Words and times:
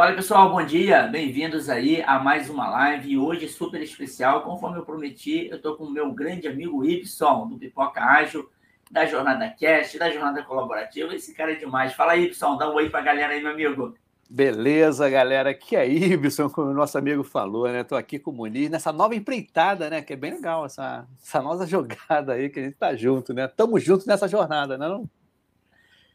Fala 0.00 0.14
pessoal, 0.14 0.50
bom 0.50 0.64
dia, 0.64 1.02
bem-vindos 1.02 1.68
aí 1.68 2.02
a 2.06 2.18
mais 2.18 2.48
uma 2.48 2.70
live. 2.70 3.18
Hoje 3.18 3.46
super 3.46 3.82
especial, 3.82 4.40
conforme 4.40 4.78
eu 4.78 4.82
prometi, 4.82 5.46
eu 5.50 5.56
estou 5.56 5.76
com 5.76 5.84
o 5.84 5.90
meu 5.90 6.10
grande 6.10 6.48
amigo 6.48 6.82
Ibson, 6.82 7.48
do 7.48 7.58
Pipoca 7.58 8.02
Ágil, 8.02 8.48
da 8.90 9.04
Jornada 9.04 9.50
Cast, 9.50 9.98
da 9.98 10.10
Jornada 10.10 10.42
Colaborativa. 10.42 11.14
Esse 11.14 11.34
cara 11.34 11.52
é 11.52 11.56
demais. 11.56 11.92
Fala 11.92 12.12
aí, 12.12 12.24
Ibson, 12.24 12.56
dá 12.56 12.70
um 12.70 12.76
oi 12.76 12.88
para 12.88 13.00
a 13.00 13.02
galera 13.02 13.34
aí, 13.34 13.42
meu 13.42 13.52
amigo. 13.52 13.94
Beleza, 14.30 15.06
galera. 15.10 15.50
Aqui 15.50 15.76
é 15.76 15.86
Ibson, 15.86 16.48
como 16.48 16.70
o 16.70 16.74
nosso 16.74 16.96
amigo 16.96 17.22
falou, 17.22 17.68
né? 17.68 17.82
Estou 17.82 17.98
aqui 17.98 18.18
com 18.18 18.30
o 18.30 18.34
Muniz 18.34 18.70
nessa 18.70 18.94
nova 18.94 19.14
empreitada, 19.14 19.90
né? 19.90 20.00
Que 20.00 20.14
é 20.14 20.16
bem 20.16 20.32
legal, 20.32 20.64
essa, 20.64 21.06
essa 21.22 21.42
nossa 21.42 21.66
jogada 21.68 22.32
aí, 22.32 22.48
que 22.48 22.58
a 22.58 22.62
gente 22.62 22.76
tá 22.76 22.96
junto, 22.96 23.34
né? 23.34 23.44
Estamos 23.44 23.84
juntos 23.84 24.06
nessa 24.06 24.26
jornada, 24.26 24.78
né? 24.78 24.88
Não? 24.88 25.06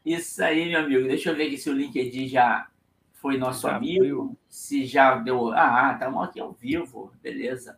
Isso 0.04 0.42
aí, 0.42 0.70
meu 0.70 0.80
amigo. 0.80 1.06
Deixa 1.06 1.30
eu 1.30 1.36
ver 1.36 1.46
aqui 1.46 1.56
se 1.56 1.70
o 1.70 1.72
LinkedIn 1.72 2.26
já 2.26 2.66
foi 3.26 3.36
nosso 3.36 3.62
já 3.62 3.76
amigo. 3.76 3.96
Abriu. 3.96 4.38
Se 4.48 4.86
já 4.86 5.16
deu. 5.16 5.52
Ah, 5.52 5.90
estamos 5.94 6.22
aqui 6.22 6.38
ao 6.38 6.52
vivo. 6.52 7.12
Beleza. 7.20 7.76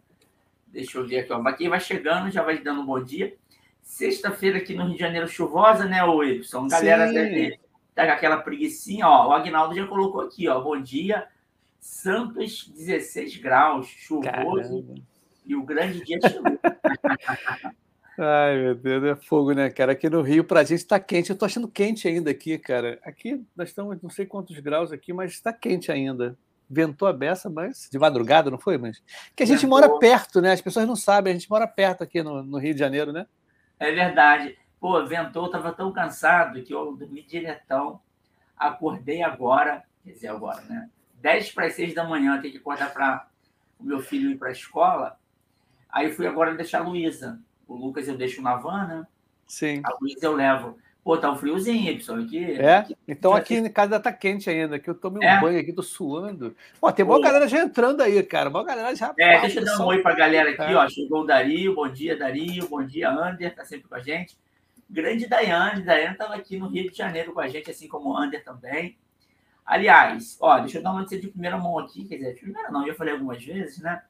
Deixa 0.66 0.98
eu 0.98 1.06
ver 1.06 1.20
aqui. 1.20 1.32
Ó. 1.32 1.42
Quem 1.54 1.70
vai 1.70 1.80
chegando 1.80 2.30
já 2.30 2.42
vai 2.42 2.58
dando 2.58 2.82
um 2.82 2.86
bom 2.86 3.02
dia. 3.02 3.34
Sexta-feira 3.80 4.58
aqui 4.58 4.74
no 4.74 4.84
Rio 4.84 4.92
de 4.92 5.00
Janeiro 5.00 5.26
chuvosa, 5.26 5.86
né, 5.86 6.04
o 6.04 6.22
Y? 6.22 6.42
Galera 6.68 7.08
Sim. 7.08 7.14
deve 7.14 7.60
tá 7.94 8.04
com 8.04 8.12
aquela 8.12 8.36
preguiçinha, 8.36 9.08
ó. 9.08 9.28
O 9.28 9.32
Agnaldo 9.32 9.74
já 9.74 9.86
colocou 9.86 10.20
aqui, 10.20 10.46
ó. 10.48 10.60
Bom 10.60 10.78
dia. 10.78 11.26
Santos, 11.80 12.70
16 12.76 13.38
graus, 13.38 13.86
chuvoso. 13.86 14.30
Caramba. 14.30 14.94
E 15.46 15.56
o 15.56 15.62
grande 15.62 16.04
dia 16.04 16.18
chegou. 16.20 16.58
Ai, 18.20 18.56
meu 18.56 18.74
Deus, 18.74 19.04
é 19.04 19.14
fogo, 19.14 19.52
né, 19.52 19.70
cara? 19.70 19.92
Aqui 19.92 20.10
no 20.10 20.22
Rio, 20.22 20.42
pra 20.42 20.64
gente 20.64 20.84
tá 20.84 20.98
quente. 20.98 21.30
Eu 21.30 21.38
tô 21.38 21.44
achando 21.44 21.68
quente 21.68 22.08
ainda 22.08 22.32
aqui, 22.32 22.58
cara. 22.58 22.98
Aqui 23.04 23.46
nós 23.54 23.68
estamos 23.68 24.02
não 24.02 24.10
sei 24.10 24.26
quantos 24.26 24.58
graus 24.58 24.90
aqui, 24.90 25.12
mas 25.12 25.30
está 25.30 25.52
quente 25.52 25.92
ainda. 25.92 26.36
Ventou 26.68 27.06
a 27.06 27.12
beça, 27.12 27.48
mas 27.48 27.88
de 27.88 27.96
madrugada, 27.96 28.50
não 28.50 28.58
foi? 28.58 28.76
Mas 28.76 29.00
que 29.36 29.44
a 29.44 29.46
gente 29.46 29.60
Ventou. 29.60 29.70
mora 29.70 29.98
perto, 30.00 30.40
né? 30.40 30.50
As 30.50 30.60
pessoas 30.60 30.84
não 30.84 30.96
sabem, 30.96 31.30
a 31.30 31.38
gente 31.38 31.48
mora 31.48 31.68
perto 31.68 32.02
aqui 32.02 32.20
no, 32.20 32.42
no 32.42 32.58
Rio 32.58 32.74
de 32.74 32.80
Janeiro, 32.80 33.12
né? 33.12 33.24
É 33.78 33.92
verdade. 33.92 34.58
Pô, 34.80 35.06
ventou, 35.06 35.44
eu 35.46 35.50
tava 35.52 35.70
tão 35.70 35.92
cansado 35.92 36.60
que 36.64 36.74
eu 36.74 36.96
dormi 36.96 37.22
diretão. 37.22 38.00
Acordei 38.56 39.22
agora, 39.22 39.84
quer 40.04 40.10
dizer, 40.10 40.28
agora, 40.28 40.60
né? 40.62 40.90
10 41.22 41.52
para 41.52 41.66
as 41.66 41.74
6 41.74 41.94
da 41.94 42.02
manhã, 42.02 42.34
eu 42.34 42.42
tenho 42.42 42.52
que 42.52 42.58
acordar 42.58 42.92
para 42.92 43.28
o 43.78 43.84
meu 43.84 44.00
filho 44.00 44.28
ir 44.28 44.38
para 44.38 44.48
a 44.48 44.52
escola. 44.52 45.16
Aí 45.88 46.10
fui 46.10 46.26
agora 46.26 46.56
deixar 46.56 46.80
a 46.80 46.82
Luísa 46.82 47.40
o 47.68 47.76
Lucas 47.76 48.08
eu 48.08 48.16
deixo 48.16 48.42
na 48.42 48.56
van, 48.56 48.86
né? 48.86 49.06
Sim. 49.46 49.82
A 49.84 49.96
Luiz 50.00 50.20
eu 50.22 50.34
levo. 50.34 50.78
Pô, 51.04 51.16
tá 51.16 51.30
um 51.30 51.36
friozinho, 51.36 51.94
pessoal. 51.94 52.18
Aqui, 52.18 52.44
é? 52.44 52.76
Aqui, 52.76 52.96
então 53.06 53.32
aqui 53.32 53.54
em 53.54 53.70
casa 53.70 53.98
tá 53.98 54.12
quente 54.12 54.50
ainda, 54.50 54.76
aqui 54.76 54.90
eu 54.90 54.94
tomei 54.94 55.26
um 55.26 55.30
é? 55.30 55.40
banho 55.40 55.60
aqui, 55.60 55.72
tô 55.72 55.82
suando. 55.82 56.54
Pô, 56.80 56.92
tem 56.92 57.04
uma 57.04 57.20
galera 57.20 57.48
já 57.48 57.60
entrando 57.60 58.02
aí, 58.02 58.22
cara. 58.22 58.50
Uma 58.50 58.64
galera 58.64 58.94
já. 58.94 59.14
É, 59.18 59.40
deixa 59.40 59.60
eu 59.60 59.64
dar 59.64 59.78
um 59.80 59.86
oi 59.86 60.02
pra 60.02 60.14
galera 60.14 60.50
aqui, 60.50 60.72
é. 60.72 60.74
ó. 60.74 60.86
Chegou 60.88 61.22
o 61.22 61.26
Dario, 61.26 61.74
bom 61.74 61.88
dia, 61.88 62.16
Dario, 62.16 62.68
bom 62.68 62.84
dia, 62.84 63.10
Ander, 63.10 63.54
tá 63.54 63.64
sempre 63.64 63.88
com 63.88 63.94
a 63.94 64.00
gente. 64.00 64.36
Grande 64.90 65.26
Daiane, 65.26 65.82
Daiane 65.82 66.16
tava 66.16 66.34
aqui 66.34 66.58
no 66.58 66.68
Rio 66.68 66.90
de 66.90 66.96
Janeiro 66.96 67.32
com 67.32 67.40
a 67.40 67.48
gente, 67.48 67.70
assim 67.70 67.88
como 67.88 68.10
o 68.10 68.16
Ander 68.16 68.42
também. 68.42 68.98
Aliás, 69.64 70.36
ó, 70.40 70.58
deixa 70.60 70.78
eu 70.78 70.82
dar 70.82 70.90
uma 70.90 71.00
notícia 71.00 71.20
de 71.20 71.28
primeira 71.28 71.58
mão 71.58 71.78
aqui, 71.78 72.04
quer 72.04 72.16
dizer, 72.16 72.34
de 72.34 72.40
primeira 72.40 72.70
não, 72.70 72.86
eu 72.86 72.94
falei 72.94 73.12
algumas 73.12 73.42
vezes, 73.42 73.80
né? 73.80 74.02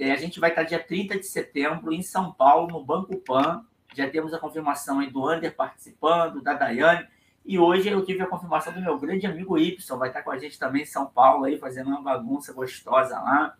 É, 0.00 0.12
a 0.12 0.16
gente 0.16 0.38
vai 0.38 0.50
estar 0.50 0.62
dia 0.62 0.78
30 0.78 1.18
de 1.18 1.26
setembro 1.26 1.92
em 1.92 2.02
São 2.02 2.32
Paulo, 2.32 2.68
no 2.68 2.84
Banco 2.84 3.16
Pan. 3.16 3.64
Já 3.96 4.08
temos 4.08 4.32
a 4.32 4.38
confirmação 4.38 5.00
aí 5.00 5.10
do 5.10 5.26
Ander 5.26 5.52
participando, 5.56 6.40
da 6.40 6.54
Daiane. 6.54 7.04
E 7.44 7.58
hoje 7.58 7.88
eu 7.88 8.04
tive 8.04 8.22
a 8.22 8.26
confirmação 8.26 8.72
do 8.72 8.80
meu 8.80 8.96
grande 8.96 9.26
amigo 9.26 9.58
Y, 9.58 9.76
vai 9.98 10.08
estar 10.08 10.22
com 10.22 10.30
a 10.30 10.38
gente 10.38 10.56
também 10.56 10.82
em 10.82 10.86
São 10.86 11.06
Paulo, 11.06 11.46
aí, 11.46 11.58
fazendo 11.58 11.88
uma 11.88 12.00
bagunça 12.00 12.52
gostosa 12.52 13.18
lá. 13.18 13.56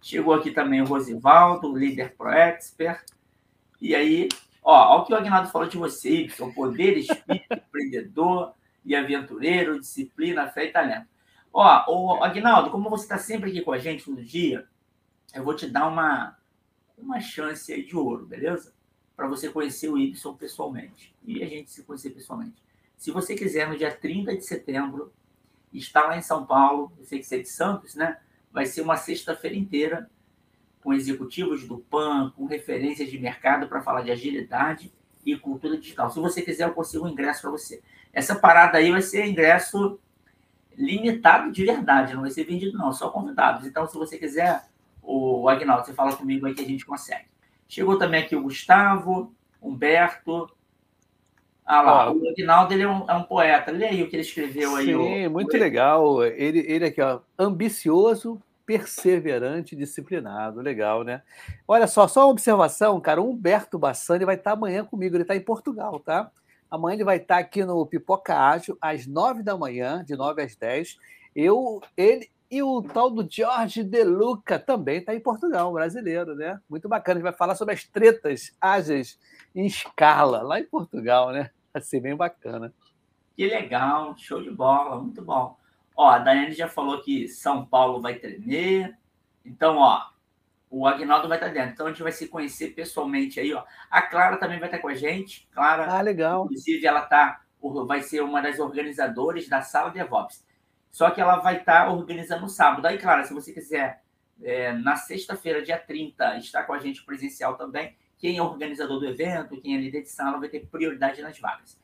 Chegou 0.00 0.34
aqui 0.34 0.52
também 0.52 0.82
o 0.82 0.84
Rosivaldo, 0.84 1.76
líder 1.76 2.14
Pro 2.16 2.30
Expert. 2.30 3.04
E 3.80 3.92
aí, 3.92 4.28
ó, 4.62 5.00
o 5.00 5.04
que 5.04 5.12
o 5.12 5.16
Agnaldo 5.16 5.48
falou 5.48 5.66
de 5.66 5.76
você, 5.76 6.10
Y, 6.10 6.52
poder, 6.54 6.96
espírito, 6.96 7.54
empreendedor 7.66 8.52
e 8.84 8.94
aventureiro, 8.94 9.80
disciplina, 9.80 10.46
fé 10.46 10.66
e 10.66 10.70
talento. 10.70 11.08
Ó, 11.52 12.18
o 12.20 12.22
Agnaldo, 12.22 12.70
como 12.70 12.88
você 12.88 13.02
está 13.02 13.18
sempre 13.18 13.50
aqui 13.50 13.62
com 13.62 13.72
a 13.72 13.78
gente 13.78 14.04
todo 14.04 14.22
dia, 14.22 14.64
eu 15.34 15.44
vou 15.44 15.54
te 15.54 15.66
dar 15.66 15.86
uma, 15.88 16.36
uma 16.96 17.20
chance 17.20 17.72
aí 17.72 17.84
de 17.84 17.96
ouro, 17.96 18.26
beleza? 18.26 18.72
Para 19.14 19.28
você 19.28 19.48
conhecer 19.48 19.88
o 19.88 19.98
Ibson 19.98 20.34
pessoalmente. 20.34 21.14
E 21.24 21.42
a 21.42 21.46
gente 21.46 21.70
se 21.70 21.82
conhecer 21.82 22.10
pessoalmente. 22.10 22.62
Se 22.96 23.10
você 23.10 23.34
quiser, 23.34 23.68
no 23.68 23.76
dia 23.76 23.94
30 23.94 24.36
de 24.36 24.44
setembro, 24.44 25.12
estar 25.72 26.06
lá 26.06 26.16
em 26.16 26.22
São 26.22 26.46
Paulo, 26.46 26.92
eu 26.98 27.04
sei 27.04 27.18
que 27.18 27.26
você 27.26 27.36
é 27.36 27.40
de 27.40 27.48
Santos, 27.48 27.94
né? 27.94 28.18
Vai 28.50 28.66
ser 28.66 28.80
uma 28.80 28.96
sexta-feira 28.96 29.56
inteira 29.56 30.10
com 30.82 30.94
executivos 30.94 31.66
do 31.66 31.78
PAN, 31.78 32.32
com 32.36 32.46
referências 32.46 33.10
de 33.10 33.18
mercado 33.18 33.68
para 33.68 33.82
falar 33.82 34.02
de 34.02 34.10
agilidade 34.10 34.92
e 35.24 35.36
cultura 35.36 35.76
digital. 35.76 36.10
Se 36.10 36.20
você 36.20 36.40
quiser, 36.40 36.64
eu 36.68 36.72
consigo 36.72 37.04
um 37.04 37.08
ingresso 37.08 37.42
para 37.42 37.50
você. 37.50 37.82
Essa 38.12 38.36
parada 38.36 38.78
aí 38.78 38.90
vai 38.90 39.02
ser 39.02 39.26
ingresso 39.26 39.98
limitado 40.76 41.50
de 41.50 41.64
verdade, 41.64 42.14
não 42.14 42.20
vai 42.20 42.30
ser 42.30 42.44
vendido 42.44 42.78
não, 42.78 42.92
só 42.92 43.08
convidados. 43.10 43.66
Então, 43.66 43.86
se 43.86 43.96
você 43.96 44.16
quiser, 44.18 44.64
o 45.46 45.48
Agnaldo, 45.48 45.86
você 45.86 45.94
fala 45.94 46.16
comigo 46.16 46.46
aí 46.46 46.54
que 46.54 46.62
a 46.62 46.66
gente 46.66 46.84
consegue. 46.84 47.26
Chegou 47.68 47.98
também 47.98 48.22
aqui 48.22 48.34
o 48.34 48.42
Gustavo, 48.42 49.32
Humberto. 49.62 50.50
Ah 51.64 51.82
lá, 51.82 52.12
o 52.12 52.28
Agnaldo 52.28 52.74
ele 52.74 52.82
é 52.82 52.88
um, 52.88 53.08
é 53.08 53.14
um 53.14 53.22
poeta. 53.22 53.70
Lê 53.70 53.86
aí 53.86 54.02
o 54.02 54.08
que 54.08 54.16
ele 54.16 54.22
escreveu 54.22 54.76
aí. 54.76 54.86
Sim, 54.86 55.26
o... 55.26 55.30
muito 55.30 55.56
legal. 55.56 56.24
Ele, 56.24 56.60
ele 56.66 56.86
aqui, 56.86 57.00
ó, 57.00 57.20
ambicioso, 57.38 58.40
perseverante, 58.64 59.76
disciplinado. 59.76 60.60
Legal, 60.60 61.04
né? 61.04 61.22
Olha 61.66 61.86
só, 61.86 62.06
só 62.08 62.22
uma 62.22 62.32
observação, 62.32 63.00
cara. 63.00 63.22
O 63.22 63.30
Humberto 63.30 63.78
Bassani 63.78 64.24
vai 64.24 64.34
estar 64.34 64.52
amanhã 64.52 64.84
comigo. 64.84 65.16
Ele 65.16 65.22
está 65.22 65.34
em 65.36 65.40
Portugal, 65.40 65.98
tá? 66.00 66.30
Amanhã 66.68 66.94
ele 66.94 67.04
vai 67.04 67.18
estar 67.18 67.38
aqui 67.38 67.64
no 67.64 67.86
Pipoca 67.86 68.36
Ágil, 68.36 68.76
às 68.80 69.06
nove 69.06 69.42
da 69.42 69.56
manhã, 69.56 70.04
de 70.04 70.16
nove 70.16 70.42
às 70.42 70.56
dez. 70.56 70.98
Eu, 71.34 71.80
ele, 71.96 72.28
e 72.50 72.62
o 72.62 72.82
tal 72.82 73.10
do 73.10 73.26
Jorge 73.28 73.82
De 73.82 74.04
Luca 74.04 74.58
também 74.58 74.98
está 74.98 75.14
em 75.14 75.20
Portugal, 75.20 75.72
brasileiro, 75.72 76.34
né? 76.34 76.60
Muito 76.68 76.88
bacana. 76.88 77.16
A 77.16 77.18
gente 77.18 77.30
vai 77.30 77.32
falar 77.32 77.54
sobre 77.54 77.74
as 77.74 77.84
tretas 77.84 78.56
ágeis 78.60 79.18
em 79.54 79.66
escala, 79.66 80.42
lá 80.42 80.60
em 80.60 80.64
Portugal, 80.64 81.32
né? 81.32 81.50
Vai 81.72 81.82
ser 81.82 82.00
bem 82.00 82.16
bacana. 82.16 82.72
Que 83.36 83.46
legal, 83.46 84.16
show 84.16 84.42
de 84.42 84.50
bola, 84.50 85.00
muito 85.00 85.22
bom. 85.22 85.58
Ó, 85.94 86.08
a 86.08 86.18
Daiane 86.18 86.52
já 86.52 86.68
falou 86.68 87.02
que 87.02 87.28
São 87.28 87.66
Paulo 87.66 88.00
vai 88.00 88.14
tremer. 88.14 88.96
Então, 89.44 89.76
ó, 89.76 90.02
o 90.70 90.86
Agnaldo 90.86 91.28
vai 91.28 91.38
estar 91.38 91.48
dentro. 91.48 91.72
Então, 91.72 91.86
a 91.86 91.90
gente 91.90 92.02
vai 92.02 92.12
se 92.12 92.28
conhecer 92.28 92.74
pessoalmente 92.74 93.40
aí, 93.40 93.52
ó. 93.52 93.64
A 93.90 94.02
Clara 94.02 94.36
também 94.36 94.58
vai 94.58 94.68
estar 94.68 94.78
com 94.78 94.88
a 94.88 94.94
gente. 94.94 95.48
Clara, 95.52 95.86
ah, 95.90 96.00
legal. 96.00 96.44
Inclusive, 96.44 96.86
ela 96.86 97.02
tá, 97.02 97.42
vai 97.86 98.02
ser 98.02 98.22
uma 98.22 98.40
das 98.40 98.58
organizadoras 98.58 99.48
da 99.48 99.62
Sala 99.62 99.90
DevOps. 99.90 100.45
Só 100.90 101.10
que 101.10 101.20
ela 101.20 101.36
vai 101.36 101.58
estar 101.58 101.86
tá 101.86 101.92
organizando 101.92 102.42
no 102.42 102.48
sábado. 102.48 102.86
Aí, 102.86 102.98
claro, 102.98 103.24
se 103.26 103.34
você 103.34 103.52
quiser, 103.52 104.02
é, 104.42 104.72
na 104.72 104.96
sexta-feira, 104.96 105.62
dia 105.62 105.78
30, 105.78 106.38
estar 106.38 106.64
com 106.64 106.72
a 106.72 106.78
gente 106.78 107.04
presencial 107.04 107.56
também, 107.56 107.96
quem 108.18 108.38
é 108.38 108.42
organizador 108.42 108.98
do 108.98 109.06
evento, 109.06 109.60
quem 109.60 109.76
é 109.76 109.78
líder 109.78 110.02
de 110.02 110.10
sala, 110.10 110.38
vai 110.38 110.48
ter 110.48 110.66
prioridade 110.66 111.20
nas 111.20 111.38
vagas. 111.38 111.78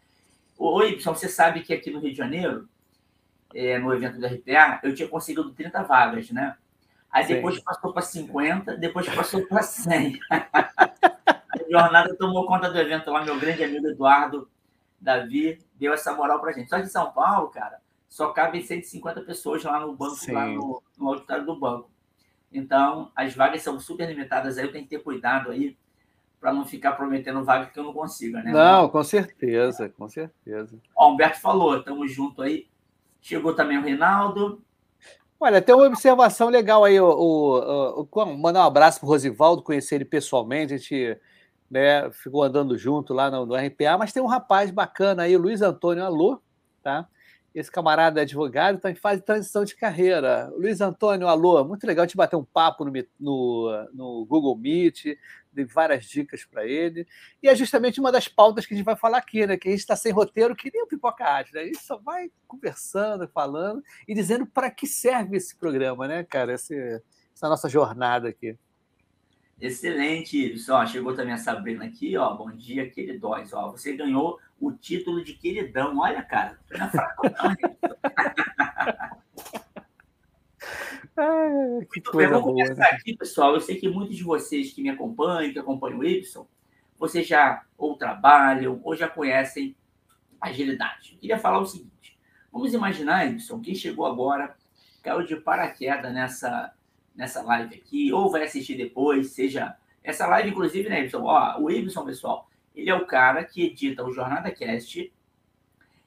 Oi, 0.58 0.94
pessoal, 0.94 1.14
você 1.14 1.28
sabe 1.28 1.62
que 1.62 1.74
aqui 1.74 1.90
no 1.90 2.00
Rio 2.00 2.12
de 2.12 2.16
Janeiro, 2.18 2.68
é, 3.54 3.78
no 3.78 3.92
evento 3.92 4.18
do 4.18 4.26
RPA, 4.26 4.80
eu 4.82 4.94
tinha 4.94 5.08
conseguido 5.08 5.52
30 5.52 5.82
vagas, 5.82 6.30
né? 6.30 6.56
Aí 7.10 7.26
depois 7.26 7.56
Sim. 7.56 7.62
passou 7.62 7.92
para 7.92 8.02
50, 8.02 8.76
depois 8.78 9.06
passou 9.14 9.46
para 9.46 9.62
100. 9.62 10.18
a 10.30 11.70
jornada 11.70 12.16
tomou 12.16 12.46
conta 12.46 12.70
do 12.70 12.78
evento 12.78 13.10
lá, 13.10 13.22
meu 13.22 13.38
grande 13.38 13.62
amigo 13.62 13.86
Eduardo 13.86 14.50
Davi 14.98 15.58
deu 15.74 15.92
essa 15.92 16.14
moral 16.14 16.40
para 16.40 16.52
gente. 16.52 16.70
Só 16.70 16.78
que 16.78 16.86
em 16.86 16.88
São 16.88 17.12
Paulo, 17.12 17.48
cara, 17.48 17.81
só 18.12 18.30
cabem 18.30 18.60
150 18.60 19.22
pessoas 19.22 19.64
lá 19.64 19.80
no 19.80 19.96
banco, 19.96 20.16
Sim. 20.16 20.32
lá 20.32 20.46
no, 20.46 20.82
no 20.98 21.08
auditório 21.08 21.46
do 21.46 21.58
banco. 21.58 21.90
Então, 22.52 23.10
as 23.16 23.34
vagas 23.34 23.62
são 23.62 23.80
super 23.80 24.06
limitadas 24.06 24.58
aí, 24.58 24.66
eu 24.66 24.70
tenho 24.70 24.84
que 24.84 24.90
ter 24.90 25.02
cuidado 25.02 25.50
aí 25.50 25.78
para 26.38 26.52
não 26.52 26.66
ficar 26.66 26.92
prometendo 26.92 27.42
vaga 27.42 27.70
que 27.70 27.78
eu 27.78 27.84
não 27.84 27.94
consiga, 27.94 28.42
né? 28.42 28.52
Não, 28.52 28.86
com 28.90 29.02
certeza, 29.02 29.88
com 29.88 30.10
certeza. 30.10 30.78
Ó, 30.94 31.08
o 31.08 31.14
Humberto 31.14 31.40
falou, 31.40 31.78
estamos 31.78 32.12
junto 32.12 32.42
aí. 32.42 32.68
Chegou 33.18 33.54
também 33.54 33.78
o 33.78 33.82
Reinaldo. 33.82 34.62
Olha, 35.40 35.62
tem 35.62 35.74
uma 35.74 35.86
observação 35.86 36.50
legal 36.50 36.84
aí. 36.84 37.00
O, 37.00 37.08
o, 37.08 38.08
o, 38.12 38.36
mandar 38.36 38.60
um 38.60 38.66
abraço 38.66 39.00
para 39.00 39.06
o 39.06 39.08
Rosivaldo, 39.08 39.62
conhecer 39.62 39.94
ele 39.94 40.04
pessoalmente. 40.04 40.74
A 40.74 40.76
gente 40.76 41.18
né, 41.70 42.10
ficou 42.10 42.42
andando 42.42 42.76
junto 42.76 43.14
lá 43.14 43.30
no, 43.30 43.46
no 43.46 43.54
RPA, 43.54 43.96
mas 43.98 44.12
tem 44.12 44.22
um 44.22 44.26
rapaz 44.26 44.70
bacana 44.70 45.22
aí, 45.22 45.34
Luiz 45.34 45.62
Antônio 45.62 46.04
Alô, 46.04 46.42
tá? 46.82 47.08
Esse 47.54 47.70
camarada 47.70 48.20
é 48.20 48.22
advogado, 48.22 48.76
está 48.76 48.90
em 48.90 48.94
fase 48.94 49.20
de 49.20 49.26
transição 49.26 49.64
de 49.64 49.76
carreira. 49.76 50.50
Luiz 50.56 50.80
Antônio, 50.80 51.28
alô, 51.28 51.62
muito 51.64 51.86
legal 51.86 52.06
te 52.06 52.16
bater 52.16 52.36
um 52.36 52.44
papo 52.44 52.84
no, 52.84 52.92
no, 53.20 53.88
no 53.92 54.26
Google 54.26 54.56
Meet. 54.56 55.18
dei 55.52 55.64
várias 55.64 56.06
dicas 56.06 56.44
para 56.44 56.66
ele. 56.66 57.06
E 57.42 57.48
é 57.48 57.54
justamente 57.54 58.00
uma 58.00 58.10
das 58.10 58.26
pautas 58.26 58.64
que 58.64 58.72
a 58.72 58.76
gente 58.76 58.86
vai 58.86 58.96
falar 58.96 59.18
aqui, 59.18 59.46
né? 59.46 59.56
Que 59.56 59.68
a 59.68 59.70
gente 59.70 59.80
está 59.80 59.94
sem 59.94 60.12
roteiro, 60.12 60.56
que 60.56 60.70
nem 60.72 60.82
o 60.82 60.86
Pipoca 60.86 61.24
Arte, 61.24 61.52
né? 61.52 61.60
A 61.60 61.66
gente 61.66 61.82
só 61.82 61.98
vai 61.98 62.30
conversando, 62.46 63.28
falando 63.28 63.82
e 64.08 64.14
dizendo 64.14 64.46
para 64.46 64.70
que 64.70 64.86
serve 64.86 65.36
esse 65.36 65.54
programa, 65.54 66.08
né, 66.08 66.24
cara? 66.24 66.54
Esse, 66.54 67.02
essa 67.34 67.48
nossa 67.48 67.68
jornada 67.68 68.28
aqui. 68.28 68.56
Excelente, 69.62 70.58
só 70.58 70.84
chegou 70.84 71.14
também 71.14 71.34
a 71.34 71.38
Sabrina 71.38 71.84
aqui, 71.84 72.16
ó. 72.16 72.34
Bom 72.34 72.50
dia, 72.50 72.90
queridões. 72.90 73.52
Ó, 73.52 73.70
você 73.70 73.96
ganhou 73.96 74.40
o 74.60 74.72
título 74.72 75.22
de 75.22 75.34
queridão. 75.34 75.96
Olha, 75.98 76.20
cara, 76.20 76.58
não 76.68 76.84
é 76.84 76.90
fraco, 76.90 77.22
Muito 81.94 82.16
bem, 82.16 82.26
vamos 82.26 82.42
começar 82.42 82.74
né? 82.74 82.88
aqui, 82.90 83.16
pessoal. 83.16 83.54
Eu 83.54 83.60
sei 83.60 83.76
que 83.76 83.88
muitos 83.88 84.16
de 84.16 84.24
vocês 84.24 84.72
que 84.72 84.82
me 84.82 84.90
acompanham, 84.90 85.52
que 85.52 85.60
acompanham 85.60 86.00
o 86.00 86.04
Y, 86.04 86.44
vocês 86.98 87.24
já 87.24 87.64
ou 87.78 87.96
trabalham 87.96 88.80
ou 88.82 88.96
já 88.96 89.08
conhecem 89.08 89.76
agilidade. 90.40 91.12
Eu 91.12 91.20
queria 91.20 91.38
falar 91.38 91.60
o 91.60 91.66
seguinte: 91.66 92.18
vamos 92.50 92.74
imaginar, 92.74 93.28
Y, 93.28 93.60
quem 93.60 93.76
chegou 93.76 94.06
agora 94.06 94.56
caiu 95.04 95.24
de 95.24 95.36
paraquedas 95.36 96.12
nessa 96.12 96.74
nessa 97.14 97.42
live 97.42 97.74
aqui, 97.74 98.12
ou 98.12 98.30
vai 98.30 98.44
assistir 98.44 98.76
depois, 98.76 99.30
seja 99.30 99.76
essa 100.02 100.26
live, 100.26 100.50
inclusive, 100.50 100.88
né, 100.88 101.04
Ibson? 101.04 101.22
Ó, 101.22 101.60
o 101.60 101.70
Ibson, 101.70 102.04
pessoal, 102.04 102.48
ele 102.74 102.90
é 102.90 102.94
o 102.94 103.06
cara 103.06 103.44
que 103.44 103.64
edita 103.64 104.04
o 104.04 104.12
Jornada 104.12 104.50
Cast, 104.50 105.12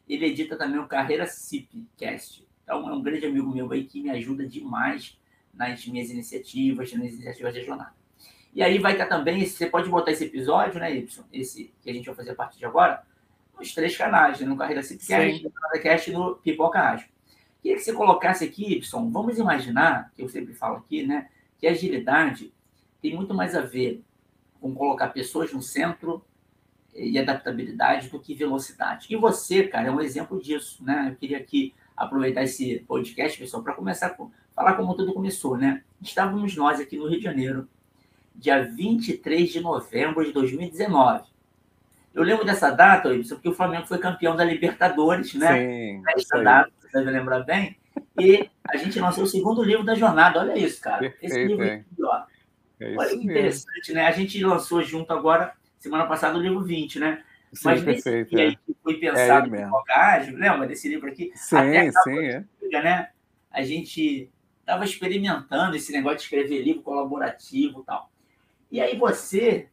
ele 0.08 0.26
edita 0.26 0.58
também 0.58 0.80
o 0.80 0.88
Carreira 0.88 1.26
CIP 1.26 1.88
Cast. 1.98 2.46
Então, 2.64 2.90
é 2.90 2.94
um 2.94 3.02
grande 3.02 3.26
amigo 3.26 3.50
meu 3.50 3.72
aí 3.72 3.86
que 3.86 4.02
me 4.02 4.10
ajuda 4.10 4.46
demais 4.46 5.18
nas 5.54 5.86
minhas 5.86 6.10
iniciativas, 6.10 6.92
nas 6.94 7.14
iniciativas 7.14 7.54
de 7.54 7.64
jornada. 7.64 7.94
E 8.54 8.64
aí 8.64 8.80
vai 8.80 8.94
estar 8.94 9.06
também, 9.08 9.46
você 9.46 9.68
pode 9.68 9.90
botar 9.90 10.12
esse 10.12 10.26
episódio, 10.26 10.80
né, 10.80 10.96
Y, 10.96 11.24
esse 11.32 11.74
que 11.82 11.90
a 11.90 11.94
gente 11.94 12.06
vai 12.06 12.16
fazer 12.16 12.32
a 12.32 12.36
partir 12.36 12.58
de 12.58 12.66
agora, 12.66 13.04
nos 13.58 13.74
três 13.74 13.96
canais, 13.96 14.40
né, 14.40 14.48
no 14.48 14.58
Carreira 14.58 14.82
CIP 14.82 15.06
Cast, 15.06 15.44
no 15.44 15.52
Jornada 15.52 15.80
Cast 15.80 16.10
e 16.10 16.14
no 16.14 16.36
Pipoca 16.36 16.80
Rádio. 16.80 17.08
Queria 17.66 17.80
que 17.80 17.84
você 17.84 17.94
colocasse 17.94 18.46
aqui, 18.46 18.78
Y, 18.78 19.10
vamos 19.10 19.40
imaginar, 19.40 20.12
que 20.16 20.22
eu 20.22 20.30
sempre 20.30 20.54
falo 20.54 20.78
aqui, 20.78 21.02
né, 21.02 21.30
que 21.58 21.66
agilidade 21.66 22.54
tem 23.02 23.16
muito 23.16 23.34
mais 23.34 23.56
a 23.56 23.62
ver 23.62 24.04
com 24.62 24.76
colocar 24.76 25.08
pessoas 25.08 25.52
no 25.52 25.64
centro 25.64 26.24
e 26.94 27.18
adaptabilidade 27.18 28.10
do 28.10 28.20
que 28.20 28.36
velocidade. 28.36 29.08
E 29.10 29.16
você, 29.16 29.68
cara, 29.68 29.88
é 29.88 29.92
um 29.92 30.00
exemplo 30.00 30.40
disso, 30.40 30.84
né? 30.84 31.08
Eu 31.10 31.16
queria 31.16 31.40
aqui 31.40 31.74
aproveitar 31.98 32.44
esse 32.44 32.84
podcast, 32.88 33.40
pessoal, 33.40 33.64
para 33.64 33.74
começar 33.74 34.16
a 34.16 34.28
falar 34.54 34.76
como 34.76 34.94
tudo 34.94 35.12
começou, 35.12 35.58
né? 35.58 35.84
Estávamos 36.00 36.56
nós 36.56 36.80
aqui 36.80 36.96
no 36.96 37.08
Rio 37.08 37.18
de 37.18 37.24
Janeiro, 37.24 37.68
dia 38.36 38.62
23 38.62 39.52
de 39.52 39.60
novembro 39.60 40.24
de 40.24 40.32
2019. 40.32 41.24
Eu 42.14 42.22
lembro 42.22 42.46
dessa 42.46 42.70
data, 42.70 43.10
Wilson, 43.10 43.36
porque 43.36 43.50
o 43.50 43.56
Flamengo 43.56 43.88
foi 43.88 43.98
campeão 43.98 44.36
da 44.36 44.44
Libertadores, 44.44 45.34
né? 45.34 45.58
Sim, 45.58 46.04
Essa 46.16 46.44
data, 46.44 46.72
deve 46.96 47.12
lembrar 47.12 47.42
bem. 47.44 47.78
E 48.20 48.50
a 48.68 48.78
gente 48.78 49.00
lançou 49.00 49.24
o 49.24 49.28
segundo 49.28 49.64
livro 49.64 49.84
da 49.84 49.96
jornada. 49.96 50.40
Olha 50.40 50.58
isso, 50.58 50.82
cara. 50.82 51.00
Perfeito, 51.00 51.26
Esse 51.26 51.46
livro 51.46 51.66
aqui, 51.66 51.86
ó. 52.04 52.24
É 52.80 52.96
Olha 52.98 53.10
que 53.10 53.24
interessante, 53.24 53.88
mesmo. 53.88 53.96
né? 53.96 54.08
A 54.08 54.12
gente 54.12 54.44
lançou 54.44 54.82
junto 54.82 55.14
agora, 55.14 55.54
semana 55.80 56.06
passada, 56.06 56.38
o 56.38 56.42
livro 56.42 56.62
20, 56.62 57.00
né? 57.00 57.24
Sim, 57.54 57.62
Mas 57.64 57.84
perfeito, 57.84 58.36
nesse 58.36 58.54
é. 58.54 58.60
que 58.66 58.78
foi 58.84 58.96
pensado 58.96 59.56
é 59.56 60.28
em 60.28 60.36
lembra 60.36 60.68
desse 60.68 60.90
livro 60.90 61.10
aqui? 61.10 61.32
Sim, 61.36 61.56
Até 61.56 61.92
sim. 62.04 62.20
É. 62.20 62.46
Né? 62.84 63.10
A 63.50 63.62
gente 63.62 64.30
estava 64.60 64.84
experimentando 64.84 65.76
esse 65.76 65.94
negócio 65.94 66.18
de 66.18 66.24
escrever 66.24 66.64
livro 66.64 66.82
colaborativo 66.82 67.82
e 67.82 67.86
tal. 67.86 68.12
E 68.70 68.82
aí 68.82 68.98
você 68.98 69.70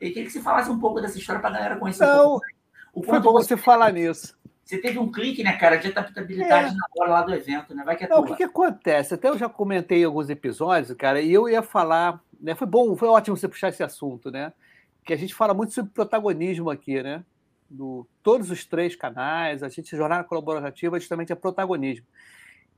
eu 0.00 0.08
queria 0.08 0.24
que 0.24 0.32
você 0.32 0.42
falasse 0.42 0.70
um 0.70 0.78
pouco 0.78 1.00
dessa 1.00 1.16
história 1.16 1.40
para 1.40 1.50
a 1.50 1.52
galera 1.52 1.76
conhecer 1.76 2.04
Não, 2.04 2.26
um 2.26 2.30
pouco. 2.30 2.46
O 2.92 3.02
foi 3.02 3.20
bom 3.20 3.32
você 3.32 3.56
falar 3.56 3.92
nisso. 3.92 4.36
Você 4.64 4.78
teve 4.78 4.98
um 4.98 5.12
clique, 5.12 5.42
né, 5.42 5.52
cara, 5.56 5.76
de 5.76 5.88
adaptabilidade 5.88 6.72
é. 6.72 6.74
na 6.74 6.86
hora 6.96 7.10
lá 7.10 7.22
do 7.22 7.34
evento, 7.34 7.74
né? 7.74 7.84
Vai 7.84 7.96
que 7.96 8.04
é 8.04 8.08
Não, 8.08 8.20
o 8.20 8.24
que, 8.24 8.36
que 8.36 8.44
acontece? 8.44 9.12
Até 9.12 9.28
eu 9.28 9.36
já 9.36 9.48
comentei 9.48 10.00
em 10.00 10.04
alguns 10.04 10.30
episódios, 10.30 10.96
cara, 10.96 11.20
e 11.20 11.32
eu 11.32 11.48
ia 11.48 11.62
falar, 11.62 12.18
né? 12.40 12.54
Foi 12.54 12.66
bom, 12.66 12.96
foi 12.96 13.08
ótimo 13.08 13.36
você 13.36 13.46
puxar 13.46 13.68
esse 13.68 13.82
assunto, 13.82 14.30
né? 14.30 14.52
Que 15.04 15.12
a 15.12 15.16
gente 15.16 15.34
fala 15.34 15.52
muito 15.52 15.74
sobre 15.74 15.90
protagonismo 15.92 16.70
aqui, 16.70 17.02
né? 17.02 17.22
Do, 17.68 18.06
todos 18.22 18.50
os 18.50 18.64
três 18.64 18.96
canais, 18.96 19.62
a 19.62 19.68
gente, 19.68 19.94
jornada 19.96 20.24
colaborativa, 20.24 20.98
justamente 20.98 21.30
é 21.30 21.36
protagonismo. 21.36 22.06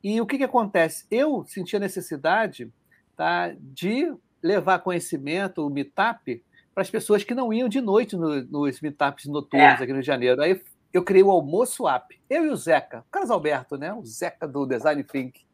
E 0.03 0.21
o 0.21 0.27
que, 0.27 0.39
que 0.39 0.45
acontece? 0.45 1.07
Eu 1.09 1.45
senti 1.47 1.77
a 1.77 1.81
necessidade 1.81 2.69
tá, 3.17 3.55
de 3.61 4.13
levar 4.43 4.81
conhecimento, 4.81 5.65
o 5.65 5.71
Meetup, 5.71 6.43
para 6.75 6.83
as 6.83 6.91
pessoas 6.91 7.25
que 7.25 7.35
não 7.35 7.53
iam 7.53 7.69
de 7.69 7.81
noite 7.81 8.17
no, 8.17 8.43
nos 8.43 8.81
meetups 8.81 9.27
noturnos 9.27 9.81
é. 9.81 9.83
aqui 9.83 9.87
no 9.87 9.95
Rio 9.95 10.03
de 10.03 10.07
Janeiro. 10.07 10.43
Aí 10.43 10.61
eu 10.97 11.05
criei 11.05 11.23
o 11.23 11.31
Almoço 11.31 11.87
App, 11.87 12.19
eu 12.29 12.47
e 12.47 12.49
o 12.49 12.57
Zeca, 12.57 13.01
o 13.01 13.11
Carlos 13.11 13.31
Alberto, 13.31 13.77
né? 13.77 13.93
o 13.93 14.05
Zeca 14.05 14.49
do 14.49 14.65
Design 14.65 15.05
Think. 15.05 15.45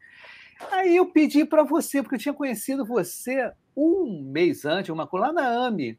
Aí 0.71 0.97
eu 0.97 1.07
pedi 1.07 1.45
para 1.45 1.65
você, 1.65 2.01
porque 2.01 2.15
eu 2.15 2.21
tinha 2.21 2.35
conhecido 2.35 2.85
você 2.85 3.53
um 3.77 4.23
mês 4.23 4.65
antes, 4.65 4.91
uma 4.91 5.07
coisa 5.07 5.27
lá 5.27 5.33
na 5.33 5.67
AMI. 5.67 5.99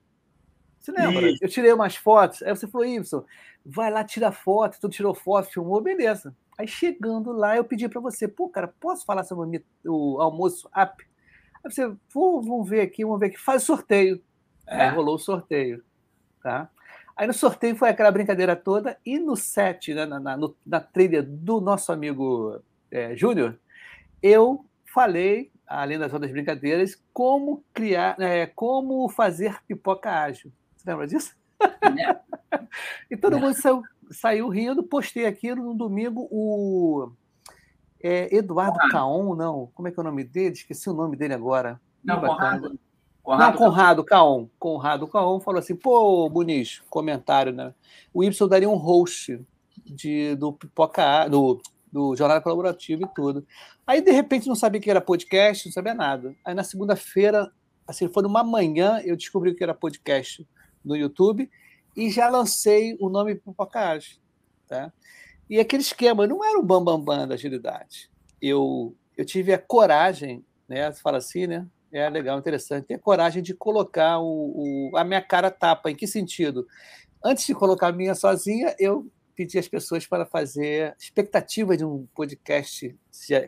Você 0.79 0.91
lembra? 0.91 1.29
Isso. 1.29 1.43
Eu 1.43 1.49
tirei 1.49 1.73
umas 1.73 1.95
fotos, 1.95 2.41
aí 2.41 2.55
você 2.55 2.67
falou, 2.67 2.87
Ibson, 2.87 3.25
vai 3.65 3.91
lá, 3.91 4.03
tira 4.03 4.31
foto, 4.31 4.79
tu 4.79 4.89
tirou 4.89 5.13
foto, 5.13 5.51
filmou, 5.51 5.81
beleza. 5.81 6.35
Aí 6.57 6.67
chegando 6.67 7.31
lá, 7.31 7.57
eu 7.57 7.65
pedi 7.65 7.89
para 7.89 7.99
você, 7.99 8.27
pô, 8.27 8.47
cara, 8.47 8.67
posso 8.79 9.05
falar 9.05 9.23
sobre 9.23 9.63
o 9.85 10.21
almoço 10.21 10.69
app? 10.73 11.03
Aí 11.63 11.71
você, 11.71 11.93
vamos 12.13 12.69
ver 12.69 12.81
aqui, 12.81 13.03
vamos 13.03 13.19
ver 13.19 13.27
aqui, 13.27 13.37
faz 13.37 13.63
sorteio. 13.63 14.21
É. 14.67 14.83
Aí 14.83 14.95
rolou 14.95 15.15
o 15.15 15.19
sorteio. 15.19 15.83
Tá? 16.41 16.69
Aí 17.15 17.27
no 17.27 17.33
sorteio 17.33 17.75
foi 17.75 17.89
aquela 17.89 18.11
brincadeira 18.11 18.55
toda, 18.55 18.97
e 19.05 19.19
no 19.19 19.35
set, 19.35 19.93
né, 19.93 20.05
na, 20.05 20.19
na, 20.19 20.35
no, 20.35 20.55
na 20.65 20.79
trilha 20.79 21.21
do 21.21 21.61
nosso 21.61 21.91
amigo 21.91 22.59
é, 22.89 23.15
Júnior, 23.15 23.59
eu 24.21 24.65
falei, 24.85 25.51
além 25.67 25.99
das 25.99 26.11
outras 26.13 26.31
brincadeiras, 26.31 26.99
como 27.11 27.63
criar, 27.73 28.19
é, 28.19 28.47
como 28.47 29.07
fazer 29.09 29.61
pipoca 29.67 30.09
ágil. 30.09 30.51
Você 30.75 30.89
lembra 30.89 31.07
disso? 31.07 31.35
É. 31.61 32.59
e 33.11 33.15
todo 33.15 33.39
mundo 33.39 33.53
saiu, 33.53 33.83
saiu, 34.09 34.49
rindo, 34.49 34.83
postei 34.83 35.25
aquilo 35.25 35.63
no 35.63 35.75
domingo, 35.75 36.27
o 36.31 37.11
é, 38.01 38.35
Eduardo 38.35 38.77
ah. 38.81 38.89
Caon, 38.89 39.35
não, 39.35 39.71
como 39.73 39.87
é 39.87 39.91
que 39.91 39.99
é 39.99 40.01
o 40.01 40.03
nome 40.03 40.23
dele? 40.23 40.53
Esqueci 40.53 40.89
o 40.89 40.93
nome 40.93 41.15
dele 41.15 41.33
agora. 41.33 41.79
Não, 42.03 42.19
Conrado, 42.19 42.77
Conrado 43.23 43.53
não, 43.53 43.57
Conrado 43.57 44.03
Caon. 44.03 44.49
Conrado 44.59 45.07
Caon 45.07 45.39
falou 45.39 45.59
assim: 45.59 45.75
pô, 45.75 46.29
Muniz, 46.29 46.81
comentário, 46.89 47.53
né? 47.53 47.73
O 48.13 48.21
Y 48.21 48.47
daria 48.49 48.69
um 48.69 48.75
host 48.75 49.39
de, 49.85 50.35
do 50.35 50.51
Pipoca, 50.51 51.29
do, 51.29 51.61
do 51.89 52.15
Jornal 52.17 52.41
Colaborativo 52.41 53.03
e 53.03 53.07
tudo. 53.15 53.47
Aí, 53.87 54.01
de 54.01 54.11
repente, 54.11 54.47
não 54.47 54.55
sabia 54.55 54.81
que 54.81 54.91
era 54.91 54.99
podcast, 54.99 55.65
não 55.65 55.73
sabia 55.73 55.93
nada. 55.93 56.35
Aí, 56.43 56.53
na 56.53 56.65
segunda-feira, 56.65 57.49
assim, 57.87 58.09
foi 58.09 58.23
numa 58.23 58.43
manhã, 58.43 59.01
eu 59.05 59.15
descobri 59.15 59.55
que 59.55 59.63
era 59.63 59.73
podcast 59.73 60.45
no 60.83 60.95
YouTube 60.95 61.49
e 61.95 62.09
já 62.09 62.29
lancei 62.29 62.97
o 62.99 63.09
nome 63.09 63.35
Pipoca 63.35 63.99
tá? 64.67 64.91
E 65.49 65.59
aquele 65.59 65.81
esquema, 65.81 66.27
não 66.27 66.43
era 66.43 66.59
o 66.59 66.63
bambambam 66.63 67.05
bam, 67.05 67.17
bam 67.19 67.27
da 67.27 67.35
agilidade. 67.35 68.09
Eu, 68.41 68.95
eu 69.15 69.25
tive 69.25 69.53
a 69.53 69.59
coragem, 69.59 70.43
né? 70.67 70.91
Você 70.91 71.01
fala 71.01 71.19
assim, 71.19 71.47
né? 71.47 71.67
É 71.93 72.09
legal, 72.09 72.39
interessante. 72.39 72.87
Ter 72.87 72.97
coragem 72.97 73.43
de 73.43 73.53
colocar 73.53 74.17
o, 74.17 74.89
o, 74.91 74.97
a 74.97 75.03
minha 75.03 75.21
cara 75.21 75.51
tapa. 75.51 75.91
Em 75.91 75.95
que 75.95 76.07
sentido? 76.07 76.67
Antes 77.23 77.45
de 77.45 77.53
colocar 77.53 77.89
a 77.89 77.91
minha 77.91 78.15
sozinha, 78.15 78.75
eu 78.79 79.07
pedi 79.35 79.59
às 79.59 79.67
pessoas 79.67 80.07
para 80.07 80.25
fazer 80.25 80.95
expectativa 80.99 81.77
de 81.77 81.85
um 81.85 82.07
podcast 82.15 82.95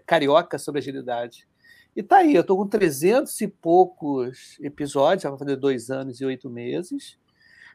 carioca 0.06 0.60
sobre 0.60 0.80
agilidade. 0.80 1.48
E 1.96 2.04
tá 2.04 2.18
aí, 2.18 2.36
eu 2.36 2.42
estou 2.42 2.58
com 2.58 2.68
300 2.68 3.42
e 3.42 3.48
poucos 3.48 4.60
episódios, 4.62 5.24
já 5.24 5.30
vai 5.30 5.40
fazer 5.40 5.56
dois 5.56 5.90
anos 5.90 6.22
e 6.22 6.26
oito 6.26 6.48
meses. 6.48 7.18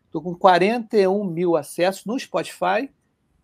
Estou 0.04 0.22
com 0.22 0.36
41 0.36 1.24
mil 1.24 1.56
acessos 1.56 2.04
no 2.04 2.18
Spotify, 2.18 2.90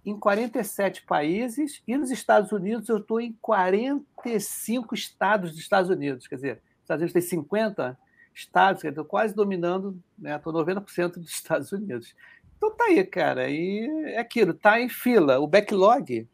em 0.04 0.16
47 0.16 1.02
países, 1.02 1.83
e 1.88 1.97
nos 1.97 2.11
Estados 2.12 2.52
Unidos 2.52 2.88
eu 2.88 2.99
estou 2.99 3.21
em 3.21 3.33
45 3.40 4.95
estados 4.95 5.50
dos 5.50 5.61
Estados 5.61 5.90
Unidos. 5.90 6.28
Quer 6.28 6.37
dizer, 6.37 6.62
Estados 6.87 7.02
Unidos 7.02 7.12
tem 7.12 7.23
50 7.23 7.99
estados, 8.35 8.85
estou 8.85 9.05
quase 9.05 9.35
dominando, 9.35 9.99
né? 10.19 10.37
Estou 10.37 10.52
90% 10.52 11.14
dos 11.14 11.31
Estados 11.31 11.73
Unidos. 11.73 12.14
Então 12.57 12.75
tá 12.75 12.85
aí, 12.85 13.05
cara. 13.05 13.50
E 13.50 13.87
é 14.07 14.19
aquilo, 14.19 14.55
tá 14.55 14.81
em 14.81 14.88
fila. 14.88 15.38
O 15.40 15.47
backlog 15.47 16.28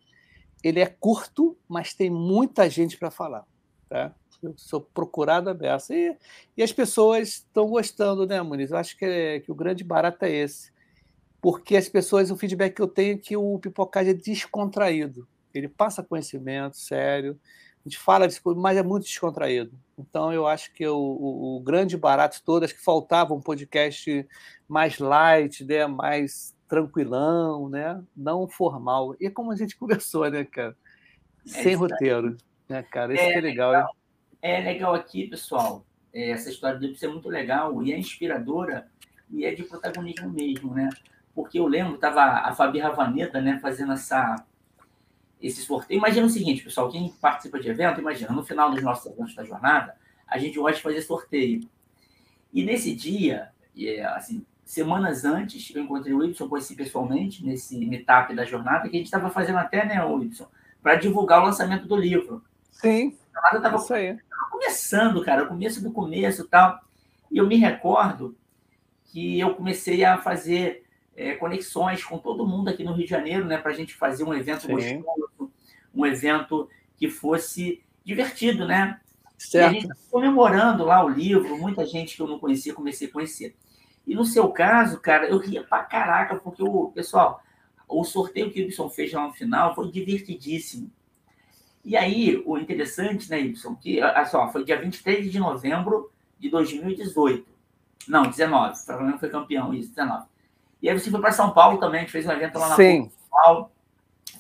ele 0.63 0.81
é 0.81 0.87
curto, 0.87 1.57
mas 1.69 1.95
tem 1.95 2.11
muita 2.11 2.69
gente 2.69 2.97
para 2.97 3.11
falar. 3.11 3.45
Tá? 3.89 4.15
Eu 4.43 4.55
sou 4.57 4.81
procurado 4.81 5.51
a. 5.51 5.57
E, 5.91 6.17
e 6.57 6.63
as 6.63 6.73
pessoas 6.73 7.29
estão 7.29 7.69
gostando, 7.69 8.27
né, 8.27 8.41
Muniz? 8.43 8.71
Eu 8.71 8.77
acho 8.77 8.97
que, 8.97 9.05
é, 9.05 9.41
que 9.41 9.51
o 9.51 9.55
grande 9.55 9.83
barato 9.83 10.25
é 10.25 10.31
esse. 10.31 10.73
Porque 11.41 11.77
as 11.77 11.89
pessoas, 11.89 12.31
o 12.31 12.37
feedback 12.37 12.75
que 12.75 12.83
eu 12.83 12.89
tenho 12.89 13.15
é 13.15 13.19
que 13.19 13.37
o 13.37 13.59
pipocagem 13.59 14.13
é 14.13 14.15
descontraído. 14.15 15.27
Ele 15.53 15.69
passa 15.69 16.03
conhecimento 16.03 16.77
sério, 16.77 17.39
A 17.85 17.89
gente 17.89 17.99
fala 17.99 18.29
disso, 18.29 18.41
mas 18.57 18.77
é 18.77 18.83
muito 18.83 19.05
descontraído. 19.05 19.73
Então, 19.99 20.33
eu 20.33 20.47
acho 20.47 20.73
que 20.73 20.87
o, 20.87 20.97
o, 20.97 21.57
o 21.57 21.61
grande 21.61 21.97
barato 21.97 22.41
todo, 22.45 22.65
acho 22.65 22.75
que 22.75 22.85
faltava 22.85 23.35
um 23.35 23.41
podcast 23.41 24.27
mais 24.69 24.99
light, 24.99 25.65
né? 25.65 25.87
mais 25.89 26.55
tranquilão, 26.69 27.69
né? 27.69 28.01
não 28.17 28.49
formal. 28.49 29.17
E 29.21 29.27
é 29.27 29.31
como 29.31 29.51
a 29.51 29.57
gente 29.57 29.77
conversou, 29.77 30.31
né, 30.31 30.45
cara? 30.45 30.77
É 31.45 31.63
Sem 31.63 31.73
é 31.73 31.77
roteiro, 31.77 32.37
né, 32.69 32.83
cara? 32.85 33.15
Isso 33.15 33.23
é, 33.23 33.35
é 33.35 33.41
legal. 33.41 33.73
legal. 33.73 33.97
É 34.41 34.61
legal 34.61 34.95
aqui, 34.95 35.27
pessoal. 35.27 35.85
Essa 36.15 36.51
história 36.51 36.79
do 36.79 36.87
Ipsen 36.87 37.09
é 37.09 37.13
muito 37.13 37.29
legal 37.29 37.83
e 37.83 37.93
é 37.93 37.99
inspiradora 37.99 38.87
e 39.31 39.45
é 39.45 39.55
de 39.55 39.65
protagonismo 39.65 40.31
mesmo, 40.31 40.73
né? 40.75 40.89
Porque 41.35 41.59
eu 41.59 41.67
lembro, 41.67 41.95
estava 41.95 42.21
a 42.21 42.55
Fabi 42.55 42.79
Ravaneta, 42.79 43.41
né, 43.41 43.59
fazendo 43.61 43.93
essa 43.93 44.37
esse 45.43 45.63
sorteio. 45.63 45.99
Imagina 45.99 46.27
o 46.27 46.31
seguinte, 46.31 46.63
pessoal, 46.63 46.91
quem 46.91 47.13
participa 47.21 47.59
de 47.59 47.69
evento, 47.69 48.01
imagina, 48.01 48.33
no 48.33 48.45
final 48.45 48.71
dos 48.71 48.83
nossos 48.83 49.13
eventos 49.13 49.35
da 49.35 49.45
jornada, 49.45 49.97
a 50.27 50.39
gente 50.39 50.59
gosta 50.59 50.77
de 50.77 50.83
fazer 50.83 51.03
sorteio. 51.03 51.69
E 52.53 52.63
nesse 52.63 52.95
dia, 52.95 53.51
assim, 54.15 54.47
semanas 54.65 55.25
antes, 55.25 55.75
eu 55.75 55.83
encontrei 55.83 56.15
o 56.15 56.25
Y, 56.25 56.35
conheci 56.49 56.75
pessoalmente, 56.75 57.45
nesse 57.45 57.79
meetup 57.85 58.35
da 58.35 58.45
jornada, 58.45 58.89
que 58.89 58.97
a 58.97 58.99
gente 58.99 59.07
estava 59.07 59.29
fazendo 59.31 59.59
até, 59.59 59.85
né, 59.85 60.05
o 60.05 60.23
Y, 60.23 60.47
para 60.83 60.95
divulgar 60.95 61.43
o 61.43 61.47
lançamento 61.47 61.87
do 61.87 61.97
livro. 61.97 62.43
Sim, 62.71 63.17
a 63.35 63.51
jornada 63.51 63.79
estava 63.79 64.11
começando, 64.51 65.25
cara, 65.25 65.45
o 65.45 65.49
começo 65.49 65.83
do 65.83 65.93
começo 65.93 66.43
e 66.43 66.49
tal. 66.49 66.81
E 67.31 67.39
eu 67.39 67.47
me 67.47 67.57
recordo 67.57 68.37
que 69.05 69.39
eu 69.39 69.55
comecei 69.55 70.05
a 70.05 70.19
fazer 70.19 70.85
é, 71.15 71.35
conexões 71.35 72.03
com 72.05 72.19
todo 72.19 72.47
mundo 72.47 72.69
aqui 72.69 72.83
no 72.83 72.93
Rio 72.93 73.05
de 73.05 73.11
Janeiro, 73.11 73.45
né, 73.45 73.59
para 73.59 73.71
a 73.71 73.75
gente 73.75 73.95
fazer 73.95 74.25
um 74.25 74.35
evento 74.35 74.63
Sim. 74.63 74.73
gostoso, 74.73 75.31
um 75.95 76.07
evento 76.07 76.69
que 76.97 77.09
fosse 77.09 77.83
divertido, 78.05 78.67
né? 78.67 79.01
Certo. 79.39 79.75
E 79.75 79.79
a 79.79 79.81
gente 79.81 79.95
comemorando 80.11 80.85
lá 80.85 81.05
o 81.05 81.09
livro, 81.09 81.59
muita 81.59 81.85
gente 81.85 82.17
que 82.17 82.23
eu 82.23 82.29
não 82.29 82.39
conhecia 82.39 82.75
comecei 82.75 83.09
a 83.09 83.13
conhecer. 83.13 83.57
E 84.07 84.15
no 84.15 84.25
seu 84.25 84.49
caso, 84.49 85.01
cara, 85.01 85.29
eu 85.29 85.39
ria 85.39 85.63
pra 85.63 85.83
caraca, 85.83 86.37
porque 86.37 86.63
o 86.63 86.91
pessoal, 86.93 87.43
o 87.89 88.05
sorteio 88.05 88.51
que 88.51 88.61
o 88.61 88.65
Ibson 88.65 88.89
fez 88.89 89.13
lá 89.13 89.27
no 89.27 89.33
final 89.33 89.75
foi 89.75 89.91
divertidíssimo. 89.91 90.91
E 91.85 91.97
aí, 91.97 92.41
o 92.47 92.57
interessante, 92.57 93.29
né, 93.29 93.41
Ibson, 93.41 93.75
que 93.75 94.01
olha 94.01 94.25
só, 94.27 94.49
foi 94.51 94.65
dia 94.65 94.81
23 94.81 95.31
de 95.31 95.39
novembro 95.39 96.13
de 96.39 96.49
2018. 96.49 97.51
Não, 98.09 98.23
19. 98.23 98.73
O 98.73 98.77
Flamengo 98.77 99.19
foi 99.19 99.29
campeão, 99.29 99.75
isso, 99.75 99.91
19. 99.91 100.27
E 100.81 100.89
aí 100.89 100.99
você 100.99 101.11
foi 101.11 101.21
para 101.21 101.33
São 101.33 101.53
Paulo 101.53 101.79
também, 101.79 102.01
a 102.01 102.03
gente 102.03 102.13
fez 102.13 102.27
um 102.27 102.33
evento 102.33 102.59
lá 102.59 102.71
na 102.71 102.77
Sim. 102.77 103.11
São 103.11 103.29
Paulo, 103.31 103.71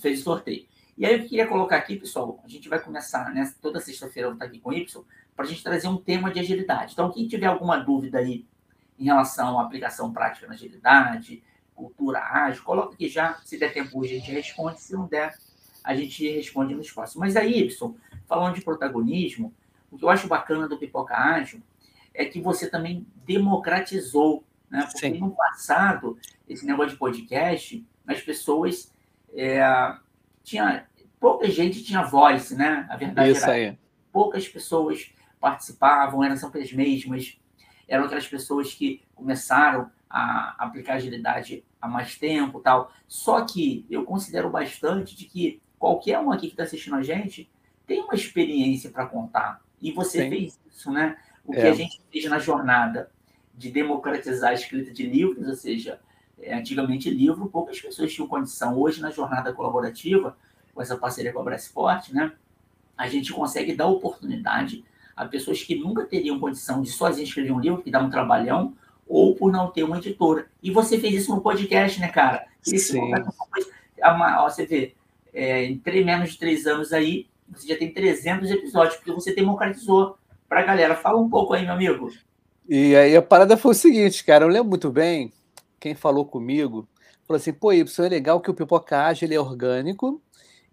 fez 0.01 0.21
o 0.21 0.25
sorteio. 0.25 0.67
E 1.03 1.05
aí 1.05 1.15
eu 1.15 1.27
queria 1.27 1.49
colocar 1.49 1.79
aqui, 1.79 1.97
pessoal, 1.97 2.39
a 2.45 2.49
gente 2.49 2.69
vai 2.69 2.79
começar, 2.79 3.35
né, 3.35 3.53
toda 3.61 3.81
sexta-feira 3.81 4.29
eu 4.29 4.31
vou 4.31 4.37
estar 4.37 4.45
aqui 4.45 4.61
com 4.61 4.71
o 4.71 4.73
Y, 4.73 5.05
para 5.35 5.45
a 5.45 5.49
gente 5.49 5.61
trazer 5.61 5.89
um 5.89 5.97
tema 5.97 6.31
de 6.31 6.39
agilidade. 6.39 6.93
Então, 6.93 7.11
quem 7.11 7.27
tiver 7.27 7.47
alguma 7.47 7.77
dúvida 7.77 8.19
aí 8.19 8.47
em 8.97 9.07
relação 9.07 9.59
à 9.59 9.65
aplicação 9.65 10.13
prática 10.13 10.47
na 10.47 10.55
agilidade, 10.55 11.43
cultura 11.75 12.21
ágil, 12.21 12.63
coloca 12.63 12.95
aqui 12.95 13.09
já, 13.09 13.35
se 13.45 13.59
der 13.59 13.75
tempo 13.75 13.99
hoje 13.99 14.15
a 14.15 14.19
gente 14.21 14.31
responde, 14.31 14.81
se 14.81 14.93
não 14.93 15.09
der, 15.09 15.37
a 15.83 15.93
gente 15.93 16.25
responde 16.37 16.73
no 16.73 16.81
espaço. 16.81 17.19
Mas 17.19 17.35
aí, 17.35 17.65
Y, 17.65 17.97
falando 18.29 18.55
de 18.55 18.61
protagonismo, 18.61 19.53
o 19.91 19.99
que 19.99 20.05
eu 20.05 20.09
acho 20.09 20.29
bacana 20.29 20.69
do 20.69 20.79
Pipoca 20.79 21.17
Ágil 21.17 21.61
é 22.15 22.27
que 22.27 22.41
você 22.41 22.71
também 22.71 23.05
democratizou 23.27 24.45
né? 24.71 24.87
Porque 24.87 25.11
Sim. 25.11 25.19
no 25.19 25.33
passado, 25.33 26.17
esse 26.49 26.65
negócio 26.65 26.93
de 26.93 26.97
podcast, 26.97 27.85
as 28.07 28.21
pessoas. 28.23 28.93
É, 29.35 29.99
tinha, 30.43 30.87
pouca 31.23 31.49
gente 31.49 31.85
tinha 31.85 32.03
voz, 32.03 32.51
né? 32.51 32.85
A 32.91 32.97
verdade 32.97 33.31
Isso 33.31 33.45
era 33.45 33.53
aí. 33.53 33.79
poucas 34.13 34.49
pessoas 34.49 35.13
participavam, 35.41 36.25
eram 36.25 36.37
sempre 36.37 36.61
as 36.61 36.73
mesmas. 36.73 37.39
Eram 37.87 38.07
aquelas 38.07 38.27
pessoas 38.27 38.75
que 38.75 39.05
começaram 39.15 39.89
a 40.11 40.57
aplicar 40.59 40.95
agilidade 40.95 41.65
há 41.81 41.87
mais 41.87 42.19
tempo 42.19 42.59
tal. 42.59 42.91
Só 43.07 43.43
que 43.43 43.87
eu 43.89 44.05
considero 44.05 44.51
bastante 44.51 45.17
de 45.17 45.27
que 45.27 45.63
qualquer 45.79 46.19
um 46.19 46.33
aqui 46.33 46.49
que 46.49 46.55
está 46.55 46.65
assistindo 46.65 46.97
a 46.97 47.03
gente 47.03 47.49
tem 47.87 48.01
uma 48.01 48.15
experiência 48.17 48.91
para 48.91 49.07
contar. 49.07 49.63
E 49.81 49.93
você 49.93 50.25
Sim. 50.25 50.29
fez 50.29 50.61
isso, 50.69 50.91
né? 50.91 51.17
O 51.45 51.53
que 51.53 51.61
é. 51.61 51.71
a 51.71 51.75
gente 51.75 52.03
fez 52.11 52.25
na 52.25 52.41
jornada 52.41 53.13
de 53.55 53.71
democratizar 53.71 54.51
a 54.51 54.55
escrita 54.55 54.93
de 54.93 55.07
livros, 55.07 55.47
ou 55.47 55.55
seja, 55.55 56.01
é, 56.41 56.53
antigamente 56.55 57.09
livro, 57.09 57.49
poucas 57.49 57.81
pessoas 57.81 58.13
tinham 58.13 58.27
condição. 58.27 58.77
Hoje, 58.77 59.01
na 59.01 59.11
jornada 59.11 59.53
colaborativa, 59.53 60.37
com 60.75 60.83
essa 60.83 60.97
parceria 60.97 61.33
com 61.33 61.41
a 61.41 61.43
Brassport, 61.43 62.11
né, 62.11 62.33
a 62.97 63.09
gente 63.09 63.33
consegue 63.33 63.75
dar 63.75 63.87
oportunidade 63.87 64.85
a 65.17 65.27
pessoas 65.27 65.63
que 65.63 65.75
nunca 65.75 66.05
teriam 66.05 66.41
condição 66.41 66.81
de 66.81 66.91
sozinhas 66.91 67.29
escrever 67.29 67.53
um 67.53 67.61
livro, 67.61 67.83
que 67.83 67.91
dá 67.91 68.01
um 68.01 68.11
trabalhão, 68.11 68.75
ou 69.07 69.35
por 69.35 69.53
não 69.53 69.71
ter 69.71 69.83
uma 69.83 69.99
editora. 69.99 70.47
E 70.63 70.71
você 70.71 70.99
fez 70.99 71.15
isso 71.15 71.35
no 71.35 71.41
podcast, 71.41 72.01
né, 72.01 72.09
cara? 72.09 72.47
Sim. 72.63 72.79
Você 72.79 74.67
vê, 74.67 74.95
é, 75.33 75.65
em 75.65 75.79
três, 75.79 76.05
menos 76.05 76.31
de 76.31 76.39
três 76.39 76.67
anos 76.67 76.93
aí, 76.93 77.27
você 77.49 77.69
já 77.69 77.77
tem 77.77 77.93
300 77.93 78.51
episódios, 78.51 78.97
porque 78.97 79.13
você 79.13 79.35
democratizou 79.35 80.17
para 80.49 80.61
a 80.61 80.65
galera. 80.65 80.95
Fala 80.95 81.21
um 81.21 81.29
pouco 81.29 81.53
aí, 81.53 81.65
meu 81.65 81.75
amigo. 81.75 82.11
E 82.69 82.97
aí 82.97 83.15
a 83.15 83.21
parada 83.21 83.57
foi 83.57 83.73
o 83.73 83.75
seguinte, 83.75 84.25
cara, 84.25 84.45
eu 84.45 84.49
lembro 84.49 84.71
muito 84.71 84.91
bem, 84.91 85.33
quem 85.79 85.95
falou 85.95 86.25
comigo, 86.25 86.89
falou 87.27 87.39
assim, 87.39 87.53
pô, 87.53 87.73
Y, 87.73 88.07
é 88.07 88.09
legal 88.09 88.41
que 88.41 88.51
o 88.51 88.55
Pipocage, 88.55 89.25
ele 89.25 89.35
é 89.35 89.41
orgânico, 89.41 90.23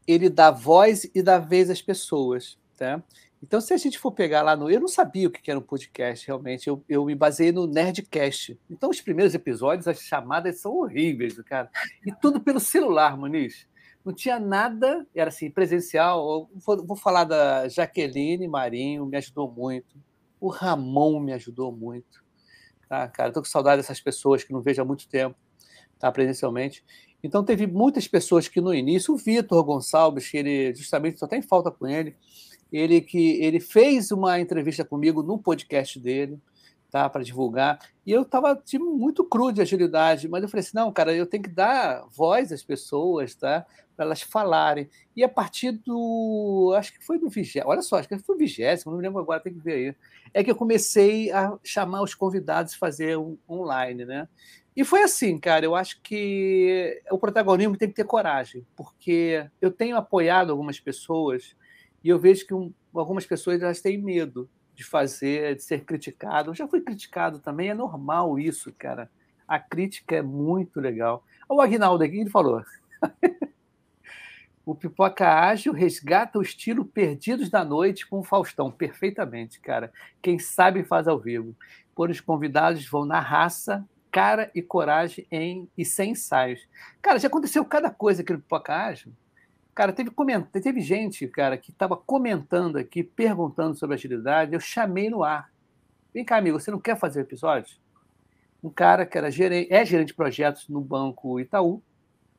ele 0.10 0.30
dá 0.30 0.50
voz 0.50 1.10
e 1.13 1.22
dá 1.22 1.38
vez 1.38 1.70
às 1.70 1.82
pessoas, 1.82 2.58
tá? 2.78 3.04
Então, 3.42 3.62
se 3.62 3.74
a 3.74 3.78
gente 3.78 3.98
for 3.98 4.12
pegar 4.12 4.42
lá 4.42 4.56
no... 4.56 4.70
Eu 4.70 4.82
não 4.82 4.88
sabia 4.88 5.28
o 5.28 5.32
que 5.32 5.50
era 5.50 5.60
um 5.60 5.63
podcast, 5.63 6.28
realmente. 6.28 6.68
Eu, 6.68 6.84
eu 6.89 7.06
me 7.06 7.16
baseei 7.16 7.54
no 7.54 7.68
Nerdcast. 7.68 8.60
Então, 8.70 8.89
os 8.89 9.00
primeiros 9.00 9.34
episódios, 9.34 9.88
as 9.88 10.01
chamadas 10.01 10.60
são 10.60 10.74
horríveis, 10.75 11.39
cara. 11.44 11.70
E 12.06 12.12
tudo 12.12 12.42
pelo 12.42 12.60
celular, 12.60 13.18
Muniz. 13.18 13.66
Não 14.04 14.13
tinha 14.13 14.39
nada, 14.39 15.08
era 15.16 15.30
assim, 15.30 15.50
presencial. 15.50 16.50
Vou, 16.54 16.86
vou 16.86 16.98
falar 16.98 17.24
da 17.24 17.70
Jaqueline 17.70 18.48
Marinho, 18.48 19.06
me 19.06 19.18
ajudou 19.18 19.50
muito. 19.50 19.96
O 20.39 20.50
Ramon 20.50 21.20
me 21.22 21.32
ajudou 21.32 21.72
muito. 21.72 22.24
Tá, 22.89 23.08
cara? 23.08 23.30
Estou 23.30 23.44
com 23.44 23.50
saudade 23.50 23.82
dessas 23.82 24.01
pessoas 24.01 24.44
que 24.44 24.51
não 24.51 24.62
vejo 24.62 24.82
há 24.82 24.86
muito 24.86 25.08
tempo, 25.08 25.38
tá, 25.98 26.12
presencialmente. 26.12 26.84
Então, 27.23 27.43
teve 27.43 27.67
muitas 27.67 28.07
pessoas 28.07 28.47
que 28.47 28.61
no 28.61 28.73
início, 28.73 29.13
o 29.13 29.17
Vitor 29.17 29.63
Gonçalves, 29.63 30.29
que 30.29 30.38
ele 30.38 30.73
justamente 30.73 31.19
só 31.19 31.27
tem 31.27 31.41
falta 31.41 31.69
com 31.69 31.88
ele, 31.88 32.15
ele 32.71 33.01
que 33.01 33.41
ele 33.41 33.59
fez 33.59 34.11
uma 34.11 34.39
entrevista 34.39 34.85
comigo 34.85 35.23
no 35.23 35.38
podcast 35.38 35.99
dele, 35.99 36.39
tá, 36.89 37.09
para 37.09 37.23
divulgar. 37.23 37.79
E 38.05 38.11
eu 38.11 38.23
estava 38.23 38.61
muito 38.79 39.23
cru 39.23 39.51
de 39.51 39.61
agilidade, 39.61 40.27
mas 40.27 40.43
eu 40.43 40.49
falei 40.49 40.61
assim: 40.61 40.75
não, 40.75 40.91
cara, 40.91 41.13
eu 41.13 41.25
tenho 41.25 41.43
que 41.43 41.49
dar 41.49 42.05
voz 42.11 42.51
às 42.51 42.63
pessoas, 42.63 43.35
tá? 43.35 43.65
Para 43.95 44.05
elas 44.05 44.21
falarem. 44.21 44.89
E 45.15 45.23
a 45.23 45.29
partir 45.29 45.71
do. 45.71 46.73
Acho 46.77 46.93
que 46.93 47.05
foi 47.05 47.19
do 47.19 47.29
vigésimo, 47.29 47.69
olha 47.69 47.81
só, 47.81 47.97
acho 47.97 48.07
que 48.07 48.17
foi 48.17 48.35
o 48.35 48.39
vigésimo, 48.39 48.91
não 48.91 48.99
me 48.99 49.05
lembro 49.05 49.21
agora, 49.21 49.39
tem 49.39 49.53
que 49.53 49.59
ver 49.59 49.73
aí. 49.73 49.95
É 50.33 50.43
que 50.43 50.51
eu 50.51 50.55
comecei 50.55 51.31
a 51.31 51.57
chamar 51.63 52.01
os 52.01 52.13
convidados 52.13 52.75
fazer 52.75 53.17
um 53.17 53.38
online, 53.49 54.05
né? 54.05 54.27
E 54.79 54.86
foi 54.86 55.03
assim, 55.03 55.38
cara. 55.38 55.65
Eu 55.65 55.75
acho 55.75 56.00
que 56.01 57.03
o 57.12 57.17
protagonismo 57.17 57.75
tem 57.75 57.89
que 57.89 57.95
ter 57.95 58.05
coragem, 58.05 58.65
porque 58.77 59.45
eu 59.59 59.71
tenho 59.71 59.98
apoiado 59.98 60.51
algumas 60.51 60.79
pessoas 60.79 61.53
e 62.01 62.07
eu 62.07 62.17
vejo 62.17 62.48
que 62.48 62.53
um, 62.53 62.74
algumas 62.93 63.25
pessoas 63.25 63.62
elas 63.62 63.81
têm 63.81 63.98
medo 63.98 64.50
de 64.74 64.86
fazer, 64.86 65.57
de 65.57 65.63
ser 65.63 65.83
criticado. 65.83 66.51
Eu 66.51 66.55
já 66.55 66.65
fui 66.65 66.79
criticado 66.79 67.39
também, 67.39 67.67
é 67.67 67.74
normal 67.74 68.39
isso, 68.39 68.74
cara. 68.77 69.12
A 69.45 69.59
crítica 69.59 70.15
é 70.15 70.21
muito 70.21 70.79
legal. 70.79 71.25
O 71.50 71.59
Aguinaldo 71.59 72.05
aqui, 72.05 72.21
ele 72.21 72.29
falou. 72.29 72.63
o 74.65 74.74
Pipoca 74.74 75.27
Ágil 75.27 75.74
resgata 75.74 76.39
o 76.39 76.41
estilo 76.41 76.86
Perdidos 76.86 77.50
da 77.50 77.65
Noite 77.65 78.07
com 78.07 78.19
o 78.19 78.24
Faustão, 78.24 78.71
perfeitamente, 78.71 79.59
cara. 79.59 79.91
Quem 80.21 80.39
sabe 80.39 80.86
faz 80.86 81.05
ao 81.05 81.19
vivo. 81.19 81.53
Por 81.93 82.09
os 82.09 82.21
convidados 82.21 82.88
vão 82.88 83.03
na 83.03 83.19
raça, 83.19 83.86
cara 84.12 84.51
e 84.54 84.62
coragem 84.62 85.25
em 85.32 85.70
e 85.78 85.86
sem 85.86 86.12
ensaios. 86.12 86.68
Cara, 87.01 87.20
já 87.20 87.28
aconteceu 87.28 87.63
cada 87.66 87.89
coisa 87.89 88.22
aqui 88.22 88.34
no 88.34 88.39
Pipoca 88.39 88.94
Cara, 89.74 89.94
teve, 89.94 90.10
coment... 90.12 90.44
teve 90.51 90.82
gente, 90.82 91.25
cara, 91.28 91.58
que 91.58 91.72
estava 91.72 91.96
comentando 91.96 92.78
aqui, 92.78 93.01
perguntando 93.01 93.75
sobre 93.75 93.96
agilidade, 93.96 94.54
eu 94.54 94.60
chamei 94.60 95.10
no 95.10 95.24
ar. 95.24 95.50
Vem 96.13 96.25
cá, 96.25 96.38
amigo, 96.38 96.60
você 96.60 96.70
não 96.70 96.80
quer 96.80 96.98
fazer 96.98 97.22
episódio? 97.22 97.78
Um 98.62 98.70
cara 98.70 99.06
que 99.06 99.18
era 99.18 99.32
gerente, 99.32 99.72
é 99.72 99.86
gerente 99.86 100.08
de 100.08 100.16
projetos 100.16 100.68
no 100.68 100.82
Banco 100.82 101.39
Itaú, 101.39 101.82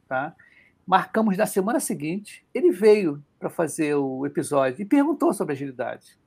tá? 0.06 0.34
Marcamos 0.86 1.36
na 1.36 1.46
semana 1.46 1.80
seguinte, 1.80 2.44
ele 2.52 2.70
veio 2.72 3.24
para 3.38 3.48
fazer 3.48 3.94
o 3.94 4.26
episódio 4.26 4.82
e 4.82 4.84
perguntou 4.84 5.32
sobre 5.32 5.54
agilidade, 5.54 6.18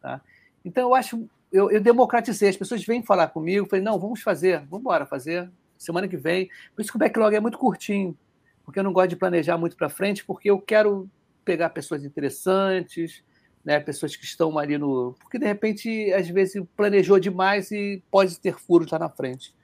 tá? 0.00 0.22
Então 0.64 0.88
eu 0.88 0.94
acho, 0.94 1.28
eu, 1.52 1.70
eu 1.70 1.80
democratizei, 1.80 2.48
as 2.48 2.56
pessoas 2.56 2.84
vêm 2.84 3.02
falar 3.02 3.28
comigo, 3.28 3.68
falei, 3.68 3.84
não, 3.84 3.98
vamos 3.98 4.22
fazer, 4.22 4.60
vamos 4.60 4.80
embora 4.80 5.06
fazer 5.06 5.50
semana 5.76 6.08
que 6.08 6.16
vem. 6.16 6.48
Por 6.74 6.82
isso 6.82 6.90
que 6.90 6.96
o 6.96 6.98
backlog 6.98 7.34
é 7.34 7.40
muito 7.40 7.58
curtinho 7.58 8.16
porque 8.64 8.78
eu 8.78 8.84
não 8.84 8.92
gosto 8.92 9.10
de 9.10 9.16
planejar 9.16 9.58
muito 9.58 9.76
para 9.76 9.88
frente, 9.88 10.24
porque 10.24 10.50
eu 10.50 10.60
quero 10.60 11.08
pegar 11.44 11.70
pessoas 11.70 12.04
interessantes, 12.04 13.22
né? 13.64 13.80
Pessoas 13.80 14.16
que 14.16 14.24
estão 14.24 14.58
ali 14.58 14.78
no. 14.78 15.14
Porque 15.20 15.38
de 15.38 15.46
repente, 15.46 16.12
às 16.12 16.28
vezes, 16.28 16.62
planejou 16.76 17.18
demais 17.18 17.70
e 17.70 18.02
pode 18.10 18.38
ter 18.38 18.58
furo 18.58 18.86
lá 18.90 18.98
na 18.98 19.08
frente. 19.08 19.54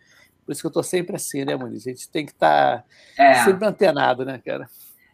Por 0.45 0.53
isso 0.53 0.61
que 0.61 0.67
eu 0.67 0.71
estou 0.71 0.83
sempre 0.83 1.15
assim, 1.15 1.45
né, 1.45 1.57
Muniz? 1.57 1.87
A 1.87 1.91
gente 1.91 2.09
tem 2.09 2.25
que 2.25 2.33
estar 2.33 2.85
tá 3.17 3.23
é. 3.23 3.45
sempre 3.45 3.67
antenado, 3.67 4.25
né, 4.25 4.41
cara? 4.45 4.69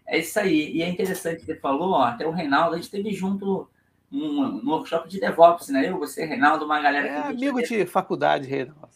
É 0.07 0.19
isso 0.19 0.39
aí. 0.39 0.71
E 0.77 0.83
é 0.83 0.89
interessante 0.89 1.41
que 1.41 1.47
você 1.47 1.57
falou, 1.57 1.93
ó, 1.93 2.05
até 2.05 2.27
o 2.27 2.31
Reinaldo, 2.31 2.75
a 2.75 2.77
gente 2.77 2.85
esteve 2.85 3.13
junto 3.13 3.69
num, 4.15 4.63
num 4.63 4.71
workshop 4.71 5.09
de 5.09 5.19
DevOps, 5.19 5.69
né? 5.69 5.89
Eu, 5.89 5.99
você, 5.99 6.25
Reinaldo, 6.25 6.65
uma 6.65 6.81
galera. 6.81 7.07
É, 7.07 7.19
amigo 7.29 7.61
de 7.61 7.85
faculdade, 7.85 8.49
Reinaldo. 8.49 8.89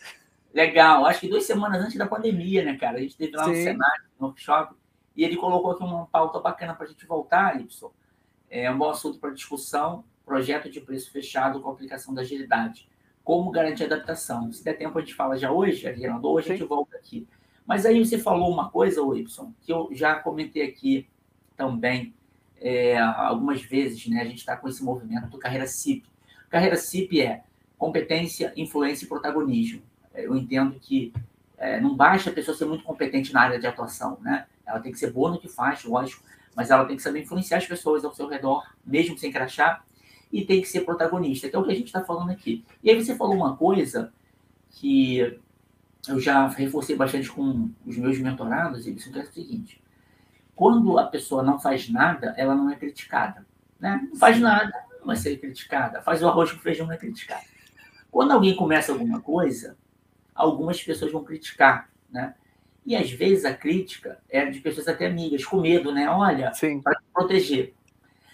Legal. 0.55 1.05
Acho 1.05 1.21
que 1.21 1.29
duas 1.29 1.45
semanas 1.45 1.83
antes 1.83 1.97
da 1.97 2.07
pandemia, 2.07 2.65
né, 2.65 2.77
cara? 2.77 2.99
A 2.99 3.01
gente 3.01 3.11
esteve 3.11 3.37
lá 3.37 3.45
Sim. 3.45 3.51
no 3.51 3.57
Senado, 3.57 4.03
no 4.19 4.27
workshop, 4.29 4.75
e 5.17 5.25
ele 5.25 5.37
colocou 5.37 5.73
aqui 5.73 5.83
uma 5.83 6.07
pauta 6.07 6.39
bacana 6.39 6.75
para 6.75 6.87
a 6.87 6.89
gente 6.89 7.05
voltar, 7.05 7.61
Y. 7.61 7.91
É 8.49 8.71
um 8.71 8.79
bom 8.79 8.89
assunto 8.89 9.19
para 9.19 9.31
discussão, 9.31 10.05
projeto 10.25 10.71
de 10.71 10.81
preço 10.81 11.11
fechado 11.11 11.61
com 11.61 11.71
aplicação 11.71 12.15
da 12.15 12.23
agilidade. 12.23 12.89
Como 13.25 13.51
garantir 13.51 13.85
adaptação? 13.85 14.51
Se 14.53 14.65
der 14.65 14.75
tempo, 14.75 14.97
a 14.97 15.01
gente 15.03 15.15
fala 15.15 15.37
já 15.37 15.51
hoje, 15.51 15.91
Reinaldo, 15.91 16.29
hoje 16.31 16.47
Sim. 16.47 16.53
a 16.53 16.57
gente 16.57 16.69
volta 16.69 16.97
aqui. 16.97 17.29
Mas 17.67 17.85
aí 17.85 18.03
você 18.03 18.19
falou 18.19 18.51
uma 18.51 18.71
coisa, 18.71 19.03
Y, 19.03 19.53
que 19.61 19.71
eu 19.71 19.91
já 19.93 20.15
comentei 20.15 20.63
aqui 20.63 21.07
também 21.55 22.15
é, 22.61 22.99
algumas 22.99 23.62
vezes, 23.62 24.07
né? 24.09 24.21
A 24.21 24.25
gente 24.25 24.38
está 24.38 24.57
com 24.57 24.69
esse 24.69 24.83
movimento 24.83 25.29
do 25.29 25.38
Carreira 25.38 25.67
CIP. 25.67 26.05
Carreira 26.50 26.77
CIP 26.77 27.21
é 27.21 27.43
competência, 27.77 28.53
influência 28.57 29.05
e 29.05 29.09
protagonismo. 29.09 29.83
Eu 30.15 30.37
entendo 30.37 30.79
que 30.81 31.12
é, 31.57 31.81
não 31.81 31.95
basta 31.95 32.31
a 32.31 32.33
pessoa 32.33 32.57
ser 32.57 32.65
muito 32.65 32.85
competente 32.85 33.33
na 33.33 33.43
área 33.43 33.59
de 33.59 33.67
atuação, 33.67 34.19
né? 34.21 34.47
Ela 34.67 34.81
tem 34.81 34.93
que 34.93 34.99
ser 34.99 35.12
boa 35.12 35.31
no 35.31 35.41
que 35.41 35.49
faz, 35.49 35.85
lógico, 35.85 36.23
mas 36.55 36.71
ela 36.71 36.85
tem 36.85 36.97
que 36.97 37.03
saber 37.03 37.21
influenciar 37.21 37.59
as 37.59 37.67
pessoas 37.67 38.05
ao 38.05 38.15
seu 38.15 38.29
redor, 38.29 38.67
mesmo 38.85 39.17
sem 39.17 39.33
crachá, 39.33 39.83
e 40.33 40.45
tem 40.45 40.61
que 40.61 40.69
ser 40.69 40.83
protagonista, 40.83 41.49
que 41.49 41.57
é 41.57 41.59
o 41.59 41.65
que 41.65 41.73
a 41.73 41.75
gente 41.75 41.87
está 41.87 42.05
falando 42.05 42.31
aqui. 42.31 42.65
E 42.83 42.91
aí 42.91 43.03
você 43.03 43.15
falou 43.15 43.35
uma 43.35 43.57
coisa 43.57 44.12
que 44.73 45.38
eu 46.09 46.21
já 46.21 46.47
reforcei 46.49 46.97
bastante 46.97 47.31
com 47.31 47.71
os 47.87 47.97
meus 47.97 48.19
mentorados, 48.19 48.87
e 48.87 48.95
isso 48.95 49.17
é 49.17 49.23
o 49.23 49.33
seguinte: 49.33 49.81
quando 50.59 50.99
a 50.99 51.07
pessoa 51.07 51.41
não 51.41 51.57
faz 51.57 51.88
nada, 51.88 52.35
ela 52.37 52.53
não 52.53 52.69
é 52.69 52.75
criticada. 52.75 53.47
Né? 53.79 54.09
Não 54.11 54.19
faz 54.19 54.41
nada, 54.41 54.73
não 54.99 55.07
vai 55.07 55.15
ser 55.15 55.37
criticada. 55.37 56.03
Faz 56.03 56.21
o 56.21 56.27
arroz 56.27 56.50
com 56.50 56.59
feijão, 56.59 56.85
não 56.85 56.95
é 56.95 56.97
criticada. 56.97 57.45
Quando 58.11 58.33
alguém 58.33 58.57
começa 58.57 58.91
alguma 58.91 59.21
coisa, 59.21 59.79
algumas 60.35 60.83
pessoas 60.83 61.12
vão 61.12 61.23
criticar, 61.23 61.88
né? 62.11 62.35
E 62.85 62.97
às 62.97 63.09
vezes 63.09 63.45
a 63.45 63.55
crítica 63.55 64.19
é 64.29 64.47
de 64.47 64.59
pessoas 64.59 64.88
até 64.88 65.07
amigas, 65.07 65.45
com 65.45 65.61
medo, 65.61 65.93
né? 65.93 66.11
Olha, 66.11 66.50
para 66.83 67.00
proteger. 67.15 67.73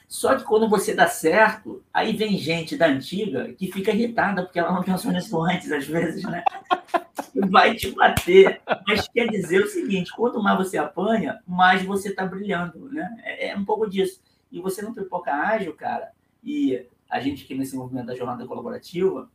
Só 0.09 0.37
que 0.37 0.45
quando 0.45 0.69
você 0.69 0.95
dá 0.95 1.07
certo, 1.07 1.83
aí 1.93 2.15
vem 2.15 2.39
gente 2.39 2.77
da 2.77 2.87
antiga 2.87 3.53
que 3.55 3.71
fica 3.73 3.91
irritada, 3.91 4.43
porque 4.43 4.59
ela 4.59 4.73
não 4.73 4.83
pensou 4.83 5.11
nisso 5.11 5.41
antes, 5.43 5.73
às 5.73 5.87
vezes, 5.87 6.23
né? 6.23 6.45
vai 7.51 7.75
te 7.75 7.91
bater. 7.91 8.61
Mas 8.87 9.09
quer 9.09 9.29
dizer 9.29 9.63
o 9.63 9.69
seguinte: 9.69 10.13
quanto 10.15 10.43
mais 10.43 10.59
você 10.59 10.79
apanha, 10.79 11.41
mais 11.47 11.85
você 11.85 12.11
está 12.11 12.25
brilhando, 12.25 12.89
né? 12.91 13.17
É, 13.25 13.49
é, 13.49 13.57
um 13.57 13.65
pouco 13.65 13.89
disso. 13.89 14.21
E 14.53 14.61
você 14.61 14.83
não 14.83 14.95
pipoca 14.95 15.33
ágil, 15.33 15.75
cara, 15.75 16.13
e 16.43 16.87
a 17.11 17.19
gente 17.19 17.45
aqui 17.45 17.55
nesse 17.55 17.75
movimento 17.75 18.07
da 18.07 18.15
jornada 18.15 18.47
colaborativa, 18.47 19.29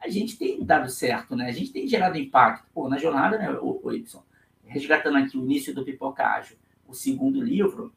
a 0.00 0.08
gente 0.08 0.36
tem 0.36 0.64
dado 0.64 0.90
certo, 0.90 1.36
né? 1.36 1.46
A 1.46 1.52
gente 1.52 1.72
tem 1.72 1.86
gerado 1.86 2.18
impacto. 2.18 2.66
Pô, 2.74 2.88
na 2.88 2.98
jornada, 2.98 3.38
né, 3.38 3.50
o, 3.52 3.80
o 3.82 3.92
Y, 3.92 4.20
resgatando 4.64 5.18
aqui 5.18 5.38
o 5.38 5.42
início 5.42 5.74
do 5.74 5.84
Pipoca 5.84 6.26
Ágil, 6.26 6.56
o 6.88 6.94
segundo 6.94 7.40
livro, 7.40 7.92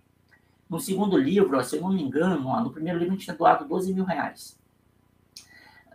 no 0.70 0.80
segundo 0.80 1.18
livro, 1.18 1.64
se 1.64 1.78
eu 1.78 1.82
não 1.82 1.94
me 1.94 2.02
engano, 2.02 2.48
ó, 2.48 2.62
no 2.62 2.72
primeiro 2.72 2.98
livro 3.00 3.14
a 3.14 3.16
gente 3.16 3.26
tinha 3.26 3.36
doado 3.36 3.66
12 3.66 3.94
mil 3.94 4.04
reais 4.04 4.58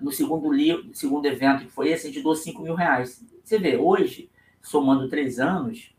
no 0.01 0.11
segundo 0.11 0.51
livro, 0.53 0.91
segundo 0.95 1.27
evento 1.27 1.65
que 1.65 1.71
foi 1.71 1.91
esse, 1.91 2.07
a 2.07 2.11
gente 2.11 2.23
doou 2.23 2.35
5 2.35 2.63
mil 2.63 2.75
reais. 2.75 3.25
Você 3.45 3.59
vê, 3.59 3.77
hoje, 3.77 4.31
somando 4.61 5.09
três 5.09 5.39
anos, 5.39 5.95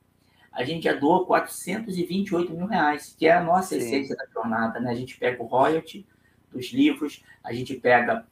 a 0.52 0.64
gente 0.64 0.84
já 0.84 0.94
doou 0.94 1.26
428 1.26 2.54
mil 2.54 2.66
reais, 2.66 3.16
que 3.18 3.28
é 3.28 3.34
a 3.34 3.44
nossa 3.44 3.76
Sim. 3.76 3.78
essência 3.78 4.16
da 4.16 4.26
jornada. 4.34 4.80
Né? 4.80 4.92
A 4.92 4.96
gente 4.96 5.18
pega 5.18 5.42
o 5.42 5.46
royalty 5.46 6.06
dos 6.52 6.72
livros, 6.74 7.24
a 7.44 7.54
gente 7.54 7.76
pega 7.76 8.26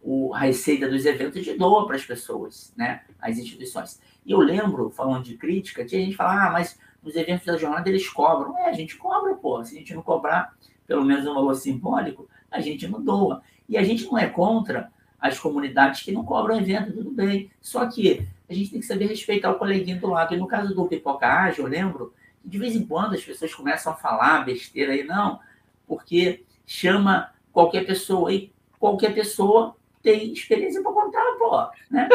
o, 0.00 0.32
a 0.34 0.40
receita 0.40 0.88
dos 0.88 1.04
eventos 1.04 1.46
e 1.46 1.54
doa 1.54 1.86
para 1.86 1.96
as 1.96 2.04
pessoas, 2.04 2.72
né? 2.76 3.02
as 3.20 3.36
instituições. 3.38 4.00
E 4.24 4.32
eu 4.32 4.38
lembro, 4.38 4.90
falando 4.90 5.24
de 5.24 5.36
crítica, 5.36 5.84
tinha 5.84 6.02
gente 6.02 6.16
falar, 6.16 6.48
ah, 6.48 6.52
mas 6.52 6.78
nos 7.06 7.14
eventos 7.14 7.46
da 7.46 7.56
jornada 7.56 7.88
eles 7.88 8.08
cobram. 8.08 8.58
É, 8.58 8.68
a 8.68 8.72
gente 8.72 8.96
cobra, 8.96 9.32
pô. 9.36 9.64
Se 9.64 9.76
a 9.76 9.78
gente 9.78 9.94
não 9.94 10.02
cobrar 10.02 10.56
pelo 10.88 11.04
menos 11.04 11.24
um 11.24 11.34
valor 11.34 11.54
simbólico, 11.54 12.28
a 12.50 12.60
gente 12.60 12.88
não 12.88 13.00
doa. 13.00 13.42
E 13.68 13.78
a 13.78 13.84
gente 13.84 14.04
não 14.06 14.18
é 14.18 14.26
contra 14.26 14.90
as 15.20 15.38
comunidades 15.38 16.02
que 16.02 16.10
não 16.10 16.24
cobram 16.24 16.58
evento, 16.58 16.92
tudo 16.92 17.10
bem. 17.12 17.50
Só 17.60 17.86
que 17.86 18.26
a 18.48 18.52
gente 18.52 18.72
tem 18.72 18.80
que 18.80 18.86
saber 18.86 19.06
respeitar 19.06 19.52
o 19.52 19.58
coleguinho 19.58 20.00
do 20.00 20.08
lado. 20.08 20.34
E 20.34 20.36
no 20.36 20.48
caso 20.48 20.74
do 20.74 20.86
Pipoca 20.86 21.26
Ágil, 21.26 21.64
eu 21.64 21.70
lembro 21.70 22.12
que 22.42 22.48
de 22.48 22.58
vez 22.58 22.74
em 22.74 22.84
quando 22.84 23.14
as 23.14 23.24
pessoas 23.24 23.54
começam 23.54 23.92
a 23.92 23.96
falar 23.96 24.44
besteira 24.44 24.92
aí, 24.92 25.04
não, 25.04 25.38
porque 25.86 26.44
chama 26.66 27.32
qualquer 27.52 27.86
pessoa 27.86 28.32
e 28.32 28.52
qualquer 28.80 29.14
pessoa 29.14 29.76
tem 30.02 30.32
experiência 30.32 30.82
para 30.82 30.92
contar, 30.92 31.24
pô. 31.38 31.68
Né? 31.88 32.08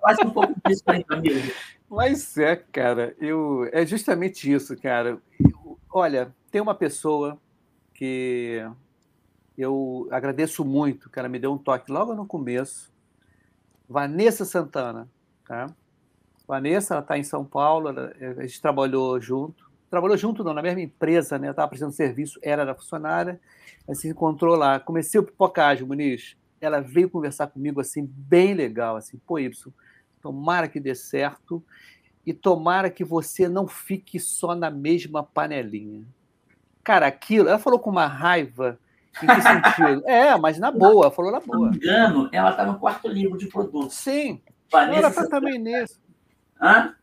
Faz 0.00 0.18
um 0.24 0.30
pouco 0.30 0.54
disso 0.66 0.82
para 0.84 1.02
amigo. 1.10 1.52
Mas 1.94 2.36
é, 2.36 2.56
cara, 2.56 3.14
eu 3.20 3.68
é 3.72 3.86
justamente 3.86 4.52
isso, 4.52 4.76
cara. 4.76 5.22
Eu, 5.38 5.78
olha, 5.88 6.34
tem 6.50 6.60
uma 6.60 6.74
pessoa 6.74 7.38
que 7.94 8.60
eu 9.56 10.08
agradeço 10.10 10.64
muito, 10.64 11.08
que 11.08 11.18
ela 11.20 11.28
me 11.28 11.38
deu 11.38 11.52
um 11.52 11.58
toque 11.58 11.92
logo 11.92 12.12
no 12.12 12.26
começo. 12.26 12.92
Vanessa 13.88 14.44
Santana, 14.44 15.08
tá? 15.46 15.66
Vanessa, 16.48 16.94
ela 16.94 17.02
está 17.02 17.16
em 17.16 17.22
São 17.22 17.44
Paulo, 17.44 17.88
ela, 17.88 18.12
a 18.38 18.42
gente 18.42 18.60
trabalhou 18.60 19.20
junto. 19.20 19.70
Trabalhou 19.88 20.16
junto, 20.16 20.42
não, 20.42 20.52
na 20.52 20.62
mesma 20.62 20.80
empresa, 20.80 21.38
né? 21.38 21.50
Estava 21.50 21.68
prestando 21.68 21.92
serviço, 21.92 22.40
era 22.42 22.66
da 22.66 22.74
funcionária, 22.74 23.40
a 23.86 23.92
gente 23.92 24.02
se 24.02 24.08
encontrou 24.08 24.56
lá. 24.56 24.80
Comecei 24.80 25.20
o 25.20 25.24
pipocagem, 25.24 25.86
Muniz. 25.86 26.36
Ela 26.60 26.80
veio 26.80 27.08
conversar 27.08 27.46
comigo, 27.46 27.80
assim, 27.80 28.04
bem 28.04 28.52
legal, 28.52 28.96
assim, 28.96 29.16
pô, 29.24 29.38
Y, 29.38 29.72
tomara 30.24 30.68
que 30.68 30.80
dê 30.80 30.94
certo 30.94 31.62
e 32.24 32.32
tomara 32.32 32.88
que 32.88 33.04
você 33.04 33.46
não 33.46 33.68
fique 33.68 34.18
só 34.18 34.54
na 34.54 34.70
mesma 34.70 35.22
panelinha. 35.22 36.02
Cara, 36.82 37.06
aquilo, 37.06 37.46
ela 37.46 37.58
falou 37.58 37.78
com 37.78 37.90
uma 37.90 38.06
raiva, 38.06 38.78
em 39.22 39.26
que 39.26 39.42
sentido? 39.42 40.02
é, 40.08 40.34
mas 40.38 40.58
na 40.58 40.70
boa, 40.70 41.10
falou 41.10 41.30
na 41.30 41.40
boa. 41.40 41.44
Se 41.44 41.62
não 41.62 41.70
me 41.70 41.76
engano, 41.76 42.28
ela 42.32 42.50
está 42.52 42.64
no 42.64 42.78
quarto 42.78 43.06
livro 43.06 43.36
de 43.36 43.46
produto. 43.48 43.90
Sim. 43.90 44.40
Vanessa 44.72 44.98
ela 44.98 45.08
está 45.08 45.26
também 45.28 45.58
nesse. 45.58 46.00
Hã? 46.58 46.94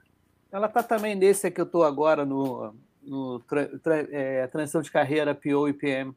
Ela 0.51 0.65
está 0.65 0.81
também 0.81 1.13
nesse 1.13 1.51
que 1.51 1.61
eu 1.61 1.65
estou 1.65 1.83
agora 1.83 2.25
no, 2.25 2.73
no 3.03 3.39
tra, 3.41 3.67
tra, 3.77 3.99
é, 4.09 4.47
transição 4.47 4.81
de 4.81 4.89
carreira 4.89 5.35
PO 5.35 5.69
e 5.69 5.73
PM. 5.73 6.15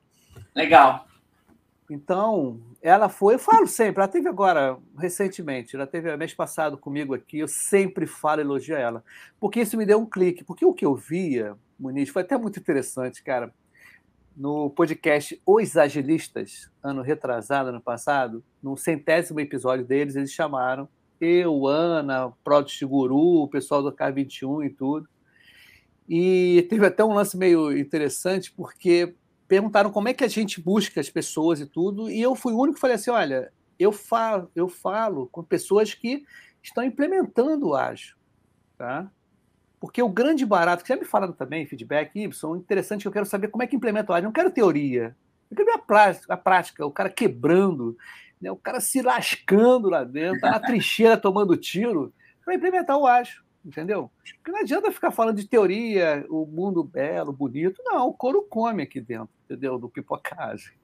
Legal. 0.54 1.06
Então, 1.94 2.60
ela 2.82 3.08
foi, 3.08 3.34
eu 3.34 3.38
falo 3.38 3.66
sempre, 3.66 4.02
ela 4.02 4.08
teve 4.08 4.28
agora, 4.28 4.76
recentemente, 4.98 5.76
ela 5.76 5.86
teve 5.86 6.14
mês 6.16 6.34
passado 6.34 6.76
comigo 6.76 7.14
aqui, 7.14 7.38
eu 7.38 7.48
sempre 7.48 8.06
falo, 8.06 8.40
elogio 8.40 8.74
ela, 8.74 9.04
porque 9.38 9.60
isso 9.60 9.76
me 9.76 9.86
deu 9.86 9.98
um 9.98 10.06
clique, 10.06 10.42
porque 10.42 10.66
o 10.66 10.74
que 10.74 10.84
eu 10.84 10.94
via, 10.94 11.56
Muniz, 11.78 12.08
foi 12.08 12.22
até 12.22 12.36
muito 12.36 12.58
interessante, 12.58 13.22
cara 13.22 13.52
no 14.36 14.68
podcast 14.68 15.40
Os 15.46 15.76
Agilistas, 15.76 16.68
ano 16.82 17.02
retrasado, 17.02 17.68
ano 17.68 17.80
passado, 17.80 18.42
no 18.60 18.76
centésimo 18.76 19.38
episódio 19.38 19.84
deles, 19.84 20.16
eles 20.16 20.32
chamaram 20.32 20.88
eu, 21.20 21.66
Ana, 21.66 22.32
Product 22.42 22.84
Guru, 22.84 23.42
o 23.42 23.48
pessoal 23.48 23.82
do 23.82 23.92
K21 23.92 24.66
e 24.66 24.70
tudo. 24.70 25.08
E 26.08 26.66
teve 26.68 26.84
até 26.84 27.04
um 27.04 27.14
lance 27.14 27.36
meio 27.36 27.76
interessante, 27.76 28.52
porque 28.52 29.14
perguntaram 29.48 29.90
como 29.90 30.08
é 30.08 30.14
que 30.14 30.24
a 30.24 30.28
gente 30.28 30.60
busca 30.60 31.00
as 31.00 31.10
pessoas 31.10 31.60
e 31.60 31.66
tudo, 31.66 32.10
e 32.10 32.20
eu 32.20 32.34
fui 32.34 32.52
o 32.52 32.58
único 32.58 32.74
que 32.74 32.80
falei 32.80 32.96
assim: 32.96 33.10
olha, 33.10 33.52
eu 33.78 33.92
falo, 33.92 34.50
eu 34.54 34.68
falo 34.68 35.28
com 35.28 35.42
pessoas 35.42 35.94
que 35.94 36.24
estão 36.62 36.82
implementando 36.82 37.68
o 37.68 37.74
ágil. 37.74 38.16
Tá? 38.76 39.10
Porque 39.78 40.02
o 40.02 40.08
grande 40.08 40.46
barato, 40.46 40.82
que 40.82 40.88
já 40.88 40.96
me 40.96 41.04
falaram 41.04 41.32
também, 41.32 41.66
feedback, 41.66 42.16
Y, 42.16 42.56
interessante 42.56 43.02
que 43.02 43.08
eu 43.08 43.12
quero 43.12 43.26
saber 43.26 43.48
como 43.48 43.62
é 43.62 43.66
que 43.66 43.76
implementa 43.76 44.12
o 44.12 44.14
ágil. 44.14 44.24
Não 44.24 44.32
quero 44.32 44.50
teoria. 44.50 45.14
Eu 45.50 45.56
quero 45.56 45.66
ver 45.66 45.74
a 45.74 45.78
prática, 45.78 46.34
a 46.34 46.36
prática 46.36 46.86
o 46.86 46.90
cara 46.90 47.10
quebrando, 47.10 47.96
né, 48.40 48.50
o 48.50 48.56
cara 48.56 48.80
se 48.80 49.02
lascando 49.02 49.90
lá 49.90 50.02
dentro, 50.02 50.40
tá 50.40 50.50
na 50.50 50.58
trincheira 50.60 51.16
tomando 51.16 51.56
tiro, 51.56 52.12
para 52.44 52.54
implementar 52.54 52.96
o 52.96 53.06
ágil. 53.06 53.43
Entendeu? 53.64 54.10
Porque 54.36 54.50
não 54.50 54.60
adianta 54.60 54.92
ficar 54.92 55.10
falando 55.10 55.36
de 55.36 55.48
teoria, 55.48 56.26
o 56.28 56.44
mundo 56.44 56.84
belo, 56.84 57.32
bonito. 57.32 57.82
Não, 57.82 58.08
o 58.08 58.12
couro 58.12 58.42
come 58.42 58.82
aqui 58.82 59.00
dentro, 59.00 59.30
entendeu? 59.44 59.78
Do 59.78 59.88
pipocagem. 59.88 60.74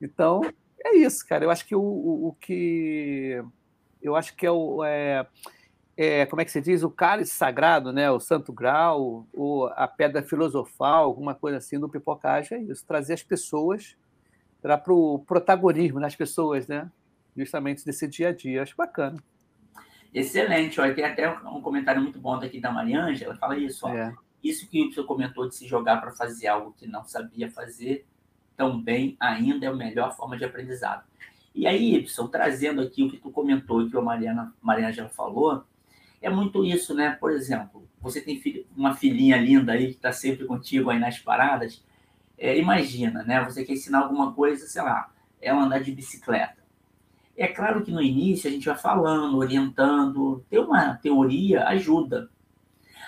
Então, 0.00 0.42
é 0.84 0.94
isso, 0.96 1.26
cara. 1.26 1.44
Eu 1.44 1.50
acho 1.50 1.66
que 1.66 1.74
o, 1.74 1.80
o, 1.80 2.28
o 2.28 2.32
que. 2.34 3.42
Eu 4.02 4.14
acho 4.14 4.36
que 4.36 4.46
é 4.46 4.50
o. 4.50 4.84
É, 4.84 5.26
é, 5.96 6.26
como 6.26 6.40
é 6.40 6.44
que 6.44 6.52
se 6.52 6.60
diz, 6.60 6.84
o 6.84 6.90
cálice 6.90 7.34
sagrado, 7.34 7.92
né, 7.92 8.08
o 8.08 8.20
santo 8.20 8.52
grau, 8.52 9.26
a 9.74 9.88
pedra 9.88 10.22
filosofal, 10.22 11.02
alguma 11.02 11.34
coisa 11.34 11.58
assim 11.58 11.76
do 11.76 11.88
pipocagem, 11.88 12.56
é 12.56 12.62
isso, 12.62 12.86
trazer 12.86 13.14
as 13.14 13.22
pessoas 13.24 13.96
para 14.62 14.80
o 14.92 15.18
protagonismo 15.26 15.98
nas 15.98 16.14
pessoas, 16.14 16.68
né? 16.68 16.88
Justamente 17.36 17.84
desse 17.84 18.06
dia 18.06 18.28
a 18.28 18.32
dia. 18.32 18.62
Acho 18.62 18.76
bacana. 18.76 19.22
Excelente. 20.12 20.80
Olha, 20.80 20.94
tem 20.94 21.04
até 21.04 21.30
um 21.30 21.60
comentário 21.60 22.02
muito 22.02 22.18
bom 22.18 22.38
daqui 22.38 22.60
da 22.60 22.70
Mariângela. 22.70 23.32
Ela 23.32 23.38
fala 23.38 23.56
isso. 23.58 23.86
Ó, 23.86 23.90
é. 23.90 24.14
Isso 24.42 24.68
que 24.68 24.86
o 24.86 24.92
senhor 24.92 25.06
comentou 25.06 25.48
de 25.48 25.54
se 25.54 25.66
jogar 25.66 26.00
para 26.00 26.12
fazer 26.12 26.46
algo 26.46 26.72
que 26.76 26.86
não 26.86 27.04
sabia 27.04 27.50
fazer 27.50 28.06
também 28.56 29.16
ainda 29.20 29.66
é 29.66 29.68
a 29.68 29.74
melhor 29.74 30.16
forma 30.16 30.36
de 30.36 30.44
aprendizado. 30.44 31.04
E 31.54 31.66
aí, 31.66 31.94
Y, 31.94 32.28
trazendo 32.28 32.80
aqui 32.80 33.04
o 33.04 33.10
que 33.10 33.16
tu 33.16 33.30
comentou 33.30 33.82
e 33.82 33.90
que 33.90 33.96
a 33.96 34.00
Mariana, 34.00 34.52
Mariângela 34.60 35.08
falou, 35.08 35.64
é 36.20 36.28
muito 36.28 36.64
isso, 36.64 36.94
né? 36.94 37.10
Por 37.10 37.30
exemplo, 37.30 37.88
você 38.00 38.20
tem 38.20 38.40
uma 38.76 38.94
filhinha 38.94 39.36
linda 39.36 39.72
aí 39.72 39.86
que 39.86 39.94
está 39.94 40.12
sempre 40.12 40.44
contigo 40.44 40.90
aí 40.90 40.98
nas 40.98 41.18
paradas. 41.18 41.84
É, 42.36 42.58
imagina, 42.58 43.22
né? 43.22 43.44
Você 43.44 43.64
quer 43.64 43.72
ensinar 43.72 44.00
alguma 44.00 44.32
coisa, 44.32 44.66
sei 44.66 44.82
lá, 44.82 45.12
ela 45.40 45.62
andar 45.62 45.80
de 45.80 45.92
bicicleta. 45.92 46.57
É 47.38 47.46
claro 47.46 47.84
que 47.84 47.92
no 47.92 48.02
início 48.02 48.50
a 48.50 48.52
gente 48.52 48.66
vai 48.66 48.76
falando, 48.76 49.38
orientando, 49.38 50.44
ter 50.50 50.58
uma 50.58 50.96
teoria 50.96 51.68
ajuda. 51.68 52.28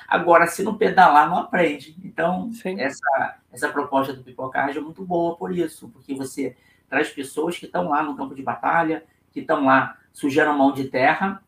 Agora, 0.06 0.46
se 0.46 0.62
não 0.62 0.76
pedalar, 0.76 1.28
não 1.28 1.36
aprende. 1.36 1.96
Então, 2.04 2.48
essa, 2.78 3.38
essa 3.52 3.68
proposta 3.68 4.12
do 4.12 4.22
pipocagem 4.22 4.80
é 4.80 4.84
muito 4.84 5.04
boa 5.04 5.36
por 5.36 5.52
isso, 5.52 5.88
porque 5.88 6.14
você 6.14 6.56
traz 6.88 7.08
pessoas 7.10 7.58
que 7.58 7.66
estão 7.66 7.88
lá 7.88 8.04
no 8.04 8.16
campo 8.16 8.32
de 8.32 8.42
batalha, 8.42 9.04
que 9.32 9.40
estão 9.40 9.64
lá 9.64 9.98
sujando 10.12 10.50
a 10.50 10.56
mão 10.56 10.72
de 10.72 10.84
terra, 10.84 11.42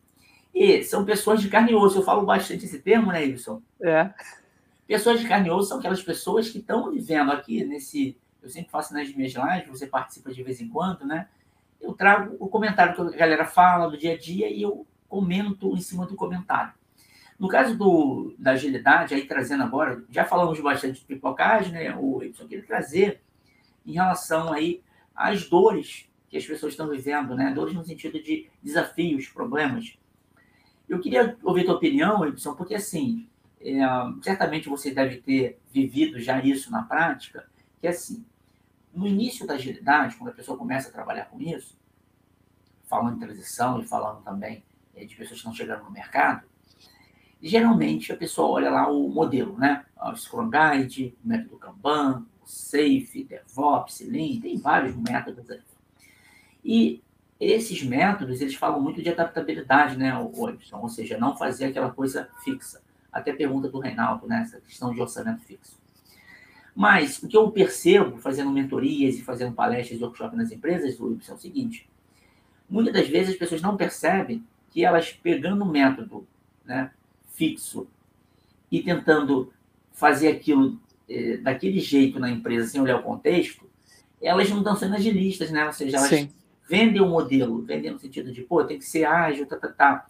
e 0.53 0.83
são 0.83 1.05
pessoas 1.05 1.41
de 1.41 1.49
carne 1.49 1.71
e 1.71 1.75
osso. 1.77 1.99
Eu 1.99 2.05
falo 2.05 2.27
bastante 2.27 2.65
esse 2.65 2.81
termo, 2.81 3.13
né, 3.13 3.21
Wilson? 3.21 3.63
É. 3.81 4.11
Pessoas 4.89 5.21
de 5.21 5.29
carne 5.29 5.47
e 5.47 5.53
osso 5.53 5.69
são 5.69 5.79
aquelas 5.79 6.03
pessoas 6.03 6.49
que 6.49 6.59
estão 6.59 6.91
vivendo 6.91 7.31
aqui 7.31 7.65
nesse. 7.65 8.17
Eu 8.43 8.51
sempre 8.51 8.73
faço 8.73 8.93
nas 8.93 9.09
minhas 9.15 9.33
lives, 9.33 9.69
você 9.69 9.87
participa 9.87 10.33
de 10.33 10.43
vez 10.43 10.61
em 10.61 10.69
quando, 10.69 11.07
né? 11.07 11.29
Eu 11.83 11.93
trago 11.95 12.37
o 12.39 12.49
comentário 12.49 12.95
que 12.95 13.15
a 13.15 13.19
galera 13.19 13.45
fala 13.45 13.91
do 13.91 13.99
dia 13.99 14.15
a 14.15 14.19
dia 14.19 14.49
e 14.49 14.63
eu 14.63 14.87
comento 15.09 15.75
em 15.75 15.81
cima 15.81 16.07
do 16.07 16.15
comentário. 16.15 16.73
No 17.39 17.49
caso 17.49 17.77
do, 17.77 18.35
da 18.39 18.53
agilidade, 18.53 19.15
aí 19.15 19.27
trazendo 19.27 19.65
agora, 19.65 20.05
já 20.09 20.25
falamos 20.25 20.61
bastante 20.61 21.01
de 21.01 21.07
pipocagem, 21.07 21.73
né? 21.73 21.95
O 21.97 22.19
Wilson 22.19 22.47
queria 22.47 22.65
trazer 22.65 23.21
em 23.85 23.95
relação 23.95 24.53
aí 24.53 24.81
às 25.15 25.49
dores 25.49 26.09
que 26.29 26.37
as 26.37 26.47
pessoas 26.47 26.73
estão 26.73 26.89
vivendo, 26.89 27.35
né? 27.35 27.53
Dores 27.53 27.75
no 27.75 27.85
sentido 27.85 28.23
de 28.23 28.49
desafios, 28.63 29.29
problemas. 29.29 29.99
Eu 30.89 31.01
queria 31.01 31.37
ouvir 31.43 31.65
tua 31.65 31.75
opinião, 31.75 32.25
Edson, 32.25 32.55
porque 32.55 32.75
assim, 32.75 33.29
é, 33.61 33.81
certamente 34.23 34.69
você 34.69 34.93
deve 34.93 35.17
ter 35.17 35.59
vivido 35.73 36.21
já 36.21 36.43
isso 36.43 36.71
na 36.71 36.83
prática, 36.83 37.47
que 37.81 37.89
assim, 37.89 38.25
no 38.95 39.07
início 39.07 39.47
da 39.47 39.55
agilidade, 39.55 40.17
quando 40.17 40.31
a 40.31 40.35
pessoa 40.35 40.59
começa 40.59 40.89
a 40.89 40.93
trabalhar 40.93 41.27
com 41.27 41.41
isso, 41.41 41.77
falando 42.85 43.17
em 43.17 43.21
transição 43.21 43.81
e 43.81 43.85
falando 43.87 44.23
também 44.23 44.63
é, 44.95 45.05
de 45.05 45.17
pessoas 45.17 45.41
que 45.41 45.49
estão 45.49 45.55
chegando 45.55 45.85
no 45.85 45.91
mercado, 45.91 46.47
geralmente 47.41 48.13
a 48.13 48.17
pessoa 48.17 48.51
olha 48.51 48.71
lá 48.71 48.91
o 48.91 49.09
modelo, 49.09 49.59
né? 49.59 49.85
O 49.97 50.15
Scrum 50.15 50.51
Guide, 50.51 51.17
o 51.25 51.29
método 51.29 51.57
Kanban, 51.57 52.27
o 52.43 52.47
Safe, 52.47 53.25
DevOps, 53.25 54.01
Lean, 54.01 54.41
tem 54.41 54.59
vários 54.59 54.95
métodos 54.95 55.51
aí. 55.51 55.63
E 56.65 57.03
esses 57.41 57.83
métodos, 57.83 58.41
eles 58.41 58.55
falam 58.55 58.81
muito 58.81 59.03
de 59.03 59.09
adaptabilidade, 59.09 59.97
né, 59.97 60.17
Wilson? 60.17 60.79
Ou 60.79 60.89
seja, 60.89 61.19
não 61.19 61.37
fazer 61.37 61.67
aquela 61.67 61.91
coisa 61.91 62.29
fixa. 62.45 62.81
Até 63.11 63.33
pergunta 63.33 63.69
do 63.69 63.81
Reinaldo, 63.81 64.29
né, 64.29 64.43
essa 64.43 64.61
questão 64.61 64.95
de 64.95 65.01
orçamento 65.01 65.43
fixo. 65.43 65.82
Mas 66.75 67.23
o 67.23 67.29
que 67.29 67.37
eu 67.37 67.51
percebo 67.51 68.17
fazendo 68.19 68.51
mentorias 68.51 69.17
e 69.17 69.23
fazendo 69.23 69.53
palestras 69.53 70.01
e 70.01 70.03
workshops 70.03 70.37
nas 70.37 70.51
empresas, 70.51 70.99
Wilson, 70.99 71.33
é 71.33 71.35
o 71.35 71.39
seguinte: 71.39 71.89
muitas 72.69 72.95
das 72.95 73.09
vezes 73.09 73.31
as 73.31 73.37
pessoas 73.37 73.61
não 73.61 73.77
percebem 73.77 74.45
que 74.71 74.85
elas 74.85 75.13
pegando 75.13 75.65
um 75.65 75.71
método 75.71 76.27
né, 76.65 76.91
fixo 77.35 77.87
e 78.71 78.83
tentando 78.83 79.53
fazer 79.93 80.29
aquilo 80.29 80.81
eh, 81.09 81.37
daquele 81.37 81.79
jeito 81.79 82.19
na 82.19 82.31
empresa 82.31 82.67
sem 82.67 82.81
olhar 82.81 82.97
o 82.97 83.03
contexto, 83.03 83.67
elas 84.21 84.49
não 84.49 84.59
estão 84.59 84.75
sendo 84.75 84.95
agilistas, 84.95 85.51
né? 85.51 85.67
Ou 85.67 85.73
seja, 85.73 85.99
elas 85.99 86.09
Sim 86.09 86.31
vendem 86.73 87.03
o 87.03 87.09
modelo, 87.09 87.61
vendem 87.61 87.91
no 87.91 87.99
sentido 87.99 88.33
de, 88.33 88.41
pô, 88.41 88.65
tem 88.65 88.79
que 88.79 88.85
ser 88.87 89.05
ágil, 89.05 89.45
tá, 89.45 89.57
tá, 89.57 89.69
tá. 89.69 90.07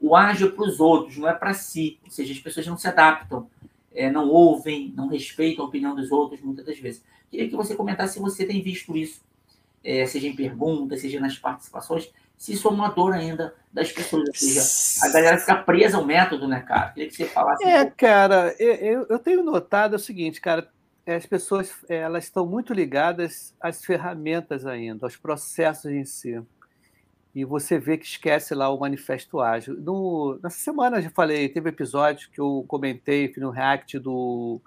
O 0.00 0.16
ágil 0.16 0.48
é 0.48 0.50
para 0.50 0.64
os 0.64 0.80
outros, 0.80 1.16
não 1.16 1.28
é 1.28 1.32
para 1.32 1.54
si. 1.54 2.00
Ou 2.04 2.10
seja, 2.10 2.32
as 2.32 2.40
pessoas 2.40 2.66
não 2.66 2.76
se 2.76 2.88
adaptam, 2.88 3.48
é, 3.94 4.10
não 4.10 4.28
ouvem, 4.28 4.92
não 4.96 5.08
respeitam 5.08 5.64
a 5.64 5.68
opinião 5.68 5.94
dos 5.94 6.10
outros, 6.10 6.40
muitas 6.40 6.64
das 6.64 6.78
vezes. 6.78 7.02
Queria 7.30 7.48
que 7.48 7.56
você 7.56 7.74
comentasse 7.74 8.14
se 8.14 8.20
você 8.20 8.44
tem 8.44 8.62
visto 8.62 8.96
isso, 8.96 9.22
é, 9.82 10.04
seja 10.06 10.26
em 10.26 10.34
perguntas, 10.34 11.00
seja 11.00 11.20
nas 11.20 11.38
participações, 11.38 12.10
se 12.36 12.54
isso 12.54 12.68
é 12.68 12.70
uma 12.70 12.88
dor 12.88 13.12
ainda 13.12 13.54
das 13.72 13.92
pessoas, 13.92 14.28
ou 14.28 14.34
seja, 14.34 15.06
a 15.06 15.12
galera 15.12 15.38
fica 15.38 15.56
presa 15.56 15.98
ao 15.98 16.04
método, 16.04 16.48
né, 16.48 16.60
cara? 16.60 16.88
Queria 16.88 17.08
que 17.08 17.14
você 17.14 17.26
falasse. 17.26 17.62
É, 17.64 17.82
um 17.82 17.90
cara, 17.90 18.54
eu, 18.58 19.06
eu 19.08 19.18
tenho 19.18 19.42
notado 19.42 19.94
o 19.94 19.98
seguinte, 19.98 20.40
cara, 20.40 20.68
é, 21.04 21.16
as 21.16 21.26
pessoas 21.26 21.72
elas 21.88 22.24
estão 22.24 22.46
muito 22.46 22.72
ligadas 22.72 23.54
às 23.60 23.84
ferramentas 23.84 24.64
ainda, 24.64 25.06
aos 25.06 25.16
processos 25.16 25.90
em 25.90 26.04
si. 26.04 26.40
E 27.34 27.44
você 27.44 27.78
vê 27.78 27.96
que 27.96 28.04
esquece 28.04 28.54
lá 28.54 28.68
o 28.68 28.80
manifesto 28.80 29.40
ágil. 29.40 29.74
No, 29.78 30.38
nessa 30.42 30.58
semana 30.58 31.00
já 31.00 31.10
falei, 31.10 31.48
teve 31.48 31.68
episódio 31.68 32.28
que 32.30 32.40
eu 32.40 32.64
comentei 32.66 33.32
no 33.36 33.50
React 33.50 33.98
do, 34.00 34.60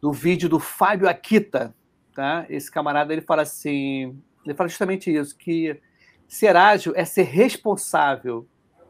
do 0.00 0.12
vídeo 0.12 0.48
do 0.48 0.58
Fábio 0.58 1.08
Akita. 1.08 1.74
Tá? 2.14 2.44
Esse 2.50 2.70
camarada 2.70 3.12
ele 3.12 3.22
fala 3.22 3.42
assim, 3.42 4.20
ele 4.44 4.54
fala 4.54 4.68
justamente 4.68 5.14
isso, 5.14 5.36
que 5.36 5.80
ser 6.28 6.54
ágil 6.54 6.92
é 6.94 7.04
ser 7.04 7.22
responsável, 7.22 8.46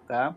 tá? 0.06 0.36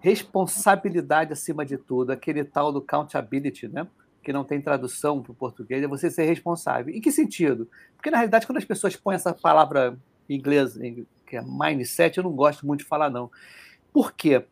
Responsabilidade 0.00 1.32
acima 1.32 1.66
de 1.66 1.76
tudo, 1.76 2.12
aquele 2.12 2.44
tal 2.44 2.72
do 2.72 2.78
accountability, 2.78 3.66
né? 3.66 3.88
que 4.28 4.32
não 4.32 4.44
tem 4.44 4.60
tradução 4.60 5.22
para 5.22 5.32
o 5.32 5.34
português, 5.34 5.82
é 5.82 5.86
você 5.86 6.10
ser 6.10 6.24
responsável. 6.24 6.94
Em 6.94 7.00
que 7.00 7.10
sentido? 7.10 7.66
Porque, 7.96 8.10
na 8.10 8.18
realidade, 8.18 8.46
quando 8.46 8.58
as 8.58 8.64
pessoas 8.64 8.94
põem 8.94 9.14
essa 9.14 9.32
palavra 9.32 9.98
em 10.28 10.36
inglês, 10.36 10.76
que 11.28 11.36
é 11.36 11.42
mindset, 11.42 12.18
eu 12.18 12.24
não 12.24 12.32
gosto 12.32 12.66
muito 12.66 12.80
de 12.80 12.86
falar, 12.86 13.10
não. 13.10 13.30
Por 13.92 14.12
quê? 14.12 14.44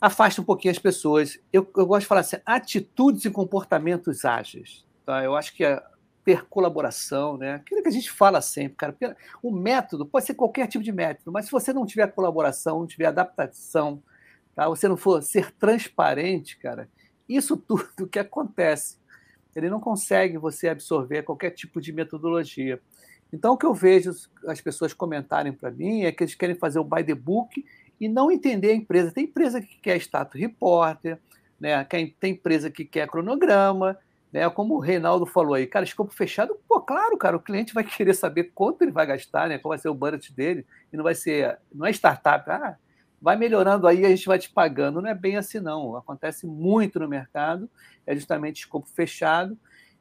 Afasta 0.00 0.40
um 0.40 0.44
pouquinho 0.44 0.72
as 0.72 0.78
pessoas. 0.78 1.38
Eu, 1.52 1.68
eu 1.76 1.86
gosto 1.86 2.02
de 2.02 2.06
falar 2.06 2.22
assim, 2.22 2.36
atitudes 2.46 3.24
e 3.24 3.30
comportamentos 3.30 4.24
ágeis. 4.24 4.86
Tá? 5.04 5.22
Eu 5.22 5.36
acho 5.36 5.54
que 5.54 5.64
é 5.64 5.82
ter 6.24 6.44
colaboração, 6.46 7.36
né? 7.36 7.54
Aquilo 7.54 7.82
que 7.82 7.88
a 7.88 7.92
gente 7.92 8.10
fala 8.10 8.40
sempre, 8.40 8.76
cara. 8.76 9.16
O 9.42 9.50
método 9.50 10.06
pode 10.06 10.26
ser 10.26 10.34
qualquer 10.34 10.66
tipo 10.66 10.84
de 10.84 10.92
método, 10.92 11.32
mas 11.32 11.46
se 11.46 11.50
você 11.50 11.72
não 11.72 11.86
tiver 11.86 12.06
colaboração, 12.12 12.80
não 12.80 12.86
tiver 12.86 13.06
adaptação, 13.06 14.02
tá? 14.54 14.68
você 14.68 14.86
não 14.86 14.96
for 14.96 15.22
ser 15.22 15.50
transparente, 15.52 16.58
cara, 16.58 16.88
isso 17.28 17.56
tudo 17.66 18.06
que 18.08 18.18
acontece 18.18 19.00
ele 19.54 19.68
não 19.68 19.80
consegue 19.80 20.38
você 20.38 20.68
absorver 20.68 21.22
qualquer 21.22 21.50
tipo 21.50 21.80
de 21.80 21.92
metodologia. 21.92 22.80
Então, 23.32 23.54
o 23.54 23.56
que 23.56 23.66
eu 23.66 23.74
vejo 23.74 24.10
as 24.46 24.60
pessoas 24.60 24.92
comentarem 24.92 25.52
para 25.52 25.70
mim 25.70 26.02
é 26.02 26.12
que 26.12 26.24
eles 26.24 26.34
querem 26.34 26.56
fazer 26.56 26.78
o 26.78 26.84
by 26.84 27.04
the 27.04 27.14
book 27.14 27.64
e 28.00 28.08
não 28.08 28.30
entender 28.30 28.70
a 28.70 28.74
empresa. 28.74 29.12
Tem 29.12 29.24
empresa 29.24 29.60
que 29.60 29.78
quer 29.80 29.96
status 29.98 30.40
repórter, 30.40 31.18
né? 31.58 31.84
tem 31.84 32.32
empresa 32.32 32.70
que 32.70 32.84
quer 32.84 33.08
cronograma, 33.08 33.96
né? 34.32 34.48
como 34.50 34.74
o 34.74 34.80
Reinaldo 34.80 35.26
falou 35.26 35.54
aí, 35.54 35.66
cara, 35.66 35.84
escopo 35.84 36.12
fechado, 36.12 36.56
pô, 36.68 36.80
claro, 36.80 37.16
cara, 37.16 37.36
o 37.36 37.40
cliente 37.40 37.74
vai 37.74 37.84
querer 37.84 38.14
saber 38.14 38.50
quanto 38.54 38.82
ele 38.82 38.90
vai 38.90 39.06
gastar, 39.06 39.48
né? 39.48 39.58
qual 39.58 39.70
vai 39.70 39.78
ser 39.78 39.88
o 39.88 39.94
budget 39.94 40.32
dele, 40.32 40.66
e 40.92 40.96
não 40.96 41.04
vai 41.04 41.14
ser, 41.14 41.58
não 41.72 41.86
é 41.86 41.90
startup, 41.90 42.50
ah, 42.50 42.76
vai 43.20 43.36
melhorando 43.36 43.86
aí, 43.86 44.04
a 44.04 44.08
gente 44.08 44.26
vai 44.26 44.38
te 44.38 44.50
pagando. 44.50 45.02
Não 45.02 45.10
é 45.10 45.14
bem 45.14 45.36
assim, 45.36 45.60
não. 45.60 45.94
Acontece 45.96 46.46
muito 46.46 46.98
no 46.98 47.06
mercado, 47.06 47.68
é 48.06 48.14
justamente 48.14 48.60
escopo 48.60 48.88
fechado, 48.88 49.58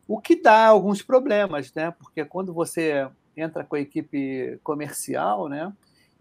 o 0.08 0.20
que 0.20 0.42
dá 0.42 0.68
alguns 0.68 1.02
problemas, 1.02 1.72
né? 1.74 1.92
Porque 1.92 2.24
quando 2.26 2.54
você 2.54 3.08
entra 3.36 3.64
com 3.64 3.76
a 3.76 3.80
equipe 3.80 4.60
comercial, 4.64 5.48
né? 5.48 5.72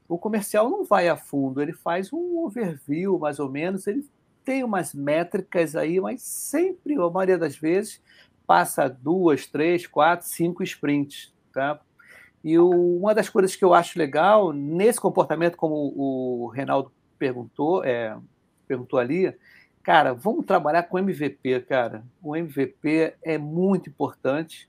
O 0.08 0.16
comercial 0.16 0.70
não 0.70 0.84
vai 0.84 1.08
a 1.08 1.16
fundo, 1.16 1.60
ele 1.60 1.72
faz 1.72 2.12
um 2.12 2.38
overview, 2.38 3.18
mais 3.18 3.38
ou 3.38 3.50
menos, 3.50 3.86
ele 3.86 4.06
tem 4.44 4.64
umas 4.64 4.94
métricas 4.94 5.76
aí, 5.76 6.00
mas 6.00 6.22
sempre, 6.22 6.94
a 6.94 7.10
maioria 7.10 7.36
das 7.36 7.56
vezes, 7.56 8.02
passa 8.46 8.88
duas, 8.88 9.46
três, 9.46 9.86
quatro, 9.86 10.26
cinco 10.26 10.62
sprints, 10.62 11.34
tá? 11.52 11.78
E 12.42 12.58
o, 12.58 12.70
uma 12.70 13.14
das 13.14 13.28
coisas 13.28 13.54
que 13.54 13.64
eu 13.64 13.74
acho 13.74 13.98
legal 13.98 14.52
nesse 14.52 14.98
comportamento, 14.98 15.56
como 15.56 15.92
o 15.94 16.46
Reinaldo 16.48 16.90
perguntou, 17.18 17.84
é, 17.84 18.16
perguntou 18.66 18.98
ali, 18.98 19.34
cara, 19.82 20.14
vamos 20.14 20.46
trabalhar 20.46 20.84
com 20.84 20.98
MVP, 20.98 21.60
cara. 21.62 22.02
O 22.22 22.34
MVP 22.34 23.14
é 23.22 23.36
muito 23.36 23.90
importante. 23.90 24.68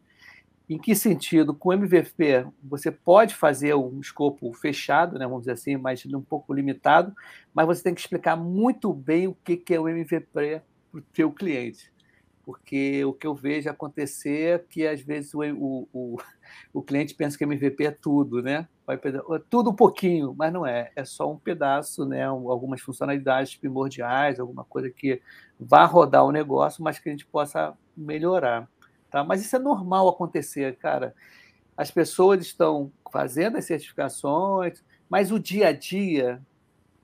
Em 0.70 0.78
que 0.78 0.94
sentido? 0.94 1.56
Com 1.56 1.74
MVP, 1.74 2.46
você 2.64 2.92
pode 2.92 3.34
fazer 3.34 3.74
um 3.74 4.00
escopo 4.00 4.54
fechado, 4.54 5.18
né, 5.18 5.26
vamos 5.26 5.42
dizer 5.42 5.54
assim, 5.54 5.76
mas 5.76 6.06
um 6.06 6.22
pouco 6.22 6.54
limitado, 6.54 7.12
mas 7.52 7.66
você 7.66 7.82
tem 7.82 7.96
que 7.96 8.02
explicar 8.02 8.36
muito 8.36 8.94
bem 8.94 9.28
o 9.28 9.34
que 9.34 9.74
é 9.74 9.80
o 9.80 9.90
MVP 9.90 10.20
para 10.32 10.62
o 10.94 11.02
seu 11.12 11.32
cliente. 11.32 11.92
porque 12.46 13.06
o 13.06 13.14
que 13.14 13.28
eu 13.28 13.36
vejo 13.36 13.70
acontecer 13.70 14.56
é 14.56 14.58
que, 14.58 14.88
às 14.88 15.02
vezes, 15.02 15.34
o, 15.36 15.42
o, 15.94 16.18
o, 16.74 16.82
cliente 16.82 17.14
pensa 17.14 17.38
que 17.38 17.44
MVP 17.44 17.86
é 17.86 17.92
tudo, 17.92 18.42
né? 18.42 18.68
Tudo 19.52 19.70
um 19.70 19.76
pouquinho, 19.76 20.34
mas 20.36 20.52
não 20.52 20.66
é. 20.66 20.92
É 20.96 21.06
só 21.06 21.32
um 21.32 21.38
pedaço, 21.38 22.06
né? 22.06 22.24
algumas 22.24 22.82
funcionalidades 22.82 23.56
primordiais, 23.56 24.40
alguma 24.40 24.64
coisa 24.64 24.90
que 24.90 25.22
vá 25.60 25.86
rodar 25.86 26.26
o 26.26 26.32
negócio, 26.32 26.84
mas 26.84 26.98
que 26.98 27.08
a 27.10 27.12
gente 27.12 27.26
possa 27.26 27.78
melhorar. 27.96 28.68
Tá? 29.10 29.24
Mas 29.24 29.42
isso 29.42 29.56
é 29.56 29.60
normal 29.60 30.08
acontecer, 30.08 30.76
cara. 30.78 31.16
As 31.76 31.90
pessoas 31.90 32.42
estão 32.42 32.92
fazendo 33.12 33.58
as 33.58 33.66
certificações, 33.66 34.84
mas 35.10 35.32
o 35.32 35.40
dia 35.40 35.70
a 35.70 35.72
dia, 35.72 36.42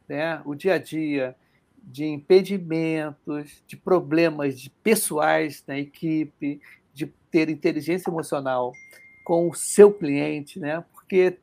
né? 0.08 0.42
o 0.46 0.54
dia 0.54 0.76
a 0.76 0.78
dia 0.78 1.36
de 1.82 2.06
impedimentos, 2.06 3.64
de 3.68 3.78
problemas 3.78 4.60
de 4.60 4.70
pessoais 4.70 5.64
na 5.68 5.78
equipe, 5.78 6.60
de 6.94 7.08
ter 7.30 7.50
inteligência 7.50 8.10
emocional 8.10 8.74
com 9.24 9.50
o 9.50 9.54
seu 9.54 9.92
cliente, 9.92 10.60
né? 10.60 10.84
Porque 10.94 11.40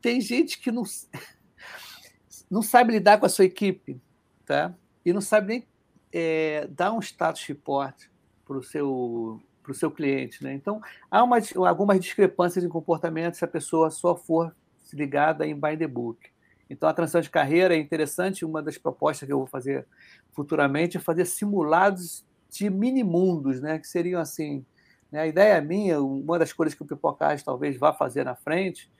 tem 0.00 0.20
gente 0.20 0.58
que 0.58 0.70
não, 0.70 0.82
não 2.50 2.62
sabe 2.62 2.92
lidar 2.92 3.18
com 3.18 3.26
a 3.26 3.28
sua 3.28 3.44
equipe, 3.44 4.00
tá? 4.44 4.74
E 5.04 5.12
não 5.12 5.20
sabe 5.20 5.46
nem 5.48 5.66
é, 6.12 6.66
dar 6.68 6.92
um 6.92 7.00
status 7.00 7.44
report 7.46 8.06
para 8.44 8.56
o 8.56 8.62
seu 8.62 9.40
para 9.62 9.72
o 9.72 9.74
seu 9.74 9.90
cliente, 9.90 10.42
né? 10.42 10.52
Então 10.52 10.80
há 11.10 11.22
uma, 11.22 11.38
algumas 11.68 12.00
discrepâncias 12.00 12.64
em 12.64 12.68
comportamento 12.68 13.34
se 13.34 13.44
a 13.44 13.48
pessoa 13.48 13.90
só 13.90 14.16
for 14.16 14.54
ligada 14.92 15.46
em 15.46 15.54
by 15.54 15.76
the 15.76 15.86
book. 15.86 16.32
Então, 16.72 16.88
a 16.88 16.94
transição 16.94 17.20
de 17.20 17.28
carreira 17.28 17.74
é 17.74 17.78
interessante. 17.78 18.46
Uma 18.46 18.62
das 18.62 18.78
propostas 18.78 19.26
que 19.26 19.32
eu 19.32 19.38
vou 19.38 19.46
fazer 19.46 19.86
futuramente 20.32 20.96
é 20.96 21.00
fazer 21.00 21.26
simulados 21.26 22.24
de 22.48 22.70
mini-mundos, 22.70 23.60
né? 23.60 23.78
que 23.78 23.86
seriam 23.86 24.18
assim. 24.18 24.64
Né? 25.10 25.20
A 25.20 25.26
ideia 25.26 25.60
minha, 25.60 26.00
uma 26.00 26.38
das 26.38 26.50
coisas 26.50 26.74
que 26.74 26.82
o 26.82 26.86
Pipocage 26.86 27.44
talvez 27.44 27.76
vá 27.76 27.92
fazer 27.92 28.24
na 28.24 28.34
frente, 28.34 28.90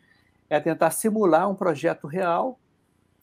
é 0.51 0.61
tentar 0.61 0.91
simular 0.91 1.49
um 1.49 1.55
projeto 1.55 2.07
real. 2.07 2.61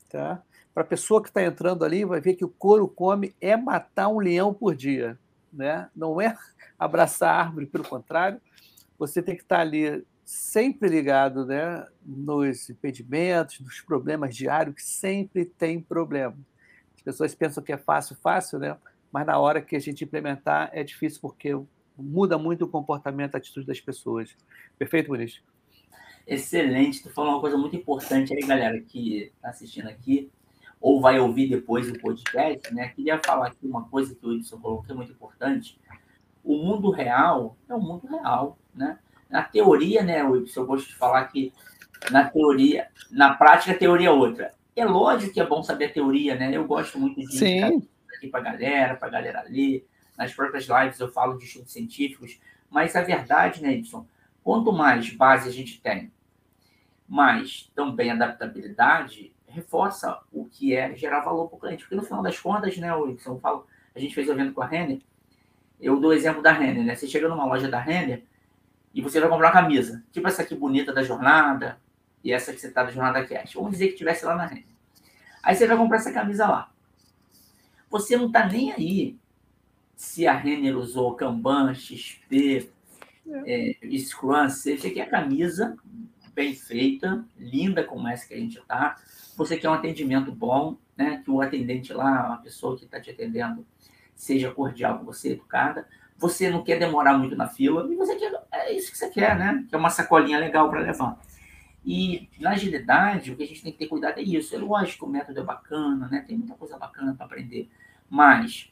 Tá? 0.09 0.41
Para 0.73 0.81
a 0.81 0.87
pessoa 0.87 1.21
que 1.21 1.29
está 1.29 1.43
entrando 1.43 1.85
ali, 1.85 2.03
vai 2.03 2.19
ver 2.19 2.33
que 2.33 2.45
o 2.45 2.49
couro 2.49 2.87
come 2.87 3.35
é 3.39 3.55
matar 3.55 4.07
um 4.07 4.17
leão 4.17 4.51
por 4.51 4.75
dia. 4.75 5.15
Né? 5.51 5.89
Não 5.95 6.19
é 6.19 6.35
abraçar 6.77 7.35
a 7.35 7.39
árvore, 7.39 7.65
pelo 7.65 7.83
contrário, 7.83 8.41
você 8.97 9.21
tem 9.21 9.35
que 9.35 9.43
estar 9.43 9.61
ali 9.61 10.05
sempre 10.25 10.89
ligado 10.89 11.45
né, 11.45 11.87
nos 12.05 12.69
impedimentos, 12.69 13.59
nos 13.61 13.81
problemas 13.81 14.35
diários, 14.35 14.75
que 14.75 14.83
sempre 14.83 15.45
tem 15.45 15.81
problema. 15.81 16.37
As 16.95 17.01
pessoas 17.01 17.33
pensam 17.33 17.63
que 17.63 17.71
é 17.71 17.77
fácil, 17.77 18.15
fácil, 18.21 18.59
né? 18.59 18.77
mas 19.11 19.25
na 19.25 19.39
hora 19.39 19.61
que 19.61 19.75
a 19.75 19.79
gente 19.79 20.03
implementar 20.03 20.69
é 20.73 20.83
difícil 20.83 21.19
porque 21.21 21.49
muda 21.97 22.37
muito 22.37 22.65
o 22.65 22.67
comportamento, 22.67 23.35
a 23.35 23.37
atitude 23.37 23.65
das 23.65 23.81
pessoas. 23.81 24.35
Perfeito, 24.77 25.09
Muniz? 25.09 25.41
Excelente. 26.27 27.01
Tu 27.01 27.09
falou 27.09 27.31
uma 27.31 27.41
coisa 27.41 27.57
muito 27.57 27.75
importante 27.75 28.33
aí, 28.33 28.41
galera, 28.41 28.79
que 28.79 29.31
está 29.35 29.49
assistindo 29.49 29.87
aqui, 29.87 30.31
ou 30.81 31.01
vai 31.01 31.19
ouvir 31.19 31.49
depois 31.49 31.89
o 31.89 31.99
podcast, 31.99 32.73
né? 32.73 32.89
Queria 32.89 33.19
falar 33.19 33.47
aqui 33.47 33.67
uma 33.67 33.83
coisa 33.85 34.15
que 34.15 34.25
o 34.25 34.33
Edson 34.33 34.59
colocou 34.59 34.83
que 34.83 34.91
é 34.91 34.95
muito 34.95 35.11
importante. 35.11 35.79
O 36.43 36.55
mundo 36.57 36.89
real 36.89 37.57
é 37.67 37.73
o 37.73 37.81
mundo 37.81 38.07
real, 38.07 38.57
né? 38.73 38.97
Na 39.29 39.43
teoria, 39.43 40.03
né, 40.03 40.23
Wilson, 40.23 40.61
eu 40.61 40.65
gosto 40.65 40.87
de 40.87 40.95
falar 40.95 41.25
que 41.25 41.53
na 42.09 42.29
teoria, 42.29 42.87
na 43.11 43.33
prática, 43.33 43.73
a 43.73 43.77
teoria 43.77 44.07
é 44.07 44.11
outra. 44.11 44.53
É 44.75 44.85
lógico 44.85 45.33
que 45.33 45.41
é 45.41 45.45
bom 45.45 45.61
saber 45.61 45.85
a 45.85 45.93
teoria, 45.93 46.35
né? 46.35 46.49
Eu 46.55 46.65
gosto 46.65 46.97
muito 46.97 47.19
de 47.19 47.37
Sim. 47.37 47.87
aqui 48.15 48.27
para 48.29 48.39
a 48.39 48.43
galera, 48.43 48.95
para 48.95 49.07
a 49.09 49.11
galera 49.11 49.45
ler. 49.47 49.85
Nas 50.17 50.33
próprias 50.33 50.65
lives 50.67 50.99
eu 50.99 51.09
falo 51.11 51.37
de 51.37 51.45
estudos 51.45 51.71
científicos, 51.71 52.39
mas 52.69 52.95
a 52.95 53.01
verdade, 53.01 53.61
né, 53.61 53.73
Edson, 53.73 54.05
quanto 54.43 54.71
mais 54.71 55.09
base 55.13 55.47
a 55.49 55.51
gente 55.51 55.81
tem, 55.81 56.11
mais 57.07 57.71
também 57.75 58.11
adaptabilidade, 58.11 59.33
reforça 59.49 60.19
o 60.31 60.45
que 60.45 60.75
é 60.75 60.95
gerar 60.95 61.21
valor 61.21 61.47
para 61.47 61.57
o 61.57 61.59
cliente. 61.59 61.83
Porque 61.83 61.95
no 61.95 62.03
final 62.03 62.21
das 62.21 62.39
contas, 62.39 62.77
né, 62.77 62.93
Wilson, 62.95 63.33
eu 63.33 63.39
falo, 63.39 63.67
a 63.95 63.99
gente 63.99 64.15
fez 64.15 64.27
o 64.27 64.31
evento 64.31 64.53
com 64.53 64.61
a 64.61 64.67
Renner, 64.67 65.01
eu 65.79 65.99
dou 65.99 66.11
o 66.11 66.13
exemplo 66.13 66.41
da 66.41 66.51
Renner, 66.51 66.83
né? 66.83 66.95
Você 66.95 67.07
chega 67.07 67.29
numa 67.29 67.45
loja 67.45 67.69
da 67.69 67.79
Renner, 67.79 68.23
e 68.93 69.01
você 69.01 69.19
vai 69.19 69.29
comprar 69.29 69.47
uma 69.47 69.53
camisa, 69.53 70.03
tipo 70.11 70.27
essa 70.27 70.41
aqui 70.41 70.55
bonita 70.55 70.91
da 70.91 71.03
jornada 71.03 71.79
e 72.23 72.33
essa 72.33 72.51
que 72.51 72.59
você 72.59 72.71
tá 72.71 72.83
da 72.83 72.91
jornada 72.91 73.25
cash. 73.25 73.53
Vamos 73.53 73.71
dizer 73.71 73.89
que 73.89 73.95
tivesse 73.95 74.25
lá 74.25 74.35
na 74.35 74.45
rede. 74.45 74.67
Aí 75.43 75.55
você 75.55 75.67
vai 75.67 75.77
comprar 75.77 75.97
essa 75.97 76.11
camisa 76.11 76.47
lá. 76.47 76.71
Você 77.89 78.17
não 78.17 78.31
tá 78.31 78.45
nem 78.47 78.71
aí 78.71 79.17
se 79.95 80.27
a 80.27 80.33
Renner 80.33 80.77
usou 80.77 81.15
Kanban, 81.15 81.73
XP, 81.73 82.69
é. 83.45 83.71
É, 83.81 83.97
Scrum, 83.97 84.49
seja 84.49 84.89
que 84.89 84.99
a 84.99 85.09
camisa 85.09 85.77
bem 86.29 86.53
feita, 86.53 87.25
linda 87.37 87.83
como 87.83 88.07
essa 88.07 88.27
que 88.27 88.33
a 88.33 88.37
gente 88.37 88.59
tá. 88.61 88.97
Você 89.35 89.57
quer 89.57 89.69
um 89.69 89.73
atendimento 89.73 90.31
bom, 90.31 90.77
né? 90.95 91.21
Que 91.23 91.31
o 91.31 91.41
atendente 91.41 91.93
lá, 91.93 92.33
a 92.33 92.37
pessoa 92.37 92.77
que 92.77 92.85
está 92.85 92.99
te 92.99 93.09
atendendo, 93.09 93.65
seja 94.15 94.51
cordial 94.51 94.99
com 94.99 95.05
você, 95.05 95.31
educada 95.31 95.87
você 96.19 96.49
não 96.49 96.63
quer 96.63 96.77
demorar 96.77 97.17
muito 97.17 97.35
na 97.35 97.47
fila 97.47 97.87
e 97.91 97.95
você 97.95 98.15
quer, 98.15 98.31
é 98.51 98.73
isso 98.73 98.91
que 98.91 98.97
você 98.97 99.09
quer, 99.09 99.37
né? 99.37 99.65
Que 99.67 99.73
é 99.73 99.77
uma 99.77 99.89
sacolinha 99.89 100.37
legal 100.37 100.69
para 100.69 100.81
levar. 100.81 101.17
E 101.85 102.29
na 102.37 102.51
agilidade, 102.51 103.31
o 103.31 103.37
que 103.37 103.43
a 103.43 103.47
gente 103.47 103.63
tem 103.63 103.71
que 103.71 103.77
ter 103.77 103.87
cuidado 103.87 104.19
é 104.19 104.21
isso. 104.21 104.53
É 104.53 104.59
lógico, 104.59 105.05
o 105.05 105.09
método 105.09 105.39
é 105.39 105.43
bacana, 105.43 106.09
né? 106.09 106.25
Tem 106.27 106.37
muita 106.37 106.55
coisa 106.55 106.77
bacana 106.77 107.15
para 107.15 107.25
aprender, 107.25 107.69
mas 108.09 108.69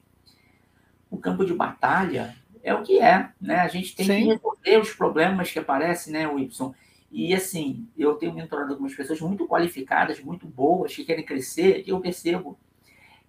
o 1.10 1.18
campo 1.18 1.46
de 1.46 1.54
batalha 1.54 2.36
é 2.62 2.74
o 2.74 2.84
que 2.84 3.00
é, 3.00 3.30
né? 3.40 3.62
A 3.62 3.68
gente 3.70 3.96
tem 3.96 4.06
Sim. 4.06 4.24
que 4.24 4.34
resolver 4.34 4.78
os 4.82 4.94
problemas 4.94 5.50
que 5.50 5.58
aparecem, 5.58 6.12
né, 6.12 6.24
Y. 6.24 6.76
E 7.12 7.34
assim, 7.34 7.88
eu 7.98 8.16
tenho 8.16 8.34
mentorado 8.34 8.72
algumas 8.72 8.94
pessoas 8.94 9.20
muito 9.22 9.48
qualificadas, 9.48 10.20
muito 10.20 10.46
boas, 10.46 10.96
que 10.96 11.06
querem 11.06 11.26
crescer, 11.26 11.84
e 11.86 11.90
eu 11.90 12.00
percebo 12.00 12.58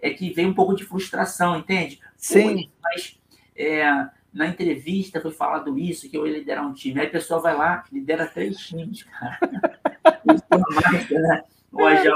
é 0.00 0.10
que 0.10 0.30
vem 0.30 0.46
um 0.46 0.54
pouco 0.54 0.74
de 0.74 0.84
frustração, 0.84 1.58
entende? 1.58 2.00
Sim. 2.16 2.70
mas 2.82 3.18
é, 3.56 4.08
na 4.32 4.46
entrevista 4.46 5.20
foi 5.20 5.32
falado 5.32 5.76
isso, 5.78 6.08
que 6.08 6.16
eu 6.16 6.26
ia 6.26 6.38
liderar 6.38 6.66
um 6.66 6.72
time. 6.72 7.00
Aí 7.00 7.06
a 7.06 7.10
pessoa 7.10 7.40
vai 7.40 7.56
lá, 7.56 7.84
lidera 7.90 8.26
três 8.26 8.56
times, 8.58 9.02
cara. 9.02 9.38
né? 11.10 11.44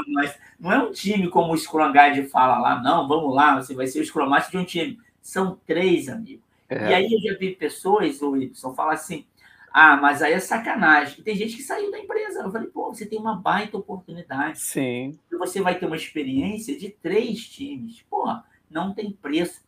mais. 0.08 0.38
Não 0.58 0.72
é 0.72 0.78
um 0.78 0.92
time 0.92 1.28
como 1.28 1.52
o 1.52 1.58
Scrum 1.58 1.92
Guide 1.92 2.28
fala 2.28 2.58
lá, 2.58 2.80
não, 2.80 3.08
vamos 3.08 3.34
lá, 3.34 3.60
você 3.60 3.74
vai 3.74 3.86
ser 3.86 4.00
o 4.00 4.04
Scrum 4.04 4.28
Master 4.28 4.52
de 4.52 4.58
um 4.58 4.64
time. 4.64 4.98
São 5.20 5.58
três, 5.66 6.08
amigo. 6.08 6.42
É. 6.68 6.90
E 6.90 6.94
aí 6.94 7.12
eu 7.12 7.20
já 7.20 7.38
vi 7.38 7.54
pessoas, 7.54 8.22
o 8.22 8.36
Y, 8.36 8.74
falar 8.74 8.94
assim, 8.94 9.26
ah, 9.72 9.96
mas 9.96 10.22
aí 10.22 10.32
é 10.32 10.40
sacanagem. 10.40 11.16
E 11.18 11.22
tem 11.22 11.34
gente 11.34 11.56
que 11.56 11.62
saiu 11.62 11.90
da 11.90 11.98
empresa. 11.98 12.40
Eu 12.40 12.52
falei, 12.52 12.68
pô, 12.68 12.92
você 12.92 13.06
tem 13.06 13.18
uma 13.18 13.36
baita 13.36 13.78
oportunidade. 13.78 14.60
Sim. 14.60 15.18
E 15.30 15.36
você 15.36 15.62
vai 15.62 15.78
ter 15.78 15.86
uma 15.86 15.96
experiência 15.96 16.78
de 16.78 16.90
três 16.90 17.48
times. 17.48 18.02
Pô, 18.02 18.26
não 18.70 18.92
tem 18.92 19.10
preço. 19.10 19.62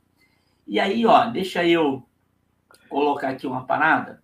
E 0.67 0.79
aí, 0.79 1.07
ó, 1.07 1.27
deixa 1.27 1.67
eu 1.67 2.07
colocar 2.89 3.31
aqui 3.31 3.47
uma 3.47 3.65
parada. 3.65 4.23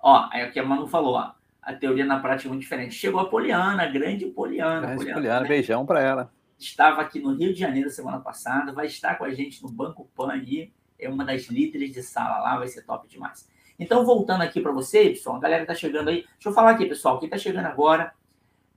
Ó, 0.00 0.28
aí 0.32 0.42
aqui 0.42 0.58
a 0.58 0.64
Manu 0.64 0.86
falou, 0.86 1.14
ó, 1.14 1.32
a 1.62 1.72
teoria 1.72 2.04
na 2.04 2.18
prática 2.18 2.48
é 2.48 2.50
muito 2.50 2.62
diferente. 2.62 2.94
Chegou 2.94 3.20
a 3.20 3.28
Poliana, 3.28 3.84
a 3.84 3.86
grande 3.86 4.26
Poliana. 4.26 4.80
Grande 4.80 4.96
Poliana, 4.96 5.20
Poliana 5.20 5.40
né? 5.40 5.48
beijão 5.48 5.86
para 5.86 6.02
ela. 6.02 6.32
Estava 6.58 7.00
aqui 7.00 7.20
no 7.20 7.34
Rio 7.34 7.52
de 7.52 7.60
Janeiro 7.60 7.90
semana 7.90 8.20
passada, 8.20 8.72
vai 8.72 8.86
estar 8.86 9.16
com 9.16 9.24
a 9.24 9.30
gente 9.30 9.62
no 9.62 9.68
Banco 9.70 10.08
Pan 10.14 10.32
aí, 10.32 10.72
é 10.98 11.08
uma 11.08 11.24
das 11.24 11.46
líderes 11.46 11.92
de 11.92 12.02
sala 12.02 12.38
lá, 12.38 12.58
vai 12.58 12.68
ser 12.68 12.82
top 12.82 13.08
demais. 13.08 13.48
Então, 13.78 14.04
voltando 14.04 14.42
aqui 14.42 14.60
para 14.60 14.72
você, 14.72 15.10
pessoal, 15.10 15.36
a 15.36 15.40
galera 15.40 15.66
tá 15.66 15.74
chegando 15.74 16.08
aí. 16.08 16.22
Deixa 16.34 16.48
eu 16.48 16.52
falar 16.52 16.72
aqui, 16.72 16.86
pessoal, 16.86 17.18
quem 17.18 17.28
tá 17.28 17.36
chegando 17.36 17.66
agora, 17.66 18.14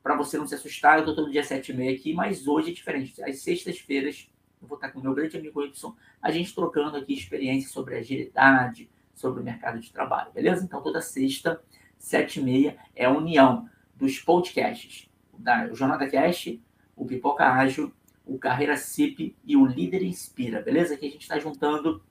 para 0.01 0.15
você 0.15 0.37
não 0.37 0.47
se 0.47 0.55
assustar, 0.55 0.99
eu 0.99 1.05
tô 1.05 1.15
todo 1.15 1.31
dia 1.31 1.43
7 1.43 1.71
e 1.71 1.75
meia 1.75 1.95
aqui, 1.95 2.13
mas 2.13 2.47
hoje 2.47 2.71
é 2.71 2.73
diferente. 2.73 3.21
Às 3.23 3.41
sextas-feiras, 3.41 4.29
eu 4.61 4.67
vou 4.67 4.77
estar 4.77 4.89
com 4.89 4.99
o 4.99 5.03
meu 5.03 5.13
grande 5.13 5.37
amigo 5.37 5.63
Edson, 5.63 5.95
a 6.21 6.31
gente 6.31 6.53
trocando 6.53 6.97
aqui 6.97 7.13
experiências 7.13 7.71
sobre 7.71 7.95
agilidade, 7.95 8.89
sobre 9.13 9.41
o 9.41 9.43
mercado 9.43 9.79
de 9.79 9.91
trabalho, 9.91 10.31
beleza? 10.31 10.63
Então, 10.63 10.81
toda 10.81 11.01
sexta, 11.01 11.61
sete 11.97 12.39
e 12.39 12.43
meia, 12.43 12.77
é 12.95 13.05
a 13.05 13.11
união 13.11 13.69
dos 13.95 14.19
podcasts, 14.19 15.09
da 15.37 15.71
Jornada 15.73 16.07
Cast, 16.07 16.61
o 16.95 17.05
Pipoca 17.05 17.45
Ágil, 17.45 17.93
o 18.25 18.37
Carreira 18.37 18.75
CIP 18.75 19.35
e 19.45 19.55
o 19.55 19.65
Líder 19.65 20.03
Inspira, 20.03 20.61
beleza? 20.61 20.95
Aqui 20.95 21.07
a 21.07 21.11
gente 21.11 21.21
está 21.21 21.39
juntando 21.39 22.01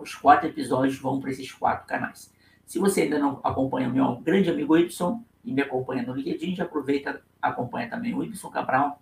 os 0.00 0.14
quatro 0.14 0.48
episódios, 0.48 0.98
vão 0.98 1.20
para 1.20 1.30
esses 1.30 1.52
quatro 1.52 1.86
canais. 1.86 2.32
Se 2.66 2.78
você 2.78 3.02
ainda 3.02 3.18
não 3.18 3.40
acompanha 3.42 3.88
o 3.88 3.92
meu 3.92 4.16
grande 4.16 4.50
amigo 4.50 4.76
Y 4.76 5.20
e 5.44 5.52
me 5.52 5.62
acompanha 5.62 6.02
no 6.02 6.14
LinkedIn, 6.14 6.54
já 6.54 6.64
aproveita, 6.64 7.22
acompanha 7.40 7.88
também 7.88 8.14
o 8.14 8.22
Y 8.22 8.50
Cabral, 8.50 9.00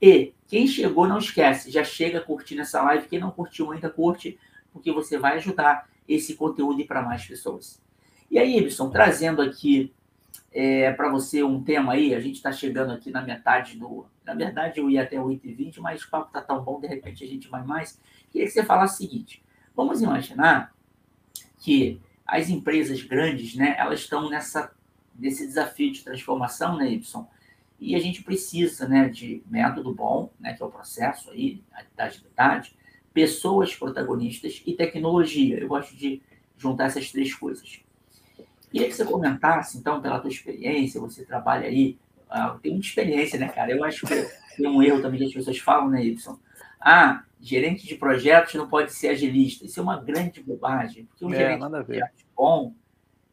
e 0.00 0.34
quem 0.46 0.66
chegou, 0.66 1.08
não 1.08 1.18
esquece, 1.18 1.70
já 1.70 1.82
chega 1.82 2.20
curtindo 2.20 2.60
essa 2.60 2.82
live. 2.82 3.08
Quem 3.08 3.18
não 3.18 3.30
curtiu 3.30 3.72
ainda, 3.72 3.88
curte, 3.88 4.38
porque 4.72 4.92
você 4.92 5.18
vai 5.18 5.36
ajudar 5.36 5.88
esse 6.06 6.34
conteúdo 6.34 6.84
para 6.86 7.02
mais 7.02 7.24
pessoas. 7.24 7.80
E 8.30 8.38
aí, 8.38 8.58
Ibson, 8.58 8.90
trazendo 8.90 9.40
aqui 9.40 9.92
é, 10.52 10.92
para 10.92 11.08
você 11.08 11.42
um 11.42 11.62
tema 11.62 11.94
aí, 11.94 12.14
a 12.14 12.20
gente 12.20 12.36
está 12.36 12.52
chegando 12.52 12.92
aqui 12.92 13.10
na 13.10 13.22
metade 13.22 13.76
do. 13.76 14.06
Na 14.24 14.34
verdade, 14.34 14.80
eu 14.80 14.90
ia 14.90 15.02
até 15.02 15.16
8h20, 15.16 15.78
mas 15.78 16.02
o 16.02 16.10
papo 16.10 16.26
está 16.26 16.40
tão 16.40 16.62
bom, 16.62 16.80
de 16.80 16.86
repente 16.86 17.24
a 17.24 17.26
gente 17.26 17.48
vai 17.48 17.64
mais. 17.64 18.00
Queria 18.30 18.46
que 18.46 18.52
você 18.52 18.64
falasse 18.64 18.94
o 18.94 19.08
seguinte: 19.08 19.42
vamos 19.76 20.00
imaginar 20.00 20.74
que 21.60 22.00
as 22.26 22.48
empresas 22.48 23.02
grandes, 23.02 23.54
né, 23.54 23.76
elas 23.78 24.00
estão 24.00 24.28
nessa 24.28 24.72
nesse 25.18 25.46
desafio 25.46 25.92
de 25.92 26.04
transformação, 26.04 26.76
né, 26.76 26.90
Y? 26.90 27.26
E 27.80 27.94
a 27.94 27.98
gente 27.98 28.22
precisa, 28.22 28.86
né, 28.86 29.08
de 29.08 29.42
método 29.48 29.94
bom, 29.94 30.30
né, 30.38 30.52
que 30.54 30.62
é 30.62 30.66
o 30.66 30.70
processo 30.70 31.30
aí 31.30 31.62
da 31.96 32.04
agilidade, 32.04 32.76
pessoas 33.14 33.74
protagonistas 33.74 34.62
e 34.66 34.74
tecnologia. 34.74 35.58
Eu 35.58 35.68
gosto 35.68 35.96
de 35.96 36.20
juntar 36.58 36.86
essas 36.86 37.10
três 37.10 37.34
coisas. 37.34 37.80
Queria 38.70 38.88
que 38.88 38.94
você 38.94 39.04
comentasse, 39.04 39.78
então, 39.78 40.02
pela 40.02 40.18
tua 40.18 40.30
experiência, 40.30 41.00
você 41.00 41.24
trabalha 41.24 41.66
aí, 41.66 41.98
uh, 42.30 42.58
tem 42.58 42.72
muita 42.72 42.86
experiência, 42.86 43.38
né, 43.38 43.48
cara? 43.48 43.72
Eu 43.72 43.82
acho 43.84 44.06
que 44.06 44.28
tem 44.56 44.66
um 44.66 44.82
erro 44.82 45.00
também 45.00 45.18
que 45.18 45.26
as 45.26 45.32
pessoas 45.32 45.58
falam, 45.58 45.88
né, 45.88 46.04
Y? 46.04 46.38
Ah, 46.80 47.24
gerente 47.40 47.86
de 47.86 47.94
projetos 47.94 48.54
não 48.54 48.68
pode 48.68 48.92
ser 48.92 49.08
agilista. 49.08 49.64
Isso 49.64 49.78
é 49.80 49.82
uma 49.82 50.00
grande 50.00 50.42
bobagem, 50.42 51.04
porque 51.06 51.24
um 51.24 51.32
é, 51.32 51.36
gerente 51.36 51.62
de 51.62 51.84
projetos 51.84 52.26
bom, 52.34 52.74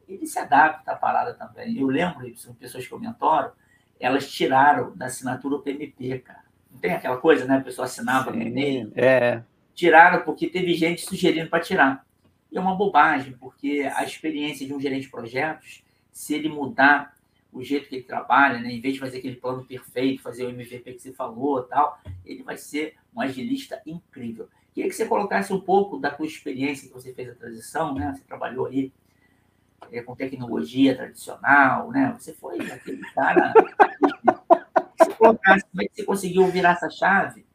ele 0.08 0.25
se 0.25 0.39
adapta 0.39 0.91
à 0.91 0.95
parada 0.95 1.34
também. 1.34 1.77
Eu 1.77 1.88
lembro, 1.88 2.25
Y, 2.27 2.53
pessoas 2.56 2.86
que 2.88 2.93
eu 2.93 2.99
mentoro, 2.99 3.51
elas 3.99 4.29
tiraram 4.32 4.95
da 4.95 5.06
assinatura 5.06 5.56
o 5.56 5.62
PMP, 5.62 6.19
cara. 6.19 6.43
Não 6.71 6.79
tem 6.79 6.91
aquela 6.91 7.17
coisa, 7.17 7.45
né? 7.45 7.58
A 7.58 7.62
pessoa 7.62 7.86
assinava 7.86 8.32
Sim, 8.32 8.38
no 8.38 8.43
e-mail. 8.43 8.91
É. 8.95 9.41
Tiraram 9.73 10.23
porque 10.23 10.47
teve 10.47 10.73
gente 10.73 11.01
sugerindo 11.01 11.49
para 11.49 11.63
tirar. 11.63 12.06
E 12.51 12.58
é 12.58 12.62
uma 12.62 12.75
bobagem, 12.75 13.34
porque 13.34 13.89
a 13.95 14.03
experiência 14.03 14.65
de 14.65 14.73
um 14.73 14.79
gerente 14.79 15.03
de 15.03 15.12
projetos, 15.12 15.84
se 16.12 16.34
ele 16.34 16.49
mudar 16.49 17.13
o 17.53 17.63
jeito 17.63 17.87
que 17.87 17.95
ele 17.95 18.03
trabalha, 18.03 18.59
né, 18.59 18.71
em 18.71 18.81
vez 18.81 18.95
de 18.95 18.99
fazer 18.99 19.19
aquele 19.19 19.35
plano 19.35 19.63
perfeito, 19.63 20.21
fazer 20.21 20.45
o 20.45 20.49
MVP 20.49 20.93
que 20.93 21.01
você 21.01 21.13
falou 21.13 21.63
tal, 21.63 21.99
ele 22.25 22.43
vai 22.43 22.57
ser 22.57 22.95
um 23.15 23.21
agilista 23.21 23.81
incrível. 23.85 24.49
Queria 24.73 24.89
que 24.89 24.95
você 24.95 25.05
colocasse 25.05 25.53
um 25.53 25.59
pouco 25.59 25.99
da 25.99 26.09
tua 26.09 26.25
experiência 26.25 26.87
que 26.87 26.93
você 26.93 27.13
fez 27.13 27.29
a 27.29 27.35
transição, 27.35 27.93
né? 27.93 28.13
Você 28.15 28.23
trabalhou 28.23 28.65
aí 28.65 28.91
é, 29.91 30.01
com 30.01 30.15
tecnologia 30.15 30.95
tradicional, 30.95 31.91
né? 31.91 32.15
Você 32.17 32.33
foi 32.33 32.59
aquele 32.71 33.01
cara. 33.13 33.53
você 34.97 35.13
colocasse 35.13 35.63
como 35.65 35.83
é 35.83 35.85
que 35.85 35.95
você 35.95 36.03
conseguiu 36.03 36.47
virar 36.47 36.71
essa 36.71 36.89
chave 36.89 37.45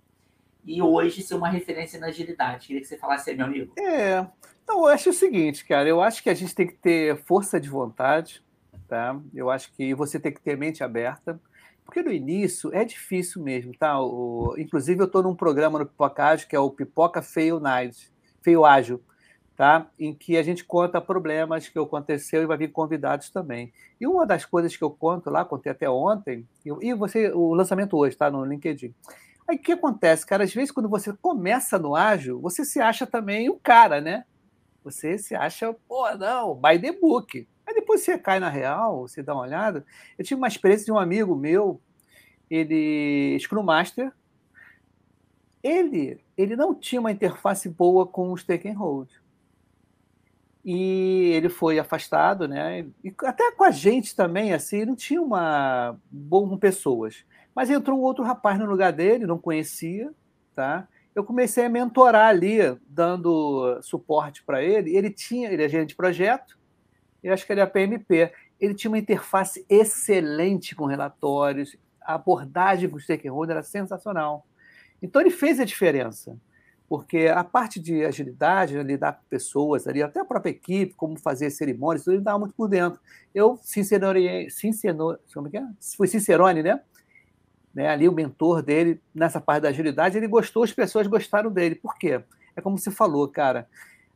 e 0.65 0.81
hoje 0.81 1.23
ser 1.23 1.35
uma 1.35 1.49
referência 1.49 1.99
na 1.99 2.07
agilidade. 2.07 2.69
Queria 2.69 2.83
que 2.83 2.87
você 2.87 2.97
falasse 2.97 3.31
aí, 3.31 3.37
meu 3.37 3.47
amigo. 3.47 3.73
É, 3.79 4.25
então, 4.63 4.81
eu 4.81 4.87
acho 4.87 5.11
o 5.11 5.15
seguinte, 5.15 5.65
cara, 5.65 5.89
eu 5.89 6.01
acho 6.03 6.23
que 6.23 6.29
a 6.29 6.35
gente 6.35 6.55
tem 6.55 6.67
que 6.67 6.75
ter 6.75 7.17
força 7.25 7.59
de 7.59 7.69
vontade, 7.69 8.43
tá? 8.89 9.21
Eu 9.35 9.51
acho 9.51 9.73
que 9.73 9.95
você 9.95 10.19
tem 10.19 10.33
que 10.33 10.41
ter 10.41 10.57
mente 10.57 10.83
aberta, 10.83 11.41
porque 11.85 12.03
no 12.03 12.13
início 12.13 12.75
é 12.75 12.85
difícil 12.85 13.43
mesmo, 13.43 13.73
tá? 13.77 14.01
O, 14.01 14.55
inclusive, 14.59 15.01
eu 15.01 15.07
estou 15.07 15.23
num 15.23 15.35
programa 15.35 15.79
no 15.79 15.87
Pipoca 15.87 16.25
Ágil, 16.25 16.49
que 16.49 16.57
é 16.57 16.61
o 16.61 16.71
Pipoca 16.71 17.23
Feio 17.23 17.61
Night, 17.61 18.11
Ágil, 18.67 19.03
tá? 19.55 19.87
Em 19.99 20.15
que 20.15 20.39
a 20.39 20.43
gente 20.43 20.65
conta 20.65 21.01
problemas 21.01 21.69
que 21.69 21.79
aconteceu 21.79 22.43
e 22.43 22.47
vai 22.47 22.57
vir 22.57 22.73
convidados 22.73 23.29
também. 23.29 23.71
E 24.01 24.07
uma 24.07 24.27
das 24.27 24.47
coisas 24.47 24.75
que 24.75 24.83
eu 24.83 24.91
conto 24.91 25.29
lá, 25.29 25.45
contei 25.45 25.71
até 25.71 25.89
ontem, 25.89 26.49
e 26.81 26.95
você, 26.95 27.31
o 27.31 27.53
lançamento 27.53 27.95
hoje, 27.95 28.17
tá? 28.17 28.31
No 28.31 28.45
LinkedIn. 28.45 28.95
Aí 29.47 29.57
o 29.57 29.59
que 29.59 29.73
acontece, 29.73 30.27
cara? 30.27 30.45
Às 30.45 30.55
vezes, 30.55 30.71
quando 30.71 30.89
você 30.89 31.13
começa 31.13 31.79
no 31.79 31.95
ágil, 31.95 32.41
você 32.41 32.65
se 32.65 32.81
acha 32.81 33.07
também 33.07 33.49
o 33.49 33.59
cara, 33.59 34.01
né? 34.01 34.25
Você 34.85 35.19
se 35.19 35.35
acha, 35.35 35.75
pô, 35.87 36.11
não, 36.17 36.55
by 36.55 36.79
the 36.79 36.93
book. 36.93 37.47
Aí 37.69 37.75
depois 37.75 38.01
você 38.01 38.17
cai 38.17 38.41
na 38.41 38.49
real, 38.49 39.03
você 39.07 39.23
dá 39.23 39.35
uma 39.35 39.43
olhada. 39.43 39.85
Eu 40.19 40.25
tive 40.25 40.41
uma 40.41 40.49
experiência 40.49 40.87
de 40.87 40.93
um 40.93 40.99
amigo 40.99 41.37
meu, 41.37 41.79
ele, 42.49 43.39
Scrum 43.39 43.63
Master, 43.63 44.11
ele, 45.63 46.19
ele 46.35 46.57
não 46.57 46.75
tinha 46.75 46.99
uma 46.99 47.13
interface 47.13 47.69
boa 47.69 48.07
com 48.07 48.33
os 48.33 48.43
take 48.43 48.67
and 48.67 48.79
hold. 48.79 49.11
E 50.65 51.31
ele 51.35 51.51
foi 51.51 51.79
afastado, 51.79 52.49
né? 52.49 52.87
E 53.05 53.15
até 53.23 53.53
com 53.53 53.65
a 53.65 53.71
gente 53.71 54.17
também, 54.17 54.55
assim, 54.55 54.87
não 54.87 54.97
tinha 54.97 55.21
uma 55.21 55.95
bom 56.11 56.57
pessoas. 56.57 57.23
Mas 57.55 57.69
entrou 57.69 57.99
um 57.99 58.03
outro 58.03 58.25
rapaz 58.25 58.59
no 58.59 58.65
lugar 58.65 58.95
dele, 58.95 59.27
não 59.27 59.39
conhecia, 59.39 60.11
tá? 60.55 60.89
eu 61.15 61.25
comecei 61.25 61.65
a 61.65 61.69
mentorar 61.69 62.29
ali, 62.29 62.59
dando 62.89 63.81
suporte 63.83 64.43
para 64.45 64.63
ele. 64.63 64.97
Ele 64.97 65.11
tinha, 65.11 65.51
ele 65.51 65.65
é 65.65 65.69
gerente 65.69 65.91
de 65.91 65.97
projeto, 65.97 66.58
eu 67.23 67.33
acho 67.33 67.47
que 67.47 67.53
ele 67.53 67.61
é 67.61 67.67
PMP. 67.67 68.33
Ele 68.61 68.75
tinha 68.75 68.91
uma 68.91 68.99
interface 68.99 69.65
excelente 69.69 70.75
com 70.75 70.87
relatórios, 70.87 71.77
a 72.03 72.15
abordagem 72.15 72.89
com 72.89 72.97
o 72.97 73.01
stakeholder 73.01 73.57
era 73.57 73.63
sensacional. 73.63 74.47
Então 75.03 75.21
ele 75.21 75.31
fez 75.31 75.61
a 75.61 75.65
diferença, 75.65 76.37
porque 76.89 77.29
a 77.29 77.45
parte 77.45 77.79
de 77.79 78.05
agilidade, 78.05 78.75
né, 78.75 78.83
lidar 78.83 79.13
com 79.13 79.25
pessoas 79.29 79.87
ali, 79.87 80.03
até 80.03 80.21
a 80.21 80.25
própria 80.25 80.51
equipe, 80.51 80.95
como 80.95 81.19
fazer 81.19 81.51
cerimônias, 81.51 82.07
ele 82.07 82.19
estava 82.19 82.39
muito 82.39 82.55
por 82.55 82.69
dentro. 82.69 82.99
Eu, 83.35 83.59
sincerone, 83.63 84.49
como 85.33 85.49
é 85.53 85.59
é? 85.59 85.67
Fui 85.97 86.09
sincerone, 86.09 86.63
né? 86.63 86.81
né, 87.79 87.89
ali 87.89 88.09
o 88.09 88.13
mentor 88.13 88.61
dele, 88.61 89.01
nessa 89.15 89.41
parte 89.41 89.63
da 89.63 89.69
agilidade, 89.69 90.17
ele 90.17 90.27
gostou, 90.27 90.65
as 90.65 90.73
pessoas 90.73 91.07
gostaram 91.07 91.49
dele. 91.49 91.77
Por 91.77 91.97
quê? 91.97 92.21
É 92.57 92.61
como 92.61 92.77
você 92.77 92.91
falou, 92.91 93.29
cara. 93.29 93.69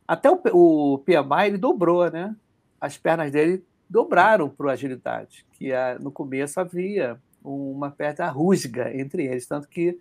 Até 0.05 0.29
o, 0.29 0.41
o 0.51 0.97
PMI 0.99 1.47
ele 1.47 1.57
dobrou, 1.57 2.11
né? 2.11 2.35
As 2.83 2.97
pernas 2.97 3.31
dele 3.31 3.63
dobraram 3.89 4.49
para 4.49 4.71
a 4.71 4.73
agilidade, 4.73 5.45
que 5.53 5.71
no 6.01 6.11
começo 6.11 6.59
havia 6.59 7.17
uma 7.43 7.91
perna 7.91 8.29
rusga 8.29 8.95
entre 8.95 9.25
eles, 9.25 9.45
tanto 9.45 9.67
que 9.67 9.97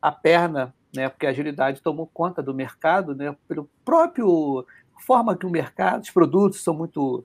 a 0.00 0.12
perna, 0.12 0.74
né, 0.94 1.08
porque 1.08 1.26
a 1.26 1.30
agilidade 1.30 1.80
tomou 1.80 2.06
conta 2.06 2.42
do 2.42 2.54
mercado, 2.54 3.14
né, 3.14 3.34
pelo 3.48 3.68
próprio 3.84 4.66
forma 4.98 5.36
que 5.36 5.46
o 5.46 5.50
mercado, 5.50 6.02
os 6.02 6.10
produtos 6.10 6.62
são 6.62 6.74
muito 6.74 7.24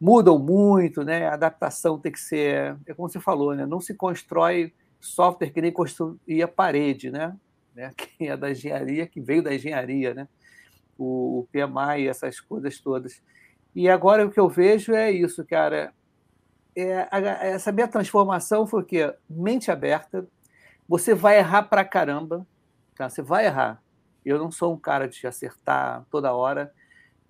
mudam 0.00 0.38
muito, 0.38 1.02
né? 1.02 1.26
A 1.26 1.34
adaptação 1.34 1.98
tem 1.98 2.12
que 2.12 2.20
ser, 2.20 2.76
é 2.86 2.94
como 2.94 3.08
você 3.08 3.18
falou, 3.18 3.54
né? 3.54 3.64
Não 3.64 3.80
se 3.80 3.94
constrói 3.94 4.72
software 5.00 5.50
que 5.50 5.62
nem 5.62 5.72
construía 5.72 6.46
parede, 6.46 7.10
né? 7.10 7.34
né? 7.74 7.90
Que 7.96 8.28
é 8.28 8.36
da 8.36 8.50
engenharia, 8.50 9.06
que 9.06 9.20
veio 9.20 9.42
da 9.42 9.54
engenharia, 9.54 10.14
né? 10.14 10.28
O, 10.98 11.46
PMI, 11.50 12.08
essas 12.08 12.40
coisas 12.40 12.78
todas. 12.78 13.22
E 13.76 13.90
agora 13.90 14.24
o 14.24 14.30
que 14.30 14.40
eu 14.40 14.48
vejo 14.48 14.94
é 14.94 15.10
isso, 15.10 15.44
cara. 15.44 15.92
É, 16.74 17.06
essa 17.50 17.70
minha 17.70 17.86
transformação 17.86 18.66
foi 18.66 18.80
o 18.80 18.86
quê? 18.86 19.14
Mente 19.28 19.70
aberta. 19.70 20.26
Você 20.88 21.14
vai 21.14 21.36
errar 21.36 21.64
pra 21.64 21.84
caramba, 21.84 22.46
tá? 22.96 23.06
Você 23.10 23.20
vai 23.20 23.44
errar. 23.44 23.82
Eu 24.24 24.38
não 24.38 24.50
sou 24.50 24.72
um 24.72 24.78
cara 24.78 25.06
de 25.06 25.26
acertar 25.26 26.06
toda 26.10 26.32
hora. 26.32 26.72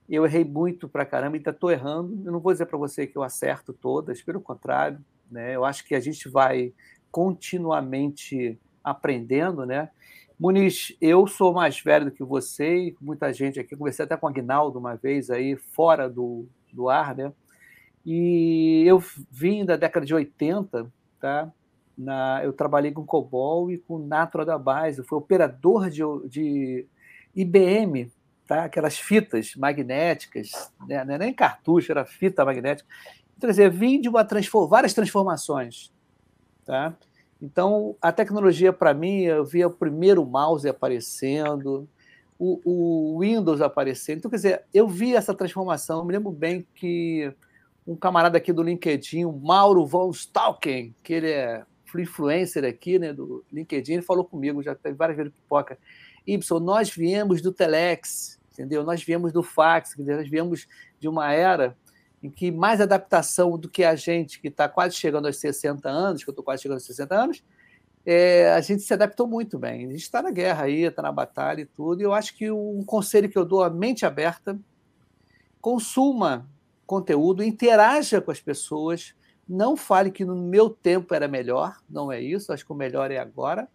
Eu 0.08 0.24
errei 0.24 0.44
muito 0.44 0.88
pra 0.88 1.04
caramba, 1.04 1.36
ainda 1.36 1.50
estou 1.50 1.68
errando. 1.68 2.22
Eu 2.24 2.30
não 2.30 2.38
vou 2.38 2.52
dizer 2.52 2.66
para 2.66 2.78
você 2.78 3.08
que 3.08 3.18
eu 3.18 3.24
acerto 3.24 3.72
todas, 3.72 4.22
pelo 4.22 4.40
contrário. 4.40 5.04
Né? 5.28 5.56
Eu 5.56 5.64
acho 5.64 5.84
que 5.84 5.96
a 5.96 6.00
gente 6.00 6.28
vai 6.28 6.72
continuamente 7.10 8.56
aprendendo, 8.84 9.66
né? 9.66 9.90
Muniz, 10.38 10.94
eu 11.00 11.26
sou 11.26 11.54
mais 11.54 11.80
velho 11.80 12.06
do 12.06 12.10
que 12.10 12.22
você, 12.22 12.94
muita 13.00 13.32
gente 13.32 13.58
aqui, 13.58 13.74
conversei 13.74 14.04
até 14.04 14.16
com 14.16 14.26
o 14.26 14.28
Agnaldo 14.28 14.78
uma 14.78 14.94
vez 14.94 15.30
aí, 15.30 15.56
fora 15.56 16.10
do, 16.10 16.46
do 16.70 16.90
ar, 16.90 17.16
né? 17.16 17.32
E 18.04 18.84
eu 18.86 19.02
vim 19.30 19.64
da 19.64 19.76
década 19.76 20.04
de 20.04 20.14
80, 20.14 20.92
tá? 21.18 21.50
Na, 21.96 22.42
eu 22.44 22.52
trabalhei 22.52 22.92
com 22.92 23.06
COBOL 23.06 23.70
e 23.70 23.78
com 23.78 23.98
Natro 23.98 24.44
da 24.44 24.58
Base, 24.58 25.02
fui 25.02 25.16
operador 25.16 25.88
de, 25.88 26.02
de 26.28 26.86
IBM, 27.34 28.12
tá? 28.46 28.64
aquelas 28.64 28.98
fitas 28.98 29.54
magnéticas, 29.56 30.70
né? 30.86 31.02
não 31.04 31.14
é 31.14 31.18
nem 31.18 31.32
cartucho, 31.32 31.90
era 31.90 32.04
fita 32.04 32.44
magnética. 32.44 32.86
Quer 33.40 33.46
dizer, 33.46 33.70
vim 33.70 34.00
de 34.00 34.08
uma 34.08 34.26
várias 34.68 34.92
transformações. 34.92 35.90
Tá? 36.66 36.94
Então, 37.40 37.96
a 38.00 38.10
tecnologia, 38.10 38.72
para 38.72 38.94
mim, 38.94 39.22
eu 39.22 39.44
via 39.44 39.66
o 39.66 39.70
primeiro 39.70 40.24
mouse 40.24 40.68
aparecendo, 40.68 41.88
o, 42.38 42.60
o, 42.64 43.20
Windows 43.20 43.60
aparecendo. 43.60 44.18
Então, 44.18 44.30
quer 44.30 44.36
dizer, 44.36 44.62
eu 44.72 44.88
vi 44.88 45.14
essa 45.14 45.34
transformação. 45.34 45.98
Eu 45.98 46.04
me 46.04 46.12
lembro 46.12 46.30
bem 46.30 46.66
que 46.74 47.32
um 47.86 47.94
camarada 47.94 48.38
aqui 48.38 48.52
do 48.52 48.62
LinkedIn, 48.62 49.24
o 49.24 49.32
Mauro 49.32 49.84
von 49.86 50.10
Stalken, 50.10 50.94
que 51.02 51.12
ele 51.12 51.30
é 51.30 51.64
influencer 51.96 52.62
aqui 52.64 52.98
né, 52.98 53.10
do 53.12 53.42
LinkedIn, 53.50 53.94
ele 53.94 54.02
falou 54.02 54.22
comigo, 54.22 54.62
já 54.62 54.74
teve 54.74 54.96
várias 54.96 55.16
vezes 55.16 55.32
pipoca. 55.32 55.78
Y, 56.26 56.60
nós 56.60 56.90
viemos 56.90 57.40
do 57.40 57.52
Telex, 57.52 58.38
entendeu? 58.52 58.82
Nós 58.84 59.02
viemos 59.02 59.32
do 59.32 59.42
fax, 59.42 59.94
nós 59.96 60.28
viemos 60.28 60.66
de 60.98 61.08
uma 61.08 61.32
era 61.32 61.76
em 62.26 62.30
que 62.30 62.50
mais 62.50 62.80
adaptação 62.80 63.56
do 63.56 63.68
que 63.68 63.84
a 63.84 63.94
gente 63.94 64.40
que 64.40 64.48
está 64.48 64.68
quase 64.68 64.96
chegando 64.96 65.26
aos 65.26 65.38
60 65.38 65.88
anos, 65.88 66.24
que 66.24 66.28
eu 66.28 66.32
estou 66.32 66.44
quase 66.44 66.62
chegando 66.62 66.78
aos 66.78 66.84
60 66.84 67.14
anos, 67.14 67.44
é, 68.04 68.52
a 68.52 68.60
gente 68.60 68.82
se 68.82 68.92
adaptou 68.92 69.26
muito 69.28 69.58
bem. 69.58 69.86
A 69.86 69.90
gente 69.90 70.02
está 70.02 70.20
na 70.20 70.30
guerra 70.30 70.64
aí, 70.64 70.82
está 70.82 71.02
na 71.02 71.12
batalha 71.12 71.60
e 71.60 71.66
tudo. 71.66 72.00
E 72.00 72.04
eu 72.04 72.12
acho 72.12 72.36
que 72.36 72.50
um 72.50 72.82
conselho 72.84 73.28
que 73.28 73.38
eu 73.38 73.44
dou 73.44 73.62
a 73.62 73.70
mente 73.70 74.04
aberta, 74.04 74.58
consuma 75.60 76.48
conteúdo, 76.84 77.42
interaja 77.42 78.20
com 78.20 78.30
as 78.30 78.40
pessoas, 78.40 79.14
não 79.48 79.76
fale 79.76 80.10
que 80.10 80.24
no 80.24 80.36
meu 80.36 80.68
tempo 80.68 81.14
era 81.14 81.28
melhor, 81.28 81.76
não 81.88 82.10
é 82.10 82.20
isso. 82.20 82.52
Acho 82.52 82.66
que 82.66 82.72
o 82.72 82.76
melhor 82.76 83.10
é 83.12 83.18
agora, 83.18 83.68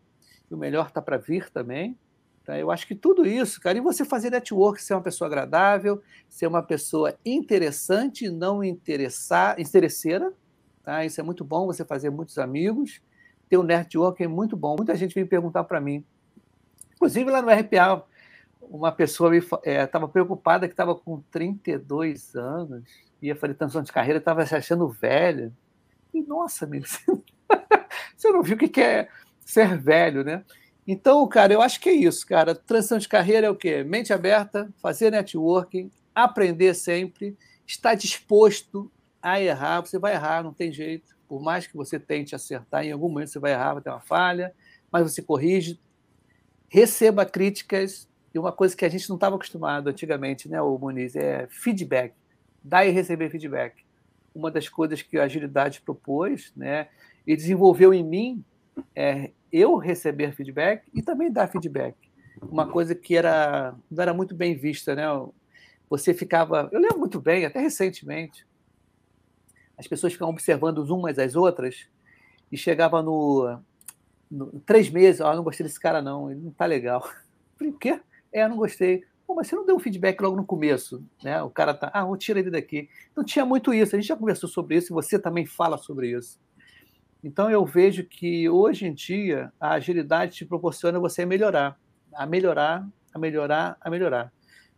e 0.49 0.53
o 0.53 0.57
melhor 0.57 0.87
está 0.87 1.01
para 1.01 1.17
vir 1.17 1.49
também. 1.49 1.97
Tá? 2.45 2.57
Eu 2.57 2.71
acho 2.71 2.87
que 2.87 2.95
tudo 2.95 3.25
isso, 3.25 3.61
cara, 3.61 3.77
e 3.77 3.81
você 3.81 4.03
fazer 4.03 4.31
network, 4.31 4.81
ser 4.81 4.93
uma 4.93 5.01
pessoa 5.01 5.27
agradável, 5.27 6.01
ser 6.27 6.47
uma 6.47 6.63
pessoa 6.63 7.15
interessante, 7.25 8.29
não 8.29 8.63
interessar, 8.63 9.59
interesseira, 9.59 10.33
tá? 10.83 11.05
Isso 11.05 11.19
é 11.19 11.23
muito 11.23 11.43
bom, 11.43 11.67
você 11.67 11.85
fazer 11.85 12.09
muitos 12.09 12.37
amigos, 12.39 13.01
ter 13.47 13.57
um 13.57 13.63
network 13.63 14.23
é 14.23 14.27
muito 14.27 14.57
bom. 14.57 14.75
Muita 14.75 14.95
gente 14.95 15.13
vem 15.13 15.25
perguntar 15.25 15.65
para 15.65 15.79
mim, 15.79 16.03
inclusive 16.95 17.29
lá 17.29 17.41
no 17.41 17.49
RPA, 17.49 18.03
uma 18.61 18.91
pessoa 18.91 19.35
estava 19.35 20.05
é, 20.05 20.07
preocupada 20.07 20.67
que 20.67 20.73
estava 20.73 20.95
com 20.95 21.21
32 21.31 22.35
anos, 22.35 22.83
ia 23.21 23.35
fazer 23.35 23.53
transição 23.55 23.83
de 23.83 23.91
carreira, 23.91 24.19
estava 24.19 24.45
se 24.45 24.55
achando 24.55 24.87
velha. 24.87 25.51
E, 26.13 26.21
nossa, 26.21 26.65
amigo, 26.65 26.85
você 28.15 28.31
não 28.31 28.41
viu 28.41 28.55
o 28.55 28.59
que 28.59 28.81
é 28.81 29.09
ser 29.45 29.77
velho, 29.77 30.23
né? 30.23 30.43
Então, 30.88 31.27
cara, 31.27 31.53
eu 31.53 31.61
acho 31.61 31.79
que 31.79 31.89
é 31.89 31.93
isso, 31.93 32.25
cara. 32.25 32.55
Transição 32.55 32.97
de 32.97 33.07
carreira 33.07 33.47
é 33.47 33.49
o 33.49 33.55
quê? 33.55 33.84
Mente 33.84 34.11
aberta, 34.11 34.71
fazer 34.82 35.11
networking, 35.11 35.91
aprender 36.13 36.73
sempre, 36.73 37.38
estar 37.67 37.93
disposto 37.95 38.91
a 39.21 39.39
errar. 39.39 39.82
Você 39.82 39.99
vai 39.99 40.13
errar, 40.13 40.43
não 40.43 40.53
tem 40.53 40.71
jeito. 40.71 41.15
Por 41.27 41.41
mais 41.41 41.67
que 41.67 41.77
você 41.77 41.99
tente 41.99 42.36
acertar, 42.36 42.84
em 42.84 42.91
algum 42.91 43.07
momento 43.07 43.29
você 43.29 43.39
vai 43.39 43.51
errar, 43.51 43.73
vai 43.73 43.84
ter 43.84 43.89
uma 43.89 44.01
falha, 44.01 44.53
mas 44.91 45.03
você 45.03 45.21
corrige. 45.21 45.79
Receba 46.67 47.25
críticas. 47.25 48.09
E 48.34 48.39
uma 48.39 48.51
coisa 48.51 48.75
que 48.75 48.86
a 48.86 48.89
gente 48.89 49.07
não 49.09 49.15
estava 49.17 49.36
acostumado 49.36 49.89
antigamente, 49.89 50.49
né, 50.49 50.61
o 50.61 50.77
Muniz, 50.77 51.15
é 51.15 51.47
feedback. 51.49 52.13
Dar 52.63 52.86
e 52.86 52.89
receber 52.89 53.29
feedback. 53.29 53.84
Uma 54.34 54.49
das 54.49 54.67
coisas 54.67 55.01
que 55.01 55.17
a 55.17 55.23
agilidade 55.23 55.82
propôs, 55.82 56.51
né, 56.55 56.88
e 57.27 57.36
desenvolveu 57.36 57.93
em 57.93 58.03
mim 58.03 58.43
é 58.95 59.32
eu 59.51 59.78
receber 59.78 60.34
feedback 60.34 60.84
e 60.93 61.01
também 61.01 61.32
dar 61.32 61.47
feedback. 61.47 61.95
Uma 62.41 62.67
coisa 62.67 62.95
que 62.95 63.15
era, 63.15 63.76
não 63.89 64.01
era 64.01 64.13
muito 64.13 64.34
bem 64.34 64.55
vista, 64.55 64.95
né? 64.95 65.05
Você 65.89 66.13
ficava. 66.13 66.69
Eu 66.72 66.80
lembro 66.80 66.99
muito 66.99 67.19
bem, 67.19 67.45
até 67.45 67.59
recentemente, 67.59 68.45
as 69.78 69.88
pessoas 69.88 70.13
ficavam 70.13 70.34
observando 70.34 70.80
umas 70.80 71.19
às 71.19 71.36
outras 71.36 71.88
e 72.51 72.57
chegava 72.57 73.01
no, 73.01 73.59
no 74.30 74.59
três 74.65 74.89
meses, 74.89 75.22
ah, 75.22 75.36
não 75.36 75.43
gostei 75.43 75.65
desse 75.65 75.80
cara 75.80 76.01
não, 76.01 76.32
ele 76.32 76.39
não 76.39 76.51
tá 76.51 76.65
legal. 76.65 77.01
falei, 77.57 77.74
o 77.74 77.78
quê? 77.78 77.99
É, 78.32 78.47
não 78.47 78.57
gostei. 78.57 79.03
Pô, 79.26 79.36
mas 79.36 79.47
você 79.47 79.55
não 79.55 79.65
deu 79.65 79.76
um 79.76 79.80
feedback 79.80 80.19
logo 80.22 80.36
no 80.36 80.45
começo, 80.45 81.03
né? 81.24 81.41
O 81.41 81.49
cara 81.49 81.74
tá, 81.74 81.89
ah, 81.93 82.05
vou 82.05 82.17
tirar 82.17 82.39
ele 82.39 82.51
daqui. 82.51 82.89
Não 83.15 83.24
tinha 83.24 83.45
muito 83.45 83.74
isso. 83.74 83.95
A 83.95 83.99
gente 83.99 84.07
já 84.07 84.15
conversou 84.15 84.49
sobre 84.49 84.76
isso 84.78 84.91
e 84.91 84.95
você 84.95 85.17
também 85.17 85.45
fala 85.45 85.78
sobre 85.78 86.11
isso. 86.11 86.39
Então 87.24 87.49
eu 87.49 87.65
vejo 87.65 88.03
que 88.03 88.49
hoje 88.49 88.88
em 88.88 88.93
dia 88.93 89.53
a 89.59 89.74
agilidade 89.74 90.34
te 90.34 90.45
proporciona 90.45 90.99
você 90.99 91.26
melhorar, 91.26 91.80
a 92.13 92.26
melhorar, 92.26 92.88
a 93.13 93.19
melhorar, 93.19 93.78
a 93.80 93.89
melhorar. 93.89 94.34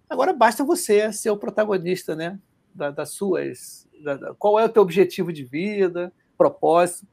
Agora 0.10 0.34
basta 0.34 0.64
você 0.64 1.12
ser 1.14 1.30
o 1.30 1.38
protagonista, 1.38 2.16
né? 2.16 2.40
das 2.74 3.12
suas, 3.12 3.88
da, 4.04 4.16
da, 4.16 4.34
qual 4.34 4.60
é 4.60 4.66
o 4.66 4.70
teu 4.70 4.82
objetivo 4.82 5.32
de 5.32 5.44
vida, 5.44 6.12
propósito, 6.38 7.08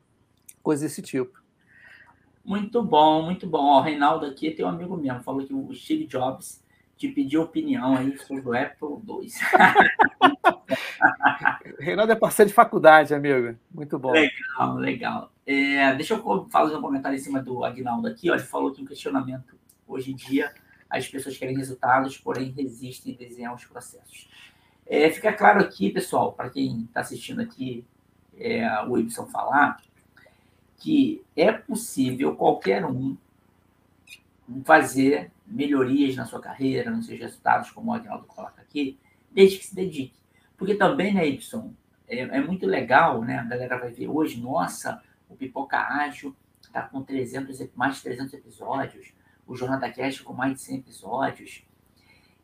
coisas 0.62 0.88
desse 0.88 1.02
tipo. 1.02 1.38
Muito 2.44 2.82
bom, 2.82 3.22
muito 3.22 3.46
bom. 3.46 3.78
O 3.78 3.80
Reinaldo 3.80 4.26
aqui 4.26 4.50
tem 4.50 4.64
um 4.64 4.68
amigo 4.68 4.96
mesmo, 4.96 5.22
falou 5.22 5.46
que 5.46 5.52
o 5.52 5.72
Steve 5.74 6.06
Jobs 6.06 6.64
te 6.96 7.08
pediu 7.08 7.42
opinião 7.42 7.96
aí 7.96 8.16
sobre 8.18 8.48
o 8.48 8.54
Apple 8.54 9.02
2. 9.02 9.34
Reinaldo 11.80 12.12
é 12.12 12.16
parceiro 12.16 12.48
de 12.48 12.54
faculdade, 12.54 13.14
amigo. 13.14 13.56
Muito 13.72 13.98
bom. 13.98 14.12
Legal, 14.12 14.74
legal. 14.76 15.32
É, 15.46 15.94
deixa 15.94 16.14
eu 16.14 16.48
fazer 16.50 16.76
um 16.76 16.80
comentário 16.80 17.16
em 17.16 17.20
cima 17.20 17.42
do 17.42 17.64
Agnaldo 17.64 18.06
aqui. 18.06 18.30
Ó, 18.30 18.34
ele 18.34 18.42
falou 18.42 18.72
que 18.72 18.82
um 18.82 18.86
questionamento 18.86 19.58
hoje 19.88 20.12
em 20.12 20.14
dia 20.14 20.52
as 20.88 21.08
pessoas 21.08 21.36
querem 21.36 21.56
resultados, 21.56 22.18
porém 22.18 22.50
resistem 22.50 23.14
a 23.14 23.16
desenhar 23.16 23.54
os 23.54 23.64
processos. 23.64 24.28
É, 24.86 25.08
fica 25.10 25.32
claro 25.32 25.60
aqui, 25.60 25.90
pessoal, 25.90 26.32
para 26.32 26.50
quem 26.50 26.82
está 26.82 27.00
assistindo 27.00 27.40
aqui 27.40 27.84
é, 28.36 28.66
o 28.84 28.98
Ibson 28.98 29.26
falar, 29.26 29.80
que 30.78 31.22
é 31.36 31.52
possível 31.52 32.34
qualquer 32.34 32.84
um 32.84 33.16
fazer 34.64 35.30
melhorias 35.46 36.16
na 36.16 36.24
sua 36.24 36.40
carreira, 36.40 36.90
nos 36.90 37.06
seus 37.06 37.20
resultados, 37.20 37.70
como 37.70 37.92
o 37.92 37.94
Agnaldo 37.94 38.26
coloca 38.26 38.60
aqui, 38.60 38.98
desde 39.30 39.58
que 39.58 39.66
se 39.66 39.74
dedique. 39.74 40.19
Porque 40.60 40.74
também, 40.74 41.14
né, 41.14 41.26
Y, 41.26 41.72
é, 42.06 42.18
é, 42.18 42.40
muito 42.42 42.66
legal, 42.66 43.24
né? 43.24 43.38
A 43.38 43.44
galera 43.44 43.78
vai 43.78 43.90
ver 43.90 44.08
hoje, 44.08 44.38
nossa, 44.38 45.02
o 45.26 45.34
Pipoca 45.34 45.78
Ágil 45.78 46.36
está 46.60 46.82
com 46.82 47.02
300, 47.02 47.66
mais 47.74 47.96
de 47.96 48.02
300 48.02 48.34
episódios, 48.34 49.14
o 49.46 49.56
Jornada 49.56 49.90
Cast 49.90 50.22
com 50.22 50.34
mais 50.34 50.52
de 50.52 50.60
100 50.60 50.76
episódios, 50.76 51.64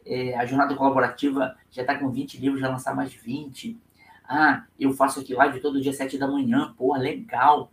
é, 0.07 0.35
a 0.35 0.47
Jornada 0.47 0.75
Colaborativa 0.75 1.59
já 1.71 1.83
está 1.83 1.99
com 1.99 2.11
20 2.11 2.39
livros, 2.39 2.59
já 2.59 2.71
lançar 2.71 2.97
mais 2.97 3.13
20. 3.13 3.79
Ah, 4.25 4.65
eu 4.81 4.95
faço 4.95 5.21
aqui 5.21 5.35
live 5.35 5.61
todo 5.61 5.79
dia 5.79 5.93
7 5.93 6.17
da 6.17 6.27
manhã, 6.27 6.73
pô, 6.75 6.97
legal. 6.97 7.71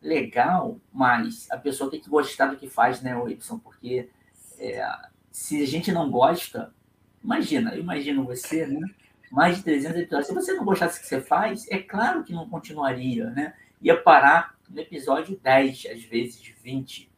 Legal, 0.00 0.80
mas 0.90 1.50
a 1.50 1.58
pessoa 1.58 1.90
tem 1.90 2.00
que 2.00 2.08
gostar 2.08 2.46
do 2.46 2.56
que 2.56 2.66
faz, 2.66 3.02
né, 3.02 3.12
Y? 3.28 3.58
Porque 3.58 4.08
é, 4.58 4.88
se 5.30 5.62
a 5.62 5.66
gente 5.66 5.92
não 5.92 6.10
gosta, 6.10 6.72
imagina, 7.22 7.76
imagino 7.76 8.24
você, 8.24 8.66
né? 8.66 8.80
Mais 9.30 9.56
de 9.56 9.62
300 9.64 9.98
episódios. 10.00 10.28
Se 10.28 10.34
você 10.34 10.52
não 10.54 10.64
gostasse 10.64 10.98
do 10.98 11.02
que 11.02 11.08
você 11.08 11.20
faz, 11.20 11.66
é 11.70 11.78
claro 11.78 12.22
que 12.22 12.32
não 12.32 12.48
continuaria, 12.48 13.30
né? 13.30 13.54
Ia 13.80 13.96
parar 13.96 14.56
no 14.68 14.80
episódio 14.80 15.38
10, 15.42 15.86
às 15.92 16.02
vezes 16.04 16.40
20. 16.62 17.10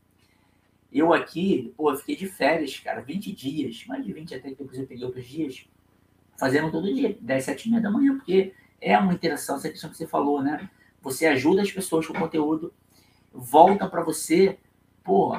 Eu 0.92 1.12
aqui, 1.12 1.72
pô, 1.76 1.94
fiquei 1.96 2.16
de 2.16 2.26
férias, 2.26 2.78
cara, 2.80 3.00
20 3.02 3.32
dias, 3.32 3.84
mais 3.86 4.04
de 4.04 4.12
20 4.12 4.34
até 4.34 4.50
que 4.52 4.62
eu 4.62 4.66
peguei 4.86 5.04
outros 5.04 5.26
dias, 5.26 5.66
fazendo 6.38 6.70
todo 6.70 6.92
dia, 6.92 7.16
10, 7.20 7.44
7 7.44 7.66
e 7.66 7.70
meia 7.70 7.82
da 7.82 7.90
manhã, 7.90 8.16
porque 8.16 8.54
é 8.80 8.96
uma 8.98 9.12
interação, 9.12 9.56
essa 9.56 9.68
questão 9.68 9.90
que 9.90 9.96
você 9.96 10.06
falou, 10.06 10.42
né? 10.42 10.68
Você 11.02 11.26
ajuda 11.26 11.62
as 11.62 11.70
pessoas 11.70 12.06
com 12.06 12.14
o 12.14 12.18
conteúdo, 12.18 12.72
volta 13.32 13.86
para 13.88 14.02
você, 14.02 14.58
pô, 15.04 15.36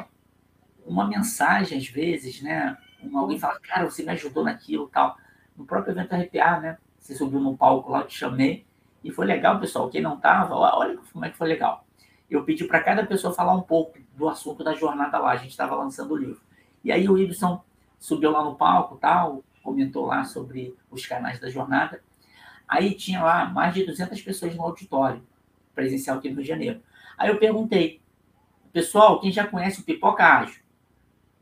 uma 0.85 1.07
mensagem 1.07 1.77
às 1.77 1.87
vezes, 1.87 2.41
né? 2.41 2.77
Uma, 3.01 3.21
alguém 3.21 3.39
fala, 3.39 3.59
cara, 3.59 3.89
você 3.89 4.03
me 4.03 4.11
ajudou 4.11 4.43
naquilo 4.43 4.87
tal 4.87 5.17
no 5.59 5.65
próprio 5.65 5.91
evento 5.91 6.15
RPA, 6.15 6.59
né? 6.61 6.77
Você 6.97 7.13
subiu 7.13 7.39
no 7.39 7.55
palco 7.55 7.91
lá, 7.91 7.99
eu 7.99 8.07
te 8.07 8.17
chamei. 8.17 8.65
E 9.03 9.11
foi 9.11 9.25
legal, 9.25 9.59
pessoal. 9.59 9.89
Quem 9.89 10.01
não 10.01 10.15
estava, 10.15 10.55
olha 10.55 10.97
como 11.11 11.25
é 11.25 11.29
que 11.29 11.37
foi 11.37 11.49
legal. 11.49 11.85
Eu 12.29 12.43
pedi 12.43 12.63
para 12.63 12.81
cada 12.81 13.05
pessoa 13.05 13.33
falar 13.33 13.53
um 13.53 13.61
pouco 13.61 13.99
do 14.15 14.29
assunto 14.29 14.63
da 14.63 14.73
jornada 14.73 15.19
lá. 15.19 15.31
A 15.31 15.35
gente 15.35 15.51
estava 15.51 15.75
lançando 15.75 16.13
o 16.13 16.17
livro. 16.17 16.41
E 16.83 16.91
aí 16.91 17.09
o 17.09 17.17
Ibson 17.17 17.61
subiu 17.99 18.31
lá 18.31 18.43
no 18.43 18.55
palco, 18.55 18.97
tal, 18.97 19.43
comentou 19.61 20.05
lá 20.05 20.23
sobre 20.23 20.75
os 20.89 21.05
canais 21.05 21.39
da 21.39 21.49
jornada. 21.49 22.01
Aí 22.67 22.93
tinha 22.93 23.21
lá 23.21 23.45
mais 23.45 23.73
de 23.73 23.83
200 23.85 24.21
pessoas 24.21 24.55
no 24.55 24.63
auditório 24.63 25.21
presencial 25.75 26.17
aqui 26.17 26.29
no 26.29 26.35
Rio 26.35 26.43
de 26.43 26.49
Janeiro. 26.49 26.81
Aí 27.17 27.29
eu 27.29 27.37
perguntei, 27.37 28.01
pessoal, 28.71 29.19
quem 29.19 29.31
já 29.31 29.45
conhece 29.45 29.81
o 29.81 29.83
Pipoca 29.83 30.23
Ágil? 30.23 30.61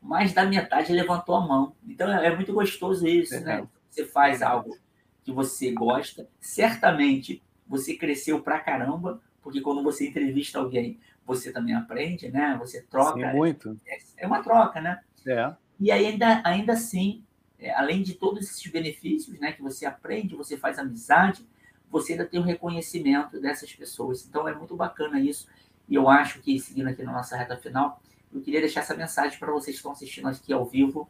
Mais 0.02 0.32
da 0.32 0.44
metade 0.44 0.92
levantou 0.92 1.36
a 1.36 1.46
mão. 1.46 1.76
Então 1.86 2.10
é 2.10 2.34
muito 2.34 2.52
gostoso 2.52 3.06
isso, 3.06 3.34
é, 3.34 3.40
né? 3.40 3.68
Você 3.98 4.04
faz 4.04 4.42
algo 4.42 4.78
que 5.24 5.32
você 5.32 5.72
gosta, 5.72 6.28
certamente 6.40 7.42
você 7.66 7.96
cresceu 7.96 8.40
pra 8.40 8.60
caramba, 8.60 9.20
porque 9.42 9.60
quando 9.60 9.82
você 9.82 10.08
entrevista 10.08 10.58
alguém, 10.58 11.00
você 11.26 11.52
também 11.52 11.74
aprende, 11.74 12.30
né? 12.30 12.56
Você 12.60 12.82
troca. 12.82 13.30
Sim, 13.30 13.36
muito. 13.36 13.76
É, 13.86 13.98
é 14.18 14.26
uma 14.26 14.42
troca, 14.42 14.80
né? 14.80 15.00
É. 15.26 15.54
E 15.78 15.90
ainda, 15.90 16.40
ainda 16.44 16.72
assim, 16.72 17.22
é, 17.58 17.74
além 17.74 18.02
de 18.02 18.14
todos 18.14 18.44
esses 18.44 18.70
benefícios, 18.70 19.38
né, 19.38 19.52
que 19.52 19.60
você 19.60 19.84
aprende, 19.84 20.34
você 20.34 20.56
faz 20.56 20.78
amizade, 20.78 21.46
você 21.90 22.12
ainda 22.12 22.24
tem 22.26 22.40
o 22.40 22.44
reconhecimento 22.44 23.40
dessas 23.40 23.72
pessoas. 23.74 24.26
Então 24.26 24.48
é 24.48 24.54
muito 24.54 24.74
bacana 24.76 25.20
isso. 25.20 25.48
E 25.88 25.94
eu 25.94 26.08
acho 26.08 26.40
que, 26.40 26.58
seguindo 26.58 26.88
aqui 26.88 27.02
na 27.02 27.12
nossa 27.12 27.36
reta 27.36 27.56
final, 27.56 28.00
eu 28.32 28.40
queria 28.40 28.60
deixar 28.60 28.80
essa 28.80 28.94
mensagem 28.94 29.38
para 29.38 29.52
vocês 29.52 29.76
que 29.76 29.80
estão 29.80 29.92
assistindo 29.92 30.28
aqui 30.28 30.52
ao 30.52 30.64
vivo, 30.64 31.08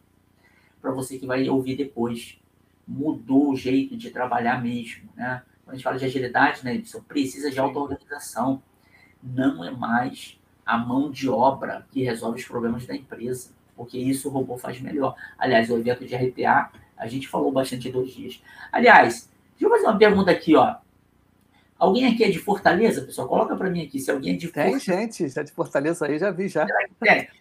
para 0.80 0.90
você 0.92 1.18
que 1.18 1.26
vai 1.26 1.48
ouvir 1.48 1.76
depois 1.76 2.38
mudou 2.88 3.50
o 3.50 3.56
jeito 3.56 3.96
de 3.96 4.10
trabalhar 4.10 4.62
mesmo. 4.62 5.08
Né? 5.14 5.42
Quando 5.62 5.74
a 5.74 5.76
gente 5.76 5.84
fala 5.84 5.98
de 5.98 6.06
agilidade, 6.06 6.64
né, 6.64 6.76
Edson, 6.76 7.02
precisa 7.02 7.50
de 7.50 7.60
auto-organização. 7.60 8.62
Não 9.22 9.62
é 9.62 9.70
mais 9.70 10.40
a 10.64 10.78
mão 10.78 11.10
de 11.10 11.28
obra 11.28 11.86
que 11.90 12.02
resolve 12.02 12.40
os 12.40 12.46
problemas 12.46 12.86
da 12.86 12.94
empresa, 12.94 13.50
porque 13.76 13.98
isso 13.98 14.28
o 14.28 14.32
robô 14.32 14.56
faz 14.56 14.80
melhor. 14.80 15.14
Aliás, 15.38 15.68
o 15.70 15.76
evento 15.76 16.06
de 16.06 16.16
RPA, 16.16 16.70
a 16.96 17.06
gente 17.06 17.28
falou 17.28 17.52
bastante 17.52 17.90
dois 17.90 18.10
dias. 18.10 18.42
Aliás, 18.72 19.30
deixa 19.50 19.66
eu 19.66 19.70
fazer 19.70 19.86
uma 19.86 19.98
pergunta 19.98 20.30
aqui, 20.30 20.56
ó. 20.56 20.76
Alguém 21.78 22.06
aqui 22.06 22.24
é 22.24 22.30
de 22.30 22.38
Fortaleza, 22.38 23.02
pessoal? 23.02 23.28
Coloca 23.28 23.54
para 23.54 23.70
mim 23.70 23.82
aqui 23.82 24.00
se 24.00 24.10
alguém 24.10 24.34
é 24.34 24.36
de 24.36 24.46
Fortaleza. 24.46 24.84
Tem 24.84 24.98
gente, 24.98 25.28
já 25.28 25.42
é 25.42 25.44
de 25.44 25.52
Fortaleza 25.52 26.06
aí, 26.06 26.18
já 26.18 26.30
vi 26.30 26.48
já. 26.48 26.66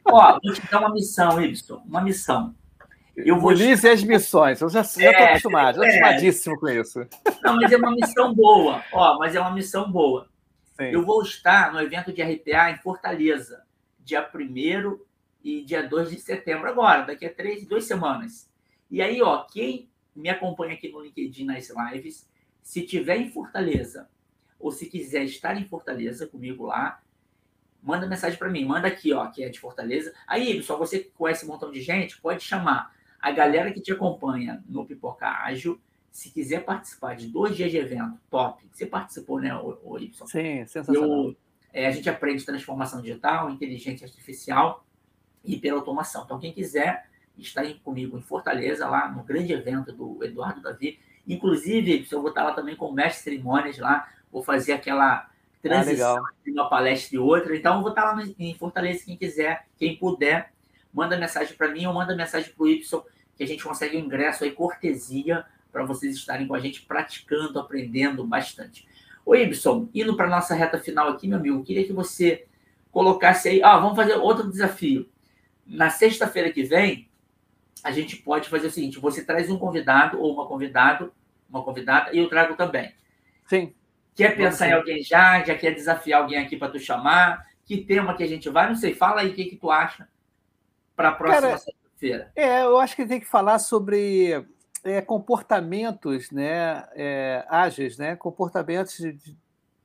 Ó, 0.06 0.39
vou 0.43 0.54
te 0.54 0.62
dar 0.70 0.80
uma 0.80 0.93
missão, 0.93 1.41
Ibson, 1.41 1.82
uma 1.86 2.02
missão. 2.02 2.54
Eu 3.18 3.39
vou... 3.39 3.51
e 3.51 3.72
as 3.72 4.03
missões, 4.03 4.61
eu 4.61 4.70
já 4.70 4.82
estou 4.82 5.01
é, 5.01 5.30
acostumado, 5.32 5.84
é. 5.84 5.88
acostumadíssimo 5.88 6.59
com 6.59 6.70
isso. 6.70 6.99
Não, 7.43 7.55
mas 7.55 7.72
é 7.72 7.78
uma 7.78 7.91
missão 7.91 8.34
boa, 8.34 8.84
ó, 8.93 9.18
mas 9.18 9.34
é 9.34 9.39
uma 9.39 9.51
missão 9.51 9.91
boa. 9.91 10.30
Sim. 10.78 10.91
Eu 10.91 11.03
vou 11.03 11.24
estar 11.24 11.74
no 11.74 11.82
evento 11.82 12.13
de 12.13 12.22
RPA 12.22 12.70
em 12.70 12.78
Fortaleza, 12.78 13.63
dia 13.99 14.30
1 14.34 14.99
e 15.43 15.63
dia 15.63 15.82
2 15.82 16.11
de 16.11 16.20
setembro 16.20 16.70
agora, 16.70 17.03
daqui 17.03 17.26
a 17.26 17.34
três, 17.34 17.65
duas 17.65 17.86
semanas. 17.86 18.47
E 18.89 19.01
aí, 19.01 19.20
ó, 19.20 19.43
quem 19.45 19.89
me 20.15 20.30
acompanha 20.30 20.76
aqui 20.76 20.89
no 20.89 21.01
LinkedIn 21.01 21.45
nas 21.45 21.72
lives, 21.91 22.30
se 22.61 22.84
tiver 22.84 23.18
em 23.18 23.32
Fortaleza 23.32 24.07
ou 24.59 24.72
se 24.72 24.86
quiser 24.86 25.24
estar 25.24 25.59
em 25.59 25.65
Fortaleza 25.65 26.28
comigo 26.28 26.68
lá, 26.68 27.01
manda 27.82 28.05
mensagem 28.05 28.38
para 28.38 28.49
mim, 28.49 28.63
manda 28.63 28.88
aqui, 28.88 29.11
ó, 29.11 29.26
que 29.28 29.43
é 29.43 29.49
de 29.49 29.59
Fortaleza. 29.59 30.13
Aí, 30.28 30.61
só 30.61 30.78
você 30.78 30.99
que 30.99 31.09
conhece 31.11 31.45
um 31.45 31.47
montão 31.47 31.72
de 31.72 31.82
gente, 31.82 32.22
pode 32.22 32.43
chamar 32.43 32.95
a 33.20 33.32
galera 33.32 33.72
que 33.72 33.82
te 33.82 33.91
acompanha 33.91 34.63
no 34.68 34.86
Pipoca 34.86 35.28
Ágil. 35.28 35.80
Se 36.11 36.32
quiser 36.32 36.65
participar 36.65 37.15
de 37.15 37.28
dois 37.28 37.55
dias 37.55 37.72
de 37.72 37.78
evento, 37.78 38.18
top. 38.30 38.68
Você 38.72 38.86
participou, 38.86 39.39
né, 39.39 39.53
o, 39.55 39.78
o 39.84 39.99
Y? 39.99 40.28
Sim, 40.28 40.65
sensacional. 40.65 41.09
Eu, 41.09 41.36
é, 41.74 41.88
a 41.88 41.91
gente 41.91 42.09
aprende 42.09 42.43
transformação 42.43 43.01
digital, 43.01 43.51
inteligência 43.51 44.05
artificial 44.05 44.84
e 45.43 45.55
hiperautomação. 45.55 46.24
Então, 46.24 46.39
quem 46.39 46.51
quiser 46.51 47.07
estar 47.38 47.63
comigo 47.84 48.18
em 48.18 48.22
Fortaleza, 48.22 48.88
lá 48.88 49.09
no 49.09 49.24
grande 49.24 49.53
evento 49.53 49.91
do 49.91 50.24
Eduardo 50.24 50.61
Davi. 50.61 50.99
Inclusive, 51.28 52.07
eu 52.11 52.22
vou 52.22 52.30
estar 52.30 52.43
lá 52.43 52.53
também 52.53 52.76
com 52.76 52.91
mestre 52.91 53.24
cerimônias 53.24 53.78
lá, 53.78 54.09
vou 54.32 54.41
fazer 54.41 54.74
aquela 54.74 55.30
transição 55.61 56.18
ah, 56.18 56.32
de 56.43 56.51
uma 56.51 56.70
palestra 56.70 57.15
e 57.15 57.20
outra. 57.20 57.55
Então, 57.55 57.76
eu 57.76 57.82
vou 57.82 57.89
estar 57.89 58.05
lá 58.05 58.24
em 58.39 58.53
Fortaleza, 58.55 59.05
quem 59.05 59.18
quiser, 59.18 59.68
quem 59.78 59.97
puder, 59.97 60.53
manda 60.94 61.18
mensagem 61.18 61.56
para 61.56 61.70
mim 61.70 61.86
ou 61.86 61.94
manda 61.94 62.16
mensagem 62.16 62.52
para 62.54 62.64
o 62.64 62.68
Y, 62.68 63.04
que 63.36 63.44
a 63.44 63.48
gente 63.48 63.64
consegue 63.64 63.98
um 63.98 64.00
ingresso 64.00 64.44
aí, 64.44 64.52
cortesia, 64.52 65.46
para 65.72 65.86
vocês 65.86 66.16
estarem 66.16 66.48
com 66.48 66.56
a 66.56 66.60
gente 66.60 66.82
praticando, 66.82 67.60
aprendendo 67.60 68.26
bastante. 68.26 68.88
Ô, 69.26 69.36
Ibson, 69.36 69.90
indo 69.94 70.16
para 70.16 70.28
nossa 70.28 70.56
reta 70.56 70.80
final 70.80 71.10
aqui, 71.10 71.28
meu 71.28 71.38
amigo, 71.38 71.64
queria 71.64 71.86
que 71.86 71.94
você 71.94 72.48
colocasse 72.92 73.50
aí. 73.50 73.62
Ah, 73.62 73.78
vamos 73.78 73.96
fazer 73.96 74.16
outro 74.16 74.50
desafio. 74.50 75.08
Na 75.66 75.90
sexta-feira 75.90 76.52
que 76.52 76.64
vem, 76.64 77.10
a 77.84 77.92
gente 77.92 78.16
pode 78.18 78.50
fazer 78.50 78.68
o 78.68 78.72
seguinte: 78.72 79.00
você 79.00 79.24
traz 79.24 79.50
um 79.50 79.58
convidado 79.58 80.20
ou 80.20 80.34
uma 80.34 80.48
convidado, 80.48 81.14
uma 81.50 81.64
convidada, 81.64 82.14
e 82.14 82.18
eu 82.18 82.30
trago 82.30 82.56
também. 82.56 82.94
Sim. 83.46 83.74
Quer 84.16 84.36
pensar 84.36 84.70
em 84.70 84.74
alguém 84.74 85.04
já? 85.04 85.44
Já 85.44 85.56
quer 85.56 85.76
desafiar 85.76 86.22
alguém 86.22 86.40
aqui 86.40 86.58
para 86.58 86.72
tu 86.72 86.80
chamar? 86.80 87.46
Que 87.66 87.78
tema 87.78 88.16
que 88.16 88.24
a 88.24 88.28
gente 88.28 88.50
vai? 88.50 88.68
Não 88.68 88.76
sei, 88.76 88.96
fala 88.96 89.22
aí 89.22 89.30
o 89.30 89.34
que, 89.34 89.46
que 89.46 89.58
tu 89.58 89.70
acha 89.70 90.08
para 90.98 91.10
a 91.10 91.12
próxima 91.12 91.58
sexta-feira. 91.60 92.32
É, 92.36 92.64
eu 92.64 92.80
acho 92.80 92.95
que 92.95 93.06
tem 93.06 93.20
que 93.20 93.28
falar 93.28 93.60
sobre 93.60 94.43
é, 94.84 95.00
comportamentos 95.00 96.32
né, 96.32 96.86
é, 96.95 97.45
ágeis, 97.48 97.98
né, 97.98 98.16
comportamentos 98.16 99.00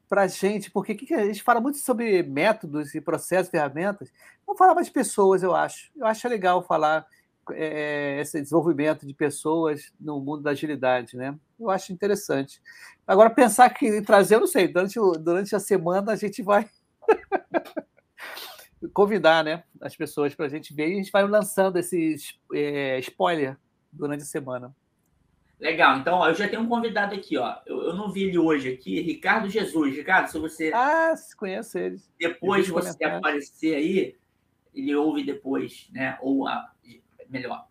para 0.09 0.23
a 0.23 0.27
gente, 0.27 0.71
porque 0.71 0.95
que 0.95 1.13
a 1.15 1.27
gente 1.27 1.43
fala 1.43 1.61
muito 1.61 1.79
sobre 1.79 2.23
métodos 2.23 2.95
e 2.95 3.01
processos, 3.01 3.51
ferramentas, 3.51 4.11
vamos 4.47 4.59
falar 4.59 4.75
mais 4.75 4.87
de 4.87 4.93
pessoas, 4.93 5.43
eu 5.43 5.55
acho. 5.55 5.91
Eu 5.95 6.07
acho 6.07 6.29
legal 6.29 6.63
falar 6.63 7.07
é, 7.51 8.19
esse 8.21 8.41
desenvolvimento 8.41 9.07
de 9.07 9.15
pessoas 9.15 9.93
no 10.01 10.21
mundo 10.21 10.43
da 10.43 10.51
agilidade, 10.51 11.17
né? 11.17 11.35
Eu 11.59 11.71
acho 11.71 11.93
interessante. 11.93 12.61
Agora, 13.07 13.31
pensar 13.31 13.69
que 13.71 14.01
trazer, 14.03 14.37
eu 14.37 14.41
não 14.41 14.47
sei, 14.47 14.69
durante, 14.69 14.99
durante 15.21 15.55
a 15.55 15.61
semana 15.61 16.13
a 16.13 16.17
gente 16.17 16.43
vai 16.43 16.69
convidar 18.93 19.45
né, 19.45 19.64
as 19.80 19.97
pessoas 19.97 20.35
para 20.35 20.47
a 20.47 20.49
gente 20.49 20.74
ver 20.74 20.89
e 20.89 20.93
a 20.93 20.97
gente 20.97 21.12
vai 21.12 21.26
lançando 21.26 21.78
esse 21.78 22.16
é, 22.53 22.99
spoiler 23.01 23.57
durante 23.93 24.22
a 24.22 24.26
semana. 24.26 24.74
Legal, 25.61 25.99
então 25.99 26.18
ó, 26.18 26.28
eu 26.28 26.35
já 26.35 26.49
tenho 26.49 26.62
um 26.62 26.68
convidado 26.68 27.14
aqui, 27.14 27.37
ó. 27.37 27.57
Eu, 27.64 27.83
eu, 27.85 27.95
não 27.95 28.11
vi 28.11 28.24
ele 28.24 28.37
hoje 28.37 28.72
aqui, 28.72 29.01
Ricardo 29.01 29.49
Jesus. 29.49 29.95
Ricardo, 29.95 30.26
se 30.26 30.37
você. 30.37 30.72
Ah, 30.74 31.14
conheço 31.37 31.78
ele. 31.78 32.01
Depois 32.18 32.68
você 32.68 32.99
comentar. 32.99 33.18
aparecer 33.18 33.76
aí, 33.76 34.16
ele 34.74 34.95
ouve 34.97 35.22
depois, 35.22 35.89
né? 35.93 36.18
Ou 36.20 36.49
a, 36.49 36.72
melhor. 37.28 37.68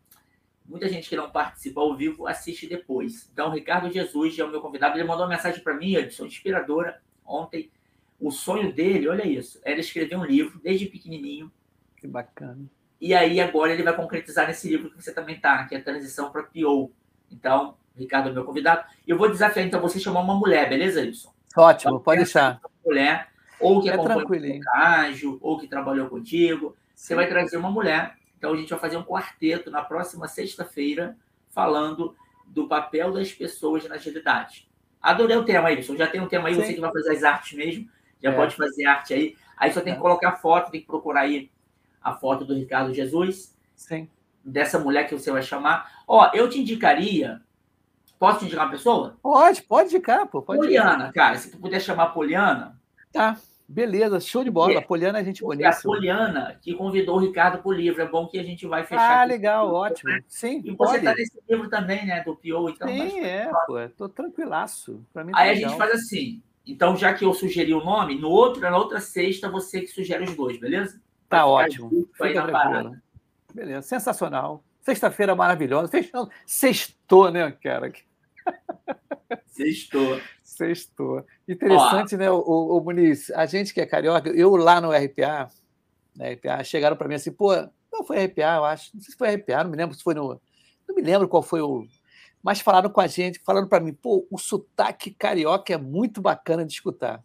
Muita 0.66 0.88
gente 0.88 1.10
que 1.10 1.18
não 1.18 1.30
participa 1.30 1.82
ao 1.82 1.94
vivo 1.94 2.28
assiste 2.28 2.66
depois. 2.66 3.30
Então, 3.34 3.52
Ricardo 3.52 3.92
Jesus 3.92 4.40
é 4.40 4.44
o 4.46 4.50
meu 4.50 4.62
convidado. 4.62 4.98
Ele 4.98 5.04
mandou 5.04 5.26
uma 5.26 5.36
mensagem 5.36 5.62
para 5.62 5.74
mim, 5.74 5.96
Edson, 5.96 6.28
inspiradora, 6.28 7.02
ontem. 7.26 7.70
O 8.22 8.30
sonho 8.30 8.72
dele, 8.72 9.10
olha 9.10 9.28
isso, 9.28 9.60
era 9.66 9.80
escrever 9.80 10.16
um 10.16 10.24
livro 10.24 10.60
desde 10.64 10.86
pequenininho. 10.86 11.52
Que 11.98 12.08
bacana. 12.08 12.70
E 13.02 13.16
aí, 13.16 13.42
agora, 13.42 13.74
ele 13.74 13.82
vai 13.82 13.96
concretizar 13.96 14.46
nesse 14.46 14.70
livro 14.70 14.92
que 14.92 15.02
você 15.02 15.12
também 15.12 15.36
está, 15.36 15.66
que 15.66 15.74
é 15.74 15.80
a 15.80 15.84
transição 15.84 16.32
para 16.32 16.44
PO. 16.44 16.94
Então, 17.32 17.76
Ricardo 17.98 18.30
é 18.30 18.32
meu 18.32 18.46
convidado. 18.46 18.86
Eu 19.08 19.18
vou 19.18 19.28
desafiar, 19.28 19.66
então, 19.66 19.82
você 19.82 20.00
chamar 20.00 20.22
uma 20.22 20.36
mulher, 20.36 20.70
beleza, 20.70 21.02
Wilson? 21.02 21.34
Ótimo, 21.58 22.00
pode 22.00 22.20
deixar. 22.20 22.62
Mulher, 22.86 23.30
ou 23.60 23.82
que 23.82 23.90
é 23.90 23.94
acompanha 23.94 24.18
o 25.24 25.40
ou 25.42 25.60
que 25.60 25.68
trabalhou 25.68 26.08
contigo. 26.10 26.76
Você 26.94 27.08
Sim. 27.08 27.16
vai 27.16 27.28
trazer 27.28 27.58
uma 27.58 27.72
mulher. 27.72 28.16
Então, 28.38 28.54
a 28.54 28.56
gente 28.56 28.70
vai 28.70 28.80
fazer 28.80 28.98
um 28.98 29.04
quarteto 29.04 29.72
na 29.72 29.82
próxima 29.82 30.28
sexta-feira, 30.28 31.18
falando 31.50 32.16
do 32.46 32.68
papel 32.68 33.12
das 33.12 33.32
pessoas 33.32 33.88
na 33.90 33.96
agilidade. 33.96 34.70
Adorei 35.02 35.36
o 35.36 35.44
tema, 35.44 35.70
Wilson. 35.70 35.96
Já 35.96 36.06
tem 36.06 36.22
um 36.22 36.28
tema 36.28 36.50
aí, 36.50 36.54
Sim. 36.56 36.62
você 36.62 36.74
que 36.76 36.82
vai 36.82 36.92
fazer 36.92 37.12
as 37.14 37.24
artes 37.24 37.58
mesmo. 37.58 37.90
Já 38.22 38.32
é. 38.32 38.36
pode 38.36 38.56
fazer 38.56 38.86
arte 38.86 39.14
aí. 39.14 39.36
Aí 39.58 39.72
só 39.72 39.82
tem 39.82 39.94
que 39.94 40.00
é. 40.00 40.02
colocar 40.02 40.34
foto, 40.38 40.72
tem 40.72 40.82
que 40.82 40.88
procurar 40.88 41.22
aí 41.22 41.52
a 42.02 42.14
foto 42.14 42.46
do 42.46 42.56
Ricardo 42.56 42.94
Jesus. 42.94 43.56
Sim. 43.76 44.10
Dessa 44.44 44.80
mulher 44.80 45.08
que 45.08 45.18
você 45.18 45.32
vai 45.32 45.44
chamar. 45.44 46.04
Ó, 46.08 46.30
eu 46.34 46.50
te 46.50 46.60
indicaria 46.60 47.42
Posso 48.22 48.38
te 48.38 48.46
indicar 48.46 48.66
uma 48.66 48.72
pessoa? 48.72 49.18
Pode, 49.20 49.64
pode 49.64 49.90
indicar, 49.90 50.28
pô. 50.28 50.44
Pode 50.44 50.60
Poliana, 50.60 51.06
indicar. 51.06 51.12
cara. 51.12 51.38
Se 51.40 51.50
tu 51.50 51.58
puder 51.58 51.80
chamar 51.80 52.04
a 52.04 52.10
Poliana. 52.10 52.80
Tá, 53.12 53.36
beleza, 53.68 54.20
show 54.20 54.44
de 54.44 54.52
bola. 54.52 54.74
É, 54.74 54.78
a 54.78 54.82
Poliana 54.84 55.20
é 55.20 55.24
gente 55.24 55.42
bonita. 55.42 55.68
É 55.68 55.72
a 55.72 55.76
Poliana 55.76 56.56
que 56.62 56.76
convidou 56.76 57.16
o 57.16 57.20
Ricardo 57.20 57.58
para 57.58 57.68
o 57.68 57.74
livro. 57.74 58.00
É 58.00 58.08
bom 58.08 58.28
que 58.28 58.38
a 58.38 58.44
gente 58.44 58.68
vai 58.68 58.84
fechar. 58.84 59.22
Ah, 59.22 59.24
legal, 59.24 59.64
livro, 59.66 59.80
ótimo. 59.80 60.12
Né? 60.12 60.20
Sim, 60.28 60.62
E 60.64 60.70
você 60.70 60.98
está 60.98 61.16
nesse 61.16 61.42
livro 61.50 61.68
também, 61.68 62.06
né? 62.06 62.22
Do 62.24 62.36
Pio, 62.36 62.70
então. 62.70 62.88
Sim, 62.88 63.22
é, 63.22 63.50
pô. 63.66 63.90
Tô 63.98 64.08
tranquilaço. 64.08 65.04
Pra 65.12 65.24
mim 65.24 65.32
tá 65.32 65.40
Aí 65.40 65.56
legal. 65.56 65.66
a 65.66 65.70
gente 65.72 65.78
faz 65.80 65.92
assim. 65.94 66.44
Então, 66.66 66.96
já 66.96 67.14
que 67.14 67.26
eu 67.26 67.34
sugeri 67.34 67.74
o 67.74 67.84
nome, 67.84 68.16
no 68.16 68.30
outro, 68.30 68.62
na 68.62 68.78
outra 68.78 69.00
sexta, 69.00 69.50
você 69.50 69.82
que 69.82 69.88
sugere 69.88 70.24
os 70.24 70.36
dois, 70.36 70.60
beleza? 70.60 71.02
Tá 71.28 71.46
ótimo. 71.46 72.08
Fica 72.14 72.46
tranquilo. 72.46 72.96
Beleza, 73.54 73.82
sensacional. 73.82 74.64
Sexta-feira 74.82 75.36
maravilhosa. 75.36 75.88
Fechando. 75.88 76.30
Sextou, 76.46 77.32
né, 77.32 77.52
cara? 77.52 77.92
Sextou. 79.48 80.20
Sextou. 80.44 81.26
Interessante, 81.48 82.16
Ó, 82.16 82.18
né, 82.18 82.32
o, 82.32 82.38
o, 82.40 82.82
Muniz? 82.84 83.32
A 83.32 83.46
gente 83.46 83.74
que 83.74 83.82
é 83.82 83.86
carioca, 83.86 84.30
eu 84.30 84.56
lá 84.56 84.82
no 84.82 84.92
RPA, 84.92 85.50
na 86.16 86.30
RPA, 86.30 86.64
chegaram 86.64 86.96
para 86.96 87.08
mim 87.08 87.16
assim, 87.16 87.32
pô, 87.32 87.56
não 87.92 88.04
foi 88.04 88.26
RPA, 88.26 88.56
eu 88.58 88.66
acho. 88.66 88.92
Não 88.94 89.02
sei 89.02 89.12
se 89.12 89.18
foi 89.18 89.36
RPA, 89.36 89.64
não 89.64 89.72
me 89.72 89.78
lembro 89.78 89.96
se 89.96 90.04
foi 90.04 90.14
no. 90.14 90.42
Não 90.88 90.96
me 90.96 91.02
lembro 91.02 91.28
qual 91.28 91.42
foi 91.42 91.62
o. 91.62 91.86
Mas 92.44 92.60
falaram 92.60 92.90
com 92.90 93.02
a 93.02 93.08
gente, 93.08 93.40
falando 93.40 93.68
para 93.68 93.84
mim, 93.84 93.94
pô, 93.94 94.28
o 94.32 94.38
sotaque 94.38 95.12
carioca 95.12 95.74
é 95.74 95.78
muito 95.78 96.22
bacana 96.22 96.66
de 96.66 96.74
escutar. 96.74 97.24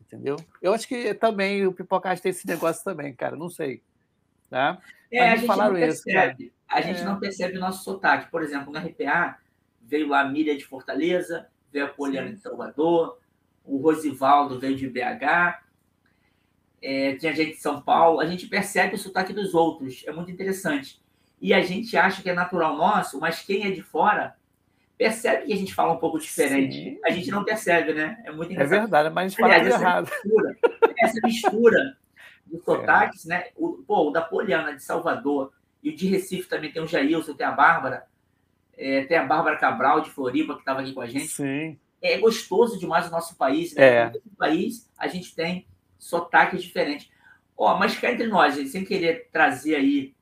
Entendeu? 0.00 0.36
Eu 0.60 0.74
acho 0.74 0.86
que 0.88 1.14
também 1.14 1.66
o 1.66 1.72
Pipocast 1.72 2.22
tem 2.22 2.30
esse 2.30 2.46
negócio 2.46 2.82
também, 2.84 3.14
cara, 3.14 3.36
não 3.36 3.48
sei. 3.48 3.82
Tá? 4.50 4.78
É, 5.10 5.30
a 5.30 5.36
gente 5.36 5.46
falaram 5.46 5.72
não 5.72 5.80
percebe. 5.80 6.44
Isso, 6.44 6.52
a 6.68 6.80
gente 6.80 7.00
é. 7.00 7.04
não 7.04 7.18
percebe 7.18 7.56
o 7.56 7.60
nosso 7.60 7.84
sotaque. 7.84 8.30
Por 8.30 8.42
exemplo, 8.42 8.72
no 8.72 8.78
RPA, 8.78 9.38
veio 9.80 10.08
lá 10.08 10.20
a 10.20 10.28
Miriam 10.28 10.56
de 10.56 10.64
Fortaleza, 10.64 11.46
veio 11.72 11.86
a 11.86 11.88
Poliana 11.88 12.32
de 12.32 12.40
Salvador, 12.40 13.18
o 13.64 13.78
Rosivaldo 13.78 14.58
veio 14.58 14.76
de 14.76 14.88
BH, 14.88 15.62
é, 16.82 17.14
tinha 17.14 17.34
gente 17.34 17.52
de 17.52 17.60
São 17.62 17.80
Paulo. 17.80 18.20
A 18.20 18.26
gente 18.26 18.46
percebe 18.48 18.96
o 18.96 18.98
sotaque 18.98 19.32
dos 19.32 19.54
outros, 19.54 20.02
é 20.06 20.12
muito 20.12 20.30
interessante. 20.30 21.00
E 21.40 21.54
a 21.54 21.62
gente 21.62 21.96
acha 21.96 22.20
que 22.20 22.28
é 22.28 22.34
natural 22.34 22.76
nosso, 22.76 23.18
mas 23.18 23.42
quem 23.42 23.64
é 23.64 23.70
de 23.70 23.82
fora 23.82 24.36
percebe 25.00 25.46
que 25.46 25.52
a 25.54 25.56
gente 25.56 25.72
fala 25.72 25.94
um 25.94 25.96
pouco 25.96 26.18
diferente. 26.18 26.74
Sim. 26.74 27.00
A 27.02 27.10
gente 27.10 27.30
não 27.30 27.42
percebe, 27.42 27.94
né? 27.94 28.22
É 28.22 28.30
muito 28.30 28.50
é 28.50 28.52
engraçado. 28.52 28.76
É 28.76 28.80
verdade, 28.80 29.08
mas 29.08 29.24
a 29.24 29.28
gente 29.28 29.40
fala 29.40 29.54
Aliás, 29.54 29.74
essa 29.74 29.82
errado. 29.82 30.10
Mistura, 30.10 30.58
essa 30.98 31.20
mistura 31.24 31.98
dos 32.44 32.60
sotaques, 32.64 33.24
é. 33.24 33.28
né? 33.30 33.44
O, 33.56 33.82
pô, 33.82 34.08
o 34.08 34.10
da 34.10 34.20
Poliana 34.20 34.76
de 34.76 34.82
Salvador 34.82 35.54
e 35.82 35.88
o 35.88 35.96
de 35.96 36.06
Recife 36.06 36.50
também 36.50 36.70
tem 36.70 36.82
o 36.82 36.86
Jailson, 36.86 37.32
tem 37.32 37.46
a 37.46 37.50
Bárbara. 37.50 38.04
É, 38.76 39.04
tem 39.04 39.16
a 39.16 39.24
Bárbara 39.24 39.56
Cabral, 39.56 40.02
de 40.02 40.10
Floripa, 40.10 40.52
que 40.52 40.60
estava 40.60 40.82
aqui 40.82 40.92
com 40.92 41.00
a 41.00 41.06
gente. 41.06 41.28
Sim. 41.28 41.78
É 42.02 42.18
gostoso 42.18 42.78
demais 42.78 43.08
o 43.08 43.10
nosso 43.10 43.36
país. 43.36 43.74
Né? 43.74 43.82
É. 43.82 44.10
No 44.10 44.36
país, 44.36 44.86
a 44.98 45.08
gente 45.08 45.34
tem 45.34 45.66
sotaques 45.98 46.62
diferentes. 46.62 47.10
Ó, 47.56 47.74
mas 47.78 47.96
cá 47.96 48.12
entre 48.12 48.26
nós, 48.26 48.54
gente, 48.54 48.68
sem 48.68 48.84
querer 48.84 49.30
trazer 49.32 49.76
aí 49.76 50.14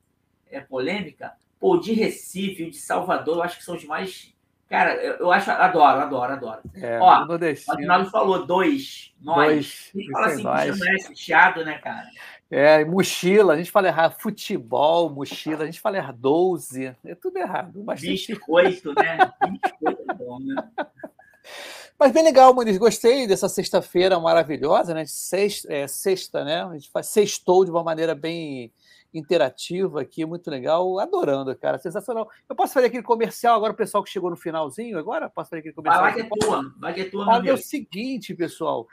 é, 0.49 0.61
polêmica, 0.61 1.33
pô, 1.59 1.79
de 1.79 1.93
Recife, 1.93 2.63
o 2.63 2.71
de 2.71 2.77
Salvador, 2.77 3.39
eu 3.39 3.43
acho 3.43 3.59
que 3.59 3.65
são 3.65 3.75
os 3.75 3.85
mais. 3.85 4.33
Cara, 4.69 4.95
eu, 4.97 5.15
eu 5.15 5.33
acho, 5.33 5.51
adoro, 5.51 6.01
adoro, 6.01 6.33
adoro. 6.33 6.61
É, 6.75 6.99
Ó, 7.01 7.27
o 7.27 7.73
Aguinaldo 7.73 8.11
falou 8.11 8.45
dois, 8.45 9.15
nós. 9.21 9.47
Dois, 9.47 9.91
Quem 9.93 10.11
fala 10.11 10.27
assim, 10.27 10.43
nós. 10.43 10.77
chama 10.77 11.15
chiado, 11.15 11.65
né, 11.65 11.79
cara? 11.79 12.07
É, 12.51 12.85
mochila, 12.85 13.55
a 13.55 13.57
gente 13.57 13.71
fala 13.71 13.89
errado, 13.89 14.19
futebol, 14.19 15.09
mochila, 15.11 15.63
a 15.63 15.67
gente 15.67 15.81
fala 15.81 15.97
errado, 15.97 16.19
12, 16.19 16.97
é 17.05 17.15
tudo 17.15 17.39
errado. 17.39 17.83
Bastante... 17.83 18.11
Biscoito, 18.11 18.95
né? 18.95 19.19
Biscoito 19.51 20.05
é 20.11 20.15
bom, 20.15 20.39
né? 20.39 20.55
Mas 21.99 22.13
bem 22.13 22.23
legal, 22.23 22.55
Muniz, 22.55 22.79
gostei 22.79 23.27
dessa 23.27 23.49
sexta-feira 23.49 24.21
maravilhosa, 24.21 24.95
né? 24.95 25.05
Sexta, 25.07 25.73
é, 25.73 25.89
sexta, 25.89 26.45
né? 26.45 26.63
A 26.63 26.73
gente 26.75 26.91
faz 26.91 27.09
sextou 27.09 27.65
de 27.65 27.71
uma 27.71 27.83
maneira 27.83 28.15
bem 28.15 28.73
interativa 29.13 30.01
aqui, 30.01 30.25
muito 30.25 30.51
legal. 30.51 30.99
Adorando, 30.99 31.55
cara. 31.57 31.79
Sensacional. 31.79 32.29
Eu 32.49 32.55
posso 32.55 32.75
fazer 32.75 32.87
aquele 32.87 33.03
comercial 33.03 33.57
agora, 33.57 33.73
o 33.73 33.77
pessoal 33.77 34.03
que 34.03 34.11
chegou 34.11 34.31
no 34.31 34.37
finalzinho 34.37 34.99
agora? 34.99 35.29
Posso 35.29 35.51
fazer 35.51 35.61
aquele 35.61 35.75
comercial? 35.75 36.03
Vai, 36.03 36.13
vai 36.13 36.23
que 36.23 36.35
é 36.35 36.39
tua. 36.39 36.75
Vai 36.79 36.95
que 36.95 37.01
é 37.01 37.05
tua, 37.05 37.41
meu 37.41 37.53
É 37.53 37.55
o 37.55 37.59
seguinte, 37.59 38.35
pessoal. 38.35 38.87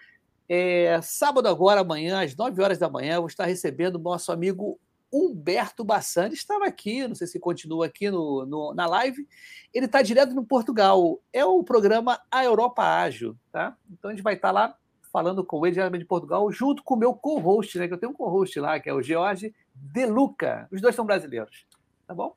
É, 0.47 0.99
sábado 1.01 1.47
agora, 1.47 1.81
amanhã, 1.81 2.23
às 2.23 2.35
9 2.35 2.61
horas 2.61 2.77
da 2.77 2.89
manhã, 2.89 3.15
eu 3.15 3.21
vou 3.21 3.27
estar 3.27 3.45
recebendo 3.45 3.95
o 3.95 3.99
nosso 3.99 4.31
amigo 4.31 4.79
Humberto 5.11 5.83
Bassani. 5.83 6.33
Estava 6.33 6.65
aqui, 6.65 7.07
não 7.07 7.15
sei 7.15 7.27
se 7.27 7.39
continua 7.39 7.85
aqui 7.87 8.11
no, 8.11 8.45
no 8.45 8.73
na 8.73 8.85
live. 8.85 9.27
Ele 9.73 9.85
está 9.85 10.01
direto 10.01 10.33
no 10.33 10.45
Portugal. 10.45 11.19
É 11.33 11.43
o 11.43 11.63
programa 11.63 12.19
A 12.29 12.43
Europa 12.43 12.83
Ágil, 12.83 13.35
tá? 13.51 13.75
Então 13.91 14.11
a 14.11 14.13
gente 14.13 14.23
vai 14.23 14.35
estar 14.35 14.51
lá 14.51 14.77
falando 15.11 15.45
com 15.45 15.65
ele 15.65 15.73
diretamente 15.73 16.01
de 16.01 16.07
Portugal, 16.07 16.51
junto 16.51 16.83
com 16.83 16.93
o 16.93 16.97
meu 16.97 17.13
co-host, 17.13 17.79
né? 17.79 17.87
Que 17.87 17.93
eu 17.93 17.97
tenho 17.97 18.11
um 18.11 18.15
co-host 18.15 18.59
lá, 18.59 18.79
que 18.79 18.89
é 18.89 18.93
o 18.93 19.01
George 19.01 19.53
De 19.75 20.05
Luca. 20.05 20.67
Os 20.71 20.81
dois 20.81 20.95
são 20.95 21.05
brasileiros. 21.05 21.67
Tá 22.07 22.13
bom? 22.13 22.35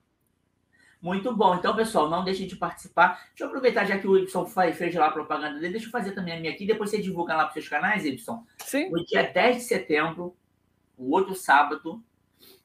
Muito 1.01 1.35
bom. 1.35 1.55
Então, 1.55 1.77
pessoal, 1.77 2.11
não 2.11 2.25
deixem 2.25 2.47
de 2.47 2.57
participar. 2.57 3.29
Deixa 3.29 3.45
eu 3.45 3.49
aproveitar, 3.49 3.85
já 3.85 3.99
que 3.99 4.09
o 4.09 4.19
Y 4.19 4.73
fez 4.75 4.95
lá 4.95 5.07
a 5.07 5.13
propaganda 5.13 5.59
dele, 5.61 5.73
deixa 5.73 5.87
eu 5.87 5.93
fazer 5.93 6.13
também 6.13 6.35
a 6.35 6.41
minha 6.41 6.53
aqui, 6.53 6.67
depois 6.67 6.91
você 6.91 7.01
divulga 7.01 7.37
lá 7.37 7.45
para 7.45 7.49
os 7.49 7.55
seus 7.55 7.69
canais, 7.69 8.05
Y. 8.05 8.45
Sim. 8.59 8.91
No 8.91 9.05
dia 9.05 9.23
10 9.23 9.59
de 9.59 9.63
setembro, 9.63 10.37
o 10.97 11.13
outro 11.13 11.35
sábado, 11.35 12.03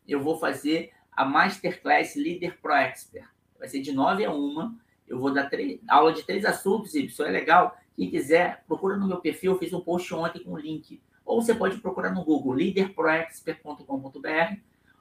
eu 0.08 0.20
vou 0.20 0.40
fazer 0.40 0.92
a 1.12 1.24
Masterclass 1.24 2.16
Leader 2.16 2.60
Pro 2.60 2.74
Expert. 2.74 3.30
Vai 3.60 3.70
ser 3.70 3.82
de 3.82 3.92
9 3.92 4.26
a 4.26 4.32
1. 4.32 4.78
Eu 5.08 5.20
vou 5.20 5.32
dar 5.32 5.48
três, 5.50 5.80
aula 5.88 6.12
de 6.12 6.24
três 6.24 6.44
assuntos, 6.44 6.96
Y. 6.96 7.28
É 7.28 7.32
legal. 7.32 7.78
Quem 7.96 8.10
quiser, 8.10 8.64
procura 8.68 8.98
no 8.98 9.08
meu 9.08 9.18
perfil, 9.20 9.52
eu 9.52 9.60
fiz 9.60 9.72
um 9.72 9.82
post 9.82 10.12
ontem 10.16 10.44
com 10.44 10.54
o 10.54 10.58
link. 10.58 11.00
Ou 11.26 11.42
você 11.42 11.54
pode 11.54 11.78
procurar 11.78 12.12
no 12.12 12.24
Google, 12.24 12.54
leaderproexpert.com.br 12.54 14.58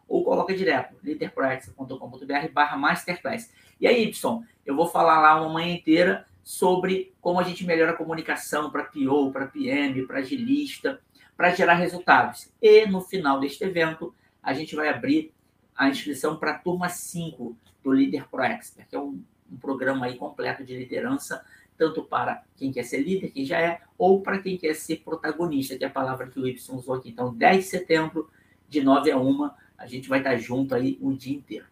ou 0.09 0.25
coloca 0.25 0.55
direto, 0.55 0.97
leaderproexpert.com.br 1.03 2.53
barra 2.53 2.77
masterclass. 2.77 3.53
E 3.81 3.87
aí, 3.87 4.05
Y, 4.05 4.43
eu 4.67 4.77
vou 4.77 4.87
falar 4.87 5.21
lá 5.21 5.41
uma 5.41 5.53
manhã 5.53 5.75
inteira 5.75 6.27
sobre 6.43 7.15
como 7.21 7.41
a 7.41 7.43
gente 7.43 7.65
melhora 7.65 7.93
a 7.93 7.97
comunicação 7.97 8.71
para 8.71 8.85
PO, 8.85 9.33
para 9.33 9.47
PM, 9.47 10.07
para 10.07 10.19
agilista, 10.19 11.01
para 11.37 11.55
gerar 11.55 11.75
resultados. 11.75 12.51
E 12.61 12.87
no 12.87 13.01
final 13.01 13.41
deste 13.41 13.65
evento, 13.65 14.15
a 14.43 14.53
gente 14.53 14.75
vai 14.75 14.89
abrir 14.89 15.33
a 15.75 15.89
inscrição 15.89 16.37
para 16.37 16.53
a 16.53 16.59
turma 16.59 16.89
5 16.89 17.57
do 17.83 17.93
Líder 17.93 18.29
Pro 18.29 18.43
Expert, 18.43 18.89
que 18.89 18.97
é 18.97 19.01
um, 19.01 19.23
um 19.51 19.57
programa 19.57 20.07
aí 20.07 20.17
completo 20.17 20.65
de 20.65 20.77
liderança 20.77 21.45
tanto 21.83 22.05
para 22.05 22.45
quem 22.57 22.71
quer 22.71 22.85
ser 22.85 22.99
líder, 22.99 23.31
quem 23.31 23.45
já 23.45 23.61
é, 23.61 23.81
ou 23.99 24.23
para 24.23 24.39
quem 24.39 24.57
quer 24.57 24.73
ser 24.75 24.99
protagonista, 24.99 25.77
que 25.77 25.83
é 25.83 25.89
a 25.89 25.91
palavra 25.91 26.29
que 26.29 26.39
o 26.39 26.47
Y 26.47 26.77
usou 26.77 26.95
aqui. 26.95 27.09
Então, 27.09 27.35
10 27.35 27.57
de 27.57 27.63
setembro, 27.65 28.31
de 28.69 28.81
9 28.81 29.11
a 29.11 29.19
1, 29.19 29.51
a 29.77 29.87
gente 29.89 30.09
vai 30.09 30.21
estar 30.21 30.37
junto 30.37 30.77
aí 30.77 30.97
o 31.01 31.13
dia 31.13 31.35
inteiro. 31.35 31.67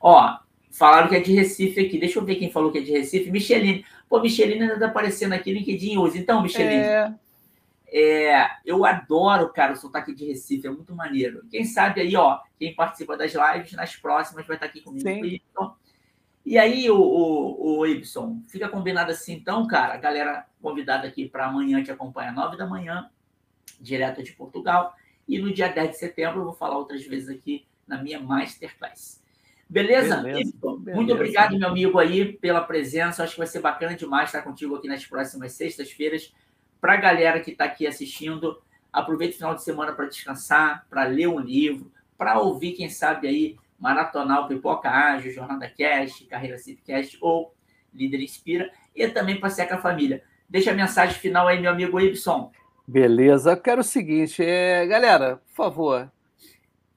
Ó, 0.00 0.38
falaram 0.70 1.08
que 1.08 1.16
é 1.16 1.20
de 1.20 1.32
Recife 1.32 1.80
aqui. 1.80 1.98
Deixa 1.98 2.20
eu 2.20 2.24
ver 2.24 2.36
quem 2.36 2.52
falou 2.52 2.70
que 2.70 2.78
é 2.78 2.80
de 2.80 2.92
Recife. 2.92 3.32
Micheline. 3.32 3.84
Pô, 4.08 4.20
Micheline 4.20 4.62
ainda 4.62 4.74
está 4.74 4.86
aparecendo 4.86 5.32
aqui 5.32 5.52
no 5.52 5.58
LinkedIn 5.58 5.98
hoje. 5.98 6.18
Então, 6.18 6.40
Micheline. 6.40 6.76
É... 6.76 7.14
É, 7.90 8.46
eu 8.66 8.84
adoro, 8.84 9.48
cara, 9.50 9.72
o 9.72 9.76
sotaque 9.76 10.14
de 10.14 10.26
Recife, 10.26 10.66
é 10.66 10.70
muito 10.70 10.94
maneiro. 10.94 11.42
Quem 11.50 11.64
sabe 11.64 12.02
aí, 12.02 12.14
ó, 12.14 12.38
quem 12.58 12.74
participa 12.74 13.16
das 13.16 13.32
lives, 13.32 13.72
nas 13.72 13.96
próximas 13.96 14.46
vai 14.46 14.56
estar 14.56 14.66
aqui 14.66 14.82
comigo. 14.82 15.08
Sim. 15.08 15.40
E 16.48 16.56
aí, 16.56 16.90
o, 16.90 16.98
o, 16.98 17.78
o 17.80 17.86
Y, 17.86 18.02
fica 18.48 18.70
combinado 18.70 19.10
assim, 19.10 19.34
então, 19.34 19.66
cara, 19.66 19.92
a 19.92 19.98
galera 19.98 20.46
convidada 20.62 21.06
aqui 21.06 21.28
para 21.28 21.44
amanhã 21.44 21.82
te 21.82 21.90
acompanha, 21.90 22.32
9 22.32 22.56
da 22.56 22.66
manhã, 22.66 23.10
direto 23.78 24.22
de 24.22 24.32
Portugal. 24.32 24.94
E 25.28 25.38
no 25.38 25.52
dia 25.52 25.68
10 25.68 25.90
de 25.90 25.98
setembro, 25.98 26.40
eu 26.40 26.44
vou 26.44 26.54
falar 26.54 26.78
outras 26.78 27.04
vezes 27.04 27.28
aqui 27.28 27.66
na 27.86 28.02
minha 28.02 28.18
Masterclass. 28.18 29.22
Beleza? 29.68 30.22
Beleza, 30.22 30.52
beleza. 30.62 30.96
Muito 30.96 31.12
obrigado, 31.12 31.58
meu 31.58 31.68
amigo, 31.68 31.98
aí, 31.98 32.32
pela 32.32 32.62
presença. 32.62 33.22
Acho 33.22 33.32
que 33.32 33.40
vai 33.40 33.46
ser 33.46 33.60
bacana 33.60 33.94
demais 33.94 34.30
estar 34.30 34.40
contigo 34.40 34.74
aqui 34.74 34.88
nas 34.88 35.04
próximas 35.04 35.52
sextas-feiras. 35.52 36.34
Para 36.80 36.94
a 36.94 36.96
galera 36.96 37.40
que 37.40 37.50
está 37.50 37.66
aqui 37.66 37.86
assistindo, 37.86 38.58
aproveite 38.90 39.34
o 39.34 39.36
final 39.36 39.54
de 39.54 39.62
semana 39.62 39.92
para 39.92 40.06
descansar, 40.06 40.86
para 40.88 41.04
ler 41.04 41.28
um 41.28 41.40
livro, 41.40 41.92
para 42.16 42.40
ouvir, 42.40 42.72
quem 42.72 42.88
sabe, 42.88 43.28
aí 43.28 43.56
Maratonal 43.78 44.48
Pipoca 44.48 44.90
Ágil, 44.90 45.32
Jornada 45.32 45.68
Cast, 45.68 46.24
Carreira 46.26 46.58
Cipcast 46.58 47.16
ou 47.20 47.54
Líder 47.94 48.20
Inspira, 48.20 48.70
e 48.94 49.06
também 49.08 49.38
passear 49.38 49.68
com 49.68 49.74
a 49.74 49.78
família. 49.78 50.22
Deixa 50.48 50.72
a 50.72 50.74
mensagem 50.74 51.18
final 51.18 51.46
aí, 51.46 51.60
meu 51.60 51.70
amigo 51.70 52.00
Ibson. 52.00 52.50
Beleza, 52.86 53.52
eu 53.52 53.60
quero 53.60 53.82
o 53.82 53.84
seguinte, 53.84 54.42
é, 54.42 54.86
galera, 54.86 55.36
por 55.36 55.54
favor, 55.54 56.10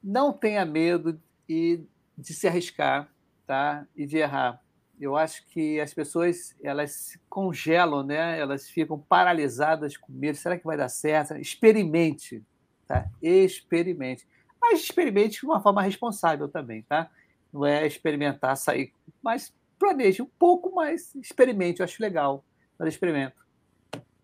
não 0.02 0.32
tenha 0.32 0.66
medo 0.66 1.20
de, 1.48 1.84
de 2.18 2.34
se 2.34 2.48
arriscar, 2.48 3.10
tá? 3.46 3.86
E 3.96 4.06
de 4.06 4.18
errar. 4.18 4.62
Eu 5.00 5.18
acho 5.18 5.46
que 5.48 5.80
as 5.82 5.94
pessoas 5.94 6.56
elas 6.64 6.92
se 6.92 7.20
congelam, 7.28 8.04
né? 8.04 8.40
Elas 8.40 8.70
ficam 8.70 8.98
paralisadas 8.98 9.98
com 9.98 10.14
medo. 10.14 10.38
Será 10.38 10.58
que 10.58 10.64
vai 10.64 10.78
dar 10.78 10.90
certo? 10.90 11.36
Experimente, 11.36 12.42
tá? 12.88 13.10
Experimente 13.22 14.26
mas 14.62 14.82
experimente 14.82 15.40
de 15.40 15.46
uma 15.46 15.62
forma 15.62 15.82
responsável 15.82 16.48
também, 16.48 16.84
tá? 16.84 17.10
Não 17.52 17.66
é 17.66 17.86
experimentar, 17.86 18.56
sair, 18.56 18.94
mas 19.22 19.54
planeje 19.80 20.22
um 20.22 20.30
pouco 20.38 20.74
mais, 20.74 21.14
experimente, 21.16 21.80
eu 21.80 21.84
acho 21.84 22.02
legal, 22.02 22.46
mas 22.78 22.90
experimento. 22.90 23.42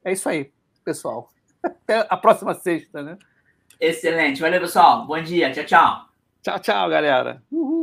É 0.06 0.12
isso 0.12 0.30
aí, 0.30 0.52
pessoal. 0.86 1.30
Até 1.64 2.06
a 2.08 2.16
próxima 2.16 2.54
sexta, 2.54 3.02
né? 3.02 3.18
Excelente. 3.80 4.40
Valeu, 4.40 4.62
pessoal. 4.62 5.06
Bom 5.06 5.22
dia. 5.22 5.52
Tchau, 5.52 5.66
tchau. 5.66 6.10
Tchau, 6.42 6.60
tchau, 6.60 6.90
galera. 6.90 7.44
Uh! 7.52 7.77